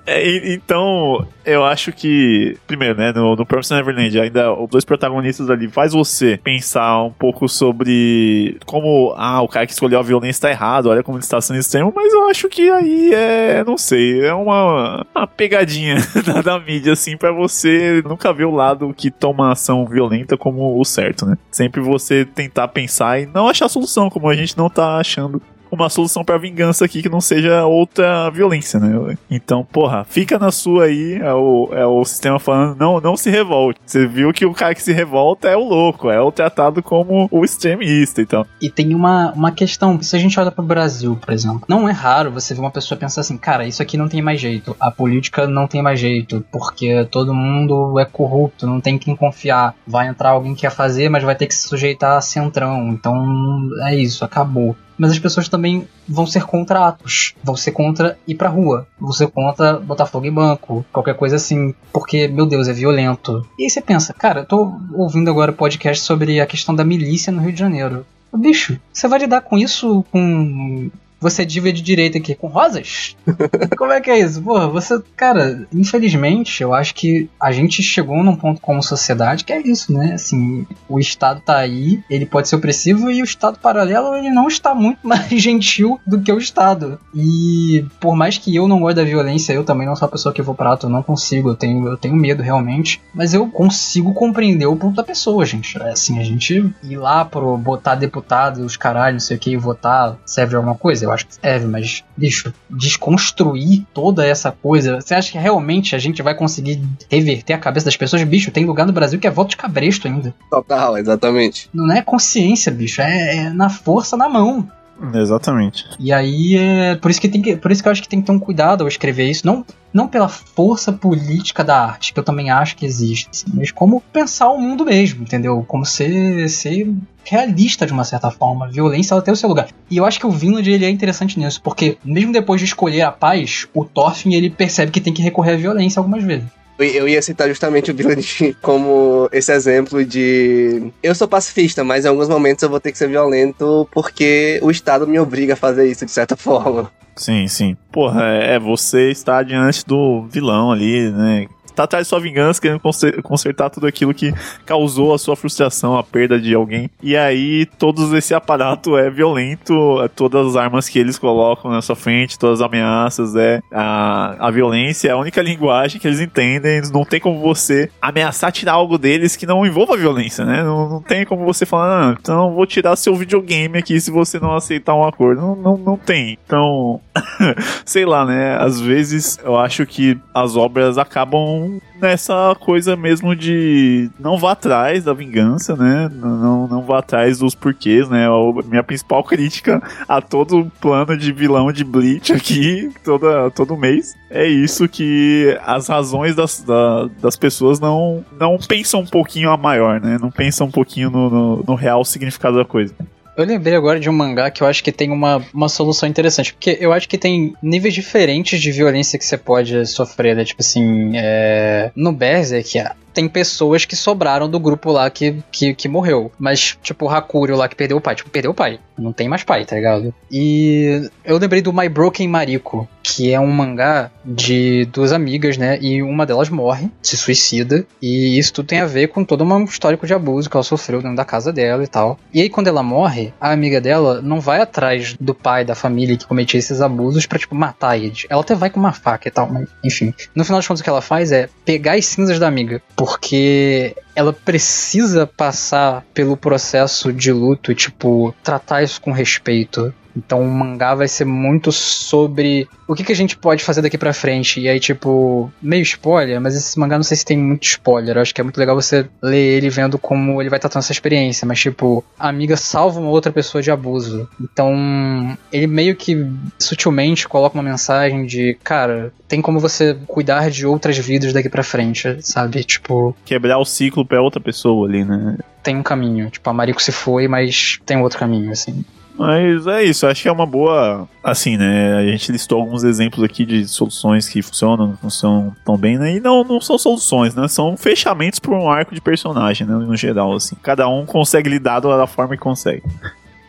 é, 0.06 0.54
então, 0.54 1.26
eu 1.46 1.64
acho 1.64 1.92
que, 1.92 2.58
primeiro, 2.68 2.98
né, 2.98 3.12
no, 3.14 3.36
no 3.36 3.46
Promised 3.46 3.76
Neverland, 3.76 4.20
ainda 4.20 4.52
protagonistas 4.86 5.50
ali 5.50 5.68
faz 5.68 5.94
você 5.94 6.40
pensar 6.44 7.04
um 7.04 7.12
pouco 7.12 7.48
sobre 7.48 8.58
como, 8.66 9.14
ah, 9.18 9.42
o 9.42 9.48
cara 9.48 9.66
que 9.66 9.74
escolheu 9.74 10.00
a 10.00 10.04
violência 10.04 10.42
tá 10.42 10.50
errado, 10.50 10.90
olha 10.90 11.04
como 11.04 11.18
ele 11.18 11.24
está 11.24 11.40
sendo 11.42 11.60
extremo, 11.60 11.92
mas 11.96 12.14
eu 12.14 12.28
acho 12.30 12.50
que 12.50 12.70
aí 12.70 13.14
é, 13.14 13.64
não 13.64 13.78
sei, 13.78 14.26
é 14.26 14.34
uma, 14.34 15.06
uma 15.16 15.28
pegadinha 15.28 15.98
da, 16.26 16.42
da 16.42 16.60
mídia, 16.60 16.94
assim, 16.94 17.18
para 17.18 17.32
você 17.32 18.02
nunca 18.06 18.34
ver 18.34 18.46
o 18.46 18.52
lado 18.52 18.94
que 18.96 19.12
toma 19.12 19.52
ação 19.52 19.86
violenta 19.86 20.38
como 20.38 20.80
o 20.80 20.86
certo, 20.86 21.26
né? 21.26 21.38
Sempre 21.52 21.82
você 21.82 22.26
tentar 22.26 22.68
pensar 22.70 23.20
e 23.20 23.26
não 23.26 23.48
achar 23.48 23.70
solução, 23.70 24.10
como 24.10 24.30
a 24.30 24.36
gente 24.36 24.58
não 24.58 24.70
tá 24.70 24.98
achando 24.98 25.42
uma 25.74 25.90
solução 25.90 26.24
pra 26.24 26.38
vingança 26.38 26.86
aqui 26.86 27.02
que 27.02 27.10
não 27.10 27.22
seja 27.22 27.66
outra 27.66 28.30
violência, 28.30 28.80
né? 28.80 29.18
Então, 29.30 29.64
porra, 29.64 30.04
fica 30.04 30.38
na 30.38 30.52
sua 30.52 30.86
aí, 30.86 31.16
é 31.16 31.34
o, 31.34 31.70
é 31.72 31.86
o 31.86 32.04
sistema 32.06 32.40
falando, 32.40 32.78
não, 32.78 33.00
não 33.00 33.18
se 33.18 33.30
revolte. 33.30 33.80
Você 33.86 34.06
viu 34.08 34.32
que 34.32 34.46
o 34.46 34.54
cara 34.54 34.76
que 34.76 34.82
se 34.82 34.94
revolta 34.94 35.48
é 35.48 35.58
o 35.58 35.64
louco, 35.64 36.10
é 36.10 36.20
o 36.20 36.32
tratado 36.32 36.82
como 36.82 37.28
o 37.32 37.44
extremista 37.44 38.22
e 38.22 38.26
tal. 38.26 38.46
E 38.62 38.70
tem 38.70 38.94
uma, 38.94 39.32
uma 39.32 39.52
questão, 39.52 40.02
se 40.02 40.16
a 40.16 40.20
gente 40.20 40.40
olha 40.40 40.52
pro 40.52 40.64
Brasil, 40.64 41.18
por 41.20 41.34
exemplo, 41.34 41.64
não 41.68 41.88
é 41.88 41.92
raro 41.92 42.32
você 42.32 42.54
ver 42.54 42.62
uma 42.62 42.72
pessoa 42.72 42.98
pensar 42.98 43.22
assim, 43.22 43.38
cara, 43.38 43.66
isso 43.66 43.82
aqui 43.82 43.98
não 43.98 44.08
tem 44.08 44.22
mais 44.22 44.40
jeito, 44.40 44.76
a 44.80 44.92
política 44.92 45.48
não 45.48 45.68
tem 45.68 45.82
mais 45.82 46.00
jeito, 46.00 46.46
porque 46.52 47.06
todo 47.06 47.34
mundo 47.34 48.00
é 48.00 48.06
corrupto, 48.06 48.68
não 48.68 48.80
tem 48.80 48.98
quem 48.98 49.16
confiar. 49.16 49.76
Vai 49.86 50.08
entrar 50.08 50.32
alguém 50.32 50.54
que 50.54 50.62
quer 50.62 50.72
fazer, 50.72 51.10
mas 51.10 51.24
vai 51.24 51.36
ter 51.36 51.48
que 51.48 51.56
se 51.56 51.68
sujeitar 51.68 52.18
a 52.18 52.22
centrão. 52.22 52.90
Então 52.90 53.70
é 53.82 53.96
isso, 53.96 54.24
acabou 54.24 54.76
mas 54.98 55.12
as 55.12 55.20
pessoas 55.20 55.50
também 55.50 55.88
vão 56.08 56.26
ser 56.26 56.46
contra 56.46 56.88
atos, 56.88 57.34
vão 57.44 57.56
ser 57.56 57.72
contra 57.72 58.18
ir 58.28 58.36
pra 58.36 58.50
rua, 58.50 58.88
vão 59.00 59.12
ser 59.12 59.28
contra 59.28 59.80
botar 59.80 60.06
fogo 60.06 60.26
em 60.26 60.32
banco, 60.32 60.86
qualquer 60.92 61.16
coisa 61.16 61.36
assim, 61.36 61.74
porque, 61.92 62.28
meu 62.28 62.46
Deus, 62.46 62.68
é 62.68 62.74
violento. 62.74 63.46
E 63.58 63.64
aí 63.64 63.70
você 63.70 63.82
pensa, 63.82 64.14
cara, 64.14 64.42
eu 64.42 64.46
tô 64.46 64.74
ouvindo 64.94 65.30
agora 65.30 65.52
podcast 65.52 66.04
sobre 66.04 66.40
a 66.40 66.46
questão 66.46 66.76
da 66.76 66.84
milícia 66.84 67.32
no 67.32 67.42
Rio 67.42 67.54
de 67.54 67.60
Janeiro. 67.60 68.06
Bicho, 68.36 68.80
você 68.92 69.08
vai 69.08 69.20
lidar 69.20 69.42
com 69.42 69.58
isso 69.58 70.04
com 70.12 70.90
você 71.24 71.46
divide 71.46 71.82
direito 71.82 72.18
aqui 72.18 72.36
com 72.36 72.48
rosas? 72.48 73.16
como 73.78 73.92
é 73.92 74.02
que 74.02 74.12
é 74.12 74.20
isso? 74.20 74.42
Porra, 74.42 74.68
você, 74.68 75.02
cara, 75.16 75.66
infelizmente, 75.74 76.62
eu 76.62 76.74
acho 76.74 76.94
que 76.94 77.30
a 77.40 77.52
gente 77.52 77.82
chegou 77.82 78.22
num 78.24 78.36
ponto 78.36 78.62
como 78.62 78.84
sociedade 78.84 79.46
que 79.46 79.54
é 79.54 79.62
isso, 79.62 79.94
né? 79.94 80.14
Assim, 80.14 80.68
o 80.88 81.00
Estado 81.00 81.42
tá 81.42 81.58
aí, 81.58 82.04
ele 82.10 82.26
pode 82.26 82.50
ser 82.50 82.58
opressivo 82.58 83.10
e 83.10 83.22
o 83.22 83.26
Estado 83.26 83.58
paralelo, 83.58 84.16
ele 84.16 84.30
não 84.30 84.48
está 84.48 84.76
muito 84.76 85.00
mais 85.08 85.30
gentil 85.30 86.00
do 86.06 86.22
que 86.22 86.32
o 86.32 86.38
Estado. 86.38 87.00
E 87.16 87.86
por 88.00 88.16
mais 88.16 88.38
que 88.38 88.54
eu 88.54 88.68
não 88.68 88.82
goste 88.82 88.98
da 88.98 89.04
violência, 89.04 89.54
eu 89.54 89.64
também 89.64 89.88
não 89.88 89.96
sou 89.96 90.08
a 90.08 90.12
pessoa 90.12 90.34
que 90.34 90.42
vou 90.42 90.54
pra 90.54 90.74
ato, 90.74 90.88
eu 90.88 90.90
não 90.90 91.02
consigo, 91.02 91.50
eu 91.50 91.56
tenho, 91.56 91.88
eu 91.88 91.98
tenho 91.98 92.16
medo 92.16 92.44
realmente, 92.44 93.02
mas 93.14 93.34
eu 93.34 93.48
consigo 93.48 94.14
compreender 94.14 94.66
o 94.66 94.76
ponto 94.76 94.96
da 94.96 95.04
pessoa, 95.04 95.46
gente. 95.46 95.82
É 95.82 95.92
assim, 95.92 96.20
a 96.20 96.24
gente 96.24 96.74
ir 96.84 96.98
lá 96.98 97.24
pro 97.24 97.58
botar 97.58 97.96
deputado, 97.96 98.66
os 98.66 98.76
caralho, 98.76 99.14
não 99.14 99.20
sei 99.20 99.38
o 99.38 99.40
que, 99.40 99.52
e 99.52 99.58
votar, 99.58 100.18
serve 100.26 100.56
alguma 100.56 100.76
coisa? 100.76 101.06
Eu 101.06 101.12
acho 101.14 101.28
que 101.28 101.36
serve, 101.36 101.68
mas, 101.68 102.04
bicho, 102.16 102.54
desconstruir 102.70 103.86
toda 103.94 104.26
essa 104.26 104.52
coisa. 104.52 105.00
Você 105.00 105.14
acha 105.14 105.32
que 105.32 105.38
realmente 105.38 105.96
a 105.96 106.00
gente 106.00 106.22
vai 106.22 106.36
conseguir 106.36 106.82
reverter 107.10 107.54
a 107.54 107.58
cabeça 107.58 107.86
das 107.86 107.98
pessoas? 107.98 108.24
Bicho, 108.24 108.52
tem 108.52 108.66
lugar 108.66 108.86
no 108.86 108.94
Brasil 108.94 109.20
que 109.20 109.28
é 109.28 109.32
voto 109.32 109.52
de 109.52 109.58
cabresto 109.58 110.08
ainda. 110.08 110.34
Total, 110.50 110.98
exatamente. 110.98 111.70
Não 111.74 111.94
é 111.94 112.02
consciência, 112.02 112.72
bicho, 112.72 113.02
é, 113.02 113.38
é 113.38 113.50
na 113.50 113.70
força, 113.70 114.18
na 114.18 114.30
mão. 114.30 114.68
Exatamente. 115.14 115.86
E 116.00 116.12
aí 116.12 116.56
é 116.56 116.96
por 116.96 117.12
isso 117.12 117.20
que 117.20 117.30
tem 117.30 117.42
que, 117.42 117.56
por 117.56 117.72
isso 117.72 117.82
que 117.82 117.88
eu 117.88 117.92
acho 117.92 118.02
que 118.02 118.10
tem 118.10 118.22
que 118.22 118.26
ter 118.26 118.32
um 118.32 118.40
cuidado 118.40 118.82
ao 118.82 118.88
escrever 118.88 119.30
isso, 119.30 119.46
não 119.46 119.66
não 119.94 120.08
pela 120.08 120.28
força 120.28 120.92
política 120.92 121.64
da 121.64 121.86
arte, 121.86 122.14
que 122.14 122.20
eu 122.20 122.24
também 122.24 122.50
acho 122.50 122.76
que 122.76 122.86
existe, 122.86 123.30
assim, 123.30 123.46
mas 123.54 123.72
como 123.72 124.02
pensar 124.12 124.50
o 124.50 124.60
mundo 124.60 124.84
mesmo, 124.84 125.22
entendeu? 125.22 125.64
Como 125.68 125.86
ser, 125.86 126.50
ser 126.50 126.92
realista 127.24 127.86
de 127.86 127.94
uma 127.94 128.04
certa 128.04 128.32
forma. 128.32 128.68
Violência 128.68 129.14
ela 129.14 129.22
tem 129.22 129.34
o 129.34 129.38
seu 129.38 129.48
lugar. 129.48 129.68
E 129.90 129.98
eu 129.98 130.06
acho 130.06 130.20
que 130.20 130.26
o 130.26 130.32
Vinland 130.32 130.70
ele 130.70 130.86
é 130.86 130.90
interessante 130.90 131.38
nisso, 131.38 131.62
porque 131.62 131.98
mesmo 132.04 132.34
depois 132.34 132.60
de 132.60 132.66
escolher 132.66 133.04
a 133.04 133.12
paz, 133.12 133.68
o 133.74 133.86
Thorfinn 133.86 134.34
ele 134.34 134.50
percebe 134.50 134.92
que 134.92 135.00
tem 135.00 135.14
que 135.14 135.22
recorrer 135.22 135.54
à 135.54 135.58
violência 135.58 136.00
algumas 136.00 136.24
vezes. 136.24 136.48
Eu 136.84 137.08
ia 137.08 137.22
citar 137.22 137.48
justamente 137.48 137.92
o 137.92 137.96
Vinland 137.96 138.58
como 138.62 139.30
esse 139.32 139.52
exemplo 139.52 140.04
de. 140.04 140.92
Eu 141.02 141.16
sou 141.16 141.28
pacifista, 141.28 141.84
mas 141.84 142.06
em 142.06 142.08
alguns 142.08 142.30
momentos 142.30 142.64
eu 142.64 142.70
vou 142.70 142.80
ter 142.80 142.92
que 142.92 142.98
ser 142.98 143.08
violento 143.08 143.88
porque 143.92 144.60
o 144.62 144.72
Estado 144.72 145.08
me 145.08 145.20
obriga 145.20 145.54
a 145.54 145.58
fazer 145.58 145.90
isso 145.90 146.06
de 146.06 146.12
certa 146.12 146.36
forma. 146.38 146.92
Sim, 147.16 147.48
sim. 147.48 147.78
Porra, 147.92 148.24
é 148.26 148.58
você 148.58 149.12
está 149.12 149.44
diante 149.44 149.86
do 149.86 150.26
vilão 150.30 150.72
ali, 150.72 151.12
né? 151.12 151.48
Tá 151.74 151.84
atrás 151.84 152.06
de 152.06 152.10
sua 152.10 152.20
vingança, 152.20 152.62
querendo 152.62 152.82
consertar 153.24 153.70
tudo 153.70 153.88
aquilo 153.88 154.14
que 154.14 154.34
causou 154.66 155.14
a 155.14 155.18
sua 155.18 155.36
frustração, 155.36 155.98
a 155.98 156.04
perda 156.04 156.40
de 156.40 156.54
alguém. 156.54 156.90
E 157.02 157.16
aí, 157.18 157.66
todo 157.66 158.16
esse 158.18 158.34
aparato 158.34 158.98
é 158.98 159.10
violento, 159.10 160.02
é 160.02 160.08
todas 160.08 160.48
as 160.48 160.56
armas 160.56 160.88
que 160.88 161.00
eles 161.00 161.18
colocam 161.18 161.72
na 161.72 161.82
sua 161.82 161.96
frente, 161.96 162.38
todas 162.40 162.62
as 162.62 162.66
ameaças, 162.66 163.36
é 163.36 163.62
a, 163.72 164.48
a 164.48 164.52
violência, 164.52 165.10
é 165.10 165.12
a 165.12 165.18
única 165.18 165.42
linguagem 165.42 166.00
que 166.00 166.08
eles 166.08 166.20
entendem. 166.20 166.82
Não 166.92 167.06
tem 167.06 167.20
como 167.20 167.40
você 167.40 167.90
ameaçar 168.02 168.52
tirar 168.52 168.74
algo 168.74 168.98
deles 168.98 169.36
que 169.36 169.46
não 169.46 169.66
envolva 169.66 169.98
violência, 169.98 170.46
né? 170.46 170.64
Não, 170.64 170.90
não 170.90 171.02
tem 171.02 171.26
como 171.26 171.46
você 171.46 171.66
falar, 171.66 172.12
ah, 172.12 172.18
então 172.20 172.54
vou 172.54 172.66
tirar 172.66 172.96
seu 172.96 173.16
videogame 173.16 173.78
aqui 173.78 174.00
se 174.00 174.12
você 174.12 174.40
não 174.40 174.56
aceitar 174.56 174.96
um 174.96 175.06
acordo. 175.06 175.42
Não, 175.42 175.56
não, 175.56 175.78
não 175.78 175.98
tem. 175.98 176.38
Então, 176.46 177.02
sei 177.86 178.06
lá, 178.06 178.26
né? 178.26 178.58
Às 178.60 178.80
vezes 178.80 179.40
eu 179.44 179.58
acho 179.58 179.86
que 179.86 180.18
as 180.34 180.56
obras 180.56 180.98
acabam 180.98 181.63
nessa 182.00 182.56
coisa 182.60 182.96
mesmo 182.96 183.36
de 183.36 184.10
não 184.20 184.38
vá 184.38 184.52
atrás 184.52 185.04
da 185.04 185.14
vingança, 185.14 185.76
né? 185.76 186.10
Não, 186.14 186.68
não 186.68 186.82
vá 186.82 187.00
atrás 187.00 187.40
dos 187.40 187.56
porquês, 187.56 188.10
né? 188.10 188.28
A 188.28 188.68
minha 188.68 188.84
principal 188.84 189.24
crítica 189.26 189.82
a 190.08 190.22
todo 190.22 190.60
o 190.60 190.70
plano 190.70 191.18
de 191.18 191.32
vilão 191.32 191.72
de 191.72 191.84
Bleach 191.84 192.34
aqui, 192.34 192.92
toda, 193.04 193.50
todo 193.52 193.78
mês, 193.78 194.16
é 194.30 194.48
isso 194.48 194.88
que 194.88 195.58
as 195.66 195.88
razões 195.88 196.36
das, 196.36 196.62
da, 196.62 197.08
das 197.22 197.36
pessoas 197.36 197.80
não, 197.80 198.26
não 198.40 198.58
pensam 198.58 199.02
um 199.02 199.06
pouquinho 199.06 199.50
a 199.52 199.58
maior, 199.58 200.02
né? 200.02 200.18
Não 200.20 200.32
pensam 200.32 200.68
um 200.68 200.72
pouquinho 200.72 201.10
no, 201.10 201.30
no, 201.30 201.64
no 201.68 201.76
real 201.76 202.04
significado 202.04 202.58
da 202.58 202.66
coisa. 202.66 202.94
Eu 203.36 203.46
lembrei 203.46 203.76
agora 203.76 204.00
de 204.00 204.10
um 204.10 204.14
mangá 204.14 204.52
que 204.52 204.62
eu 204.62 204.68
acho 204.68 204.84
que 204.84 204.92
tem 204.92 205.10
uma, 205.10 205.44
uma 205.54 205.68
solução 205.68 206.08
interessante. 206.08 206.54
Porque 206.54 206.78
eu 206.80 206.94
acho 206.94 207.10
que 207.10 207.18
tem 207.18 207.56
níveis 207.62 207.94
diferentes 207.94 208.62
de 208.62 208.72
violência 208.72 209.18
que 209.18 209.26
você 209.26 209.38
pode 209.38 209.86
sofrer, 209.88 210.36
né? 210.36 210.46
Tipo 210.46 210.62
assim, 210.62 211.14
é... 211.16 211.92
no 211.96 212.12
Berserk, 212.12 212.78
tem 213.14 213.28
pessoas 213.28 213.86
que 213.86 213.96
sobraram 213.96 214.50
do 214.50 214.60
grupo 214.60 214.92
lá 214.92 215.10
que, 215.10 215.38
que, 215.52 215.74
que 215.74 215.88
morreu. 215.88 216.32
Mas, 216.38 216.78
tipo, 216.82 217.06
o 217.06 217.10
Hakurio 217.10 217.56
lá 217.56 217.68
que 217.68 217.76
perdeu 217.76 217.98
o 217.98 218.02
pai. 218.02 218.16
Tipo, 218.16 218.30
perdeu 218.30 218.52
o 218.52 218.56
pai. 218.56 218.80
Não 218.98 219.14
tem 219.14 219.28
mais 219.28 219.44
pai, 219.44 219.66
tá 219.66 219.76
ligado? 219.76 220.14
E 220.32 221.10
eu 221.24 221.38
lembrei 221.38 221.62
do 221.62 221.74
My 221.74 221.90
Broken 221.90 222.28
Mariko, 222.28 222.88
que 223.02 223.32
é 223.32 223.40
um 223.40 223.48
mangá 223.48 224.12
de 224.24 224.86
duas 224.86 225.12
amigas, 225.12 225.58
né? 225.58 225.78
E 225.82 226.02
uma 226.02 226.26
delas 226.26 226.50
morre, 226.50 226.90
se 227.02 227.18
suicida. 227.18 227.86
E 228.02 228.38
isso 228.38 228.54
tudo 228.54 228.68
tem 228.68 228.80
a 228.80 228.86
ver 228.86 229.08
com 229.08 229.24
todo 229.24 229.44
um 229.44 229.64
histórico 229.64 230.06
de 230.06 230.14
abuso 230.14 230.50
que 230.50 230.56
ela 230.56 230.64
sofreu 230.64 231.02
dentro 231.02 231.18
da 231.18 231.26
casa 231.26 231.52
dela 231.52 231.84
e 231.84 231.88
tal. 231.88 232.20
E 232.34 232.42
aí, 232.42 232.50
quando 232.50 232.68
ela 232.68 232.84
morre, 232.84 233.34
a 233.40 233.52
amiga 233.52 233.82
dela 233.82 234.22
não 234.22 234.40
vai 234.40 234.62
atrás 234.62 235.16
do 235.20 235.34
pai 235.34 235.66
da 235.66 235.76
família 235.76 236.18
que 236.18 236.28
cometia 236.28 236.60
esses 236.60 236.82
abusos 236.82 237.26
pra, 237.26 237.40
tipo, 237.40 237.56
matar 237.56 237.98
eles. 237.98 238.26
Ela 238.30 238.42
até 238.42 238.56
vai 238.56 238.70
com 238.70 238.80
uma 238.80 238.94
faca 238.94 239.28
e 239.28 239.32
tal, 239.32 239.52
mas 239.52 239.68
enfim. 239.84 240.14
No 240.36 240.46
final 240.46 240.62
de 240.62 240.68
contas, 240.68 240.82
o 240.82 240.84
que 240.84 240.90
ela 240.90 241.02
faz 241.02 241.32
é 241.32 241.50
pegar 241.66 241.94
as 241.94 242.06
cinzas 242.06 242.40
da 242.40 242.48
amiga 242.48 242.82
porque 243.04 243.98
ela 244.16 244.32
precisa 244.32 245.28
passar 245.28 246.06
pelo 246.14 246.38
processo 246.38 247.12
de 247.12 247.34
luto 247.34 247.70
e, 247.70 247.76
tipo, 247.76 248.34
tratar 248.42 248.82
isso 248.82 249.02
com 249.02 249.12
respeito. 249.12 249.94
Então 250.16 250.42
o 250.42 250.50
mangá 250.50 250.96
vai 250.96 251.08
ser 251.08 251.26
muito 251.26 251.72
sobre 251.72 252.68
o 252.88 252.94
que, 252.94 253.04
que 253.04 253.12
a 253.12 253.16
gente 253.16 253.38
pode 253.38 253.64
fazer 253.64 253.82
daqui 253.82 253.98
pra 253.98 254.14
frente. 254.14 254.60
E 254.60 254.68
aí, 254.68 254.80
tipo, 254.80 255.52
meio 255.62 255.82
spoiler, 255.82 256.40
mas 256.40 256.56
esse 256.56 256.78
mangá 256.80 256.96
não 256.98 257.04
sei 257.04 257.18
se 257.18 257.26
tem 257.26 257.38
muito 257.38 257.64
spoiler. 257.64 258.18
Eu 258.18 258.22
acho 258.22 258.34
que 258.34 258.42
é 258.42 258.44
muito 258.44 258.58
legal 258.58 258.76
você 258.76 259.08
ler 259.22 259.58
ele 259.58 259.70
vendo 259.70 259.98
como 259.98 260.42
ele 260.42 260.50
vai 260.50 260.60
tratando 260.60 260.82
essa 260.82 260.92
experiência. 260.92 261.48
Mas, 261.48 261.60
tipo, 261.60 262.04
a 262.18 262.30
amiga 262.30 262.56
salva 262.56 263.00
uma 263.00 263.10
outra 263.10 263.32
pessoa 263.32 263.62
de 263.62 263.72
abuso. 263.72 264.28
Então, 264.40 265.38
ele 265.52 265.68
meio 265.68 265.96
que 265.96 266.28
sutilmente 266.60 267.28
coloca 267.28 267.58
uma 267.58 267.64
mensagem 267.64 268.26
de, 268.26 268.58
cara, 268.64 269.12
tem 269.28 269.42
como 269.42 269.60
você 269.60 269.98
cuidar 270.08 270.50
de 270.50 270.66
outras 270.66 270.98
vidas 270.98 271.34
daqui 271.34 271.50
pra 271.50 271.64
frente, 271.64 272.18
sabe? 272.22 272.64
Tipo. 272.64 273.16
Quebrar 273.26 273.58
o 273.58 273.66
ciclo 273.66 274.06
pra 274.06 274.22
outra 274.22 274.40
pessoa 274.40 274.88
ali, 274.88 275.04
né? 275.04 275.38
Tem 275.64 275.76
um 275.76 275.84
caminho. 275.84 276.30
Tipo, 276.30 276.50
a 276.50 276.54
Mariko 276.54 276.82
se 276.82 276.92
foi, 276.92 277.28
mas 277.28 277.80
tem 277.86 277.98
outro 277.98 278.20
caminho, 278.20 278.52
assim. 278.52 278.84
Mas 279.16 279.68
é 279.68 279.84
isso, 279.84 280.08
acho 280.08 280.24
que 280.24 280.28
é 280.28 280.32
uma 280.32 280.46
boa. 280.46 281.08
Assim, 281.24 281.56
né? 281.56 281.98
A 281.98 282.08
gente 282.08 282.32
listou 282.32 282.60
alguns 282.60 282.84
exemplos 282.84 283.24
aqui 283.24 283.46
de 283.46 283.68
soluções 283.68 284.28
que 284.28 284.42
funcionam, 284.42 284.88
não 284.88 284.98
funcionam 284.98 285.56
tão 285.64 285.78
bem, 285.78 285.98
né? 285.98 286.16
E 286.16 286.20
não, 286.20 286.44
não 286.44 286.60
são 286.60 286.78
soluções, 286.78 287.36
né? 287.36 287.48
São 287.48 287.78
fechamentos 287.78 288.40
para 288.40 288.52
um 288.52 288.70
arco 288.70 288.94
de 288.94 289.02
personagem, 289.02 289.68
né? 289.68 289.74
No 289.74 289.96
geral, 289.96 290.34
assim. 290.34 290.56
Cada 290.62 290.88
um 290.88 291.06
consegue 291.06 291.50
lidar 291.50 291.80
da 291.80 292.08
forma 292.08 292.36
que 292.36 292.42
consegue. 292.42 292.84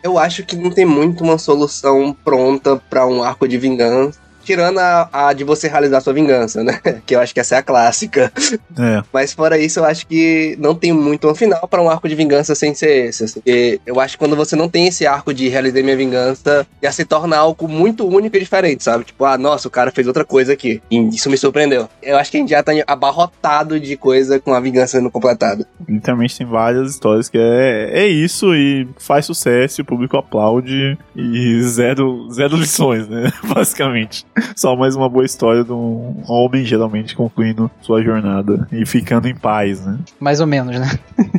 Eu 0.03 0.19
acho 0.19 0.45
que 0.45 0.55
não 0.55 0.71
tem 0.71 0.85
muito 0.85 1.25
uma 1.25 1.39
solução 1.39 2.15
pronta 2.25 2.77
para 2.77 3.07
um 3.07 3.23
arco 3.23 3.49
de 3.49 3.57
vingança. 3.57 4.21
Tirando 4.45 4.79
a, 4.79 5.09
a, 5.13 5.33
de 5.33 5.45
você 5.45 5.69
realizar 5.69 6.01
sua 6.01 6.13
vingança, 6.13 6.63
né? 6.63 6.81
Que 7.07 7.15
eu 7.15 7.21
acho 7.21 7.35
que 7.35 7.41
essa 7.41 7.57
é 7.57 7.59
a 7.59 7.63
clássica. 7.63 8.33
É. 8.79 9.03
Mas 9.13 9.33
fora 9.33 9.59
isso, 9.59 9.81
eu 9.81 9.85
acho 9.85 10.07
que 10.07 10.57
não 10.59 10.75
tem 10.75 10.93
muito 10.93 11.29
um 11.29 11.35
final 11.35 11.67
para 11.69 11.83
um 11.83 11.91
arco 11.91 12.09
de 12.09 12.15
vingança 12.15 12.55
sem 12.55 12.75
ser 12.75 13.09
esse. 13.09 13.25
Assim. 13.25 13.41
Porque 13.41 13.81
eu 13.85 14.01
acho 14.01 14.15
que 14.15 14.19
quando 14.19 14.37
você 14.37 14.57
não 14.57 14.69
tem 14.69 14.87
esse 14.87 15.07
arco 15.07 15.35
de 15.35 15.49
realizar 15.49 15.83
minha 15.83 15.97
vingança, 15.97 16.67
já 16.83 16.93
se 16.93 17.05
torna 17.05 17.37
algo 17.37 17.69
muito 17.69 18.07
único 18.07 18.37
e 18.37 18.41
diferente, 18.41 18.85
sabe? 18.85 19.05
Tipo, 19.05 19.25
ah, 19.25 19.37
nossa, 19.37 19.69
o 19.69 19.71
cara 19.71 19.91
fez 19.91 20.07
outra 20.07 20.25
coisa 20.25 20.53
aqui. 20.53 20.81
E 20.91 21.09
isso 21.09 21.29
me 21.29 21.37
surpreendeu. 21.37 21.89
Eu 22.03 22.17
acho 22.17 22.31
que 22.31 22.37
a 22.37 22.41
gente 22.41 22.51
já 22.51 22.63
tá 22.63 22.73
abarrotado 22.87 23.79
de 23.79 23.97
coisa 23.97 24.39
com 24.41 24.55
a 24.55 24.61
vingança 24.61 24.99
sendo 24.99 25.11
completada. 25.11 25.67
Literalmente 25.89 26.39
tem 26.39 26.47
várias 26.47 26.91
histórias 26.91 27.29
que 27.29 27.39
é, 27.39 27.91
é 27.93 28.07
isso 28.07 28.55
e 28.55 28.87
faz 28.99 29.27
sucesso, 29.27 29.83
o 29.83 29.85
público 29.85 30.17
aplaude 30.17 30.97
e 31.17 31.63
zero, 31.63 32.31
zero 32.31 32.57
lições, 32.57 33.09
né? 33.09 33.33
Basicamente. 33.45 34.27
Só 34.57 34.77
mais 34.77 34.97
uma 34.97 35.09
boa 35.09 35.25
história 35.25 35.65
de 35.65 35.73
um 35.73 36.23
homem, 36.29 36.65
geralmente, 36.65 37.17
concluindo 37.17 37.71
sua 37.81 38.03
jornada 38.03 38.67
e 38.73 38.85
ficando 38.85 39.29
em 39.29 39.35
paz, 39.35 39.85
né? 39.85 39.99
Mais 40.19 40.41
ou 40.41 40.47
menos, 40.47 40.79
né? 40.79 40.91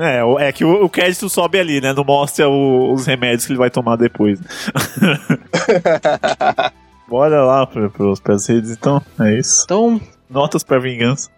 é, 0.00 0.48
é 0.48 0.52
que 0.52 0.64
o, 0.64 0.84
o 0.84 0.88
crédito 0.88 1.28
sobe 1.28 1.58
ali, 1.58 1.80
né? 1.80 1.92
Não 1.92 2.04
mostra 2.04 2.48
o, 2.48 2.92
os 2.92 3.06
remédios 3.06 3.46
que 3.46 3.52
ele 3.52 3.58
vai 3.58 3.70
tomar 3.70 3.96
depois. 3.96 4.40
Bora 7.08 7.44
lá 7.44 7.66
para 7.66 7.90
as 8.34 8.48
redes, 8.48 8.70
então. 8.70 9.02
É 9.20 9.38
isso. 9.38 9.64
Então, 9.64 10.00
Notas 10.32 10.64
pra 10.64 10.78
vingança. 10.78 11.28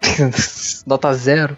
Nota 0.87 1.13
zero. 1.13 1.57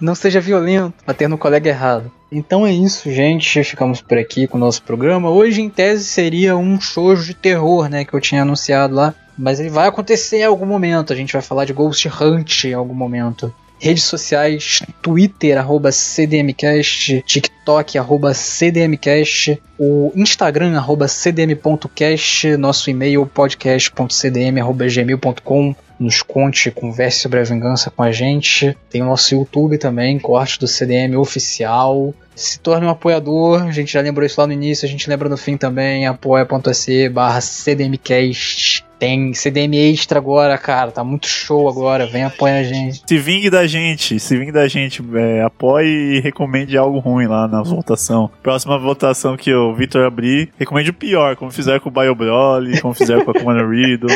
Não 0.00 0.14
seja 0.14 0.40
violento, 0.40 0.94
bater 1.06 1.28
no 1.28 1.36
colega 1.36 1.68
errado. 1.68 2.10
Então 2.34 2.66
é 2.66 2.72
isso, 2.72 3.10
gente. 3.12 3.62
Ficamos 3.62 4.02
por 4.02 4.18
aqui 4.18 4.48
com 4.48 4.56
o 4.56 4.60
nosso 4.60 4.82
programa. 4.82 5.30
Hoje, 5.30 5.62
em 5.62 5.70
tese, 5.70 6.02
seria 6.02 6.56
um 6.56 6.80
shoujo 6.80 7.24
de 7.24 7.32
terror, 7.32 7.88
né? 7.88 8.04
Que 8.04 8.12
eu 8.12 8.20
tinha 8.20 8.42
anunciado 8.42 8.92
lá. 8.92 9.14
Mas 9.38 9.60
ele 9.60 9.70
vai 9.70 9.86
acontecer 9.86 10.38
em 10.38 10.44
algum 10.44 10.66
momento. 10.66 11.12
A 11.12 11.16
gente 11.16 11.32
vai 11.32 11.42
falar 11.42 11.64
de 11.64 11.72
Ghost 11.72 12.08
Hunt 12.08 12.64
em 12.64 12.74
algum 12.74 12.92
momento. 12.92 13.54
Redes 13.78 14.02
sociais, 14.02 14.82
Twitter, 15.00 15.56
arroba 15.58 15.92
CDMcast, 15.92 17.22
TikTok, 17.22 17.96
arroba 17.98 18.34
CDMcast, 18.34 19.62
o 19.78 20.10
Instagram, 20.16 20.76
arroba 20.76 21.06
CDM.cast, 21.06 22.56
nosso 22.56 22.90
e-mail, 22.90 23.24
podcast.cdm.gmail.com 23.26 25.76
nos 25.98 26.22
conte, 26.22 26.70
converse 26.70 27.20
sobre 27.20 27.40
a 27.40 27.44
vingança 27.44 27.90
com 27.90 28.02
a 28.02 28.10
gente. 28.10 28.76
Tem 28.90 29.02
o 29.02 29.06
nosso 29.06 29.34
YouTube 29.34 29.78
também, 29.78 30.18
corte 30.18 30.58
do 30.58 30.66
CDM 30.66 31.16
oficial. 31.16 32.14
Se 32.34 32.58
torne 32.58 32.86
um 32.86 32.90
apoiador, 32.90 33.62
a 33.62 33.70
gente 33.70 33.92
já 33.92 34.00
lembrou 34.00 34.26
isso 34.26 34.40
lá 34.40 34.46
no 34.46 34.52
início, 34.52 34.86
a 34.86 34.88
gente 34.88 35.08
lembra 35.08 35.28
no 35.28 35.36
fim 35.36 35.56
também, 35.56 36.06
apoia.se 36.06 37.08
barra 37.08 37.40
CDMcast. 37.40 38.84
Tem 38.98 39.34
CDM 39.34 39.74
Extra 39.74 40.18
agora, 40.18 40.56
cara, 40.56 40.90
tá 40.90 41.04
muito 41.04 41.26
show 41.26 41.68
agora, 41.68 42.06
vem 42.06 42.24
apoiar 42.24 42.60
a 42.60 42.62
gente. 42.62 43.02
Se 43.06 43.18
vingue 43.18 43.50
da 43.50 43.66
gente, 43.66 44.18
se 44.18 44.36
vingue 44.36 44.52
da 44.52 44.66
gente, 44.68 45.02
é, 45.14 45.42
apoie 45.42 46.16
e 46.16 46.20
recomende 46.20 46.78
algo 46.78 47.00
ruim 47.00 47.26
lá 47.26 47.46
na 47.48 47.62
votação. 47.62 48.30
Próxima 48.42 48.78
votação 48.78 49.36
que 49.36 49.52
o 49.52 49.74
Vitor 49.74 50.06
abrir, 50.06 50.48
recomende 50.58 50.90
o 50.90 50.94
pior, 50.94 51.36
como 51.36 51.50
fizeram 51.50 51.80
com 51.80 51.88
o 51.88 51.92
Bio 51.92 52.14
Broly, 52.14 52.80
como 52.80 52.94
fizeram 52.94 53.24
com 53.24 53.32
a 53.32 53.34
Commander 53.34 53.68
Riddle. 53.68 54.08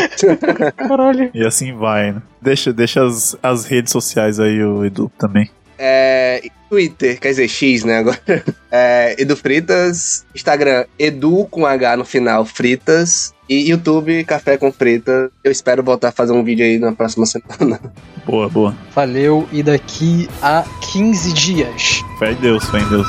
Caralho. 0.76 1.30
E 1.34 1.44
assim 1.44 1.74
vai, 1.74 2.12
né? 2.12 2.22
Deixa, 2.40 2.72
deixa 2.72 3.04
as, 3.04 3.36
as 3.42 3.64
redes 3.66 3.92
sociais 3.92 4.38
aí, 4.38 4.62
o 4.62 4.84
Edu, 4.84 5.10
também. 5.18 5.50
É, 5.78 6.42
Twitter, 6.68 7.18
quer 7.18 7.28
dizer, 7.30 7.48
X, 7.48 7.84
né, 7.84 7.98
agora. 7.98 8.18
É, 8.70 9.16
Edu 9.18 9.34
Fritas. 9.34 10.26
Instagram, 10.34 10.84
Edu 10.98 11.46
com 11.50 11.64
H 11.64 11.96
no 11.96 12.04
final, 12.04 12.44
Fritas. 12.44 13.32
E 13.48 13.70
YouTube, 13.70 14.24
Café 14.24 14.58
com 14.58 14.70
Frita. 14.70 15.30
Eu 15.42 15.50
espero 15.50 15.82
voltar 15.82 16.08
a 16.08 16.12
fazer 16.12 16.34
um 16.34 16.44
vídeo 16.44 16.66
aí 16.66 16.78
na 16.78 16.92
próxima 16.92 17.24
semana. 17.24 17.80
Boa, 18.26 18.46
boa. 18.46 18.76
Valeu, 18.94 19.48
e 19.50 19.62
daqui 19.62 20.28
a 20.42 20.62
15 20.92 21.32
dias. 21.32 22.04
Fé 22.18 22.32
em 22.32 22.34
Deus, 22.34 22.62
fé 22.66 22.78
em 22.78 22.88
Deus. 22.90 23.08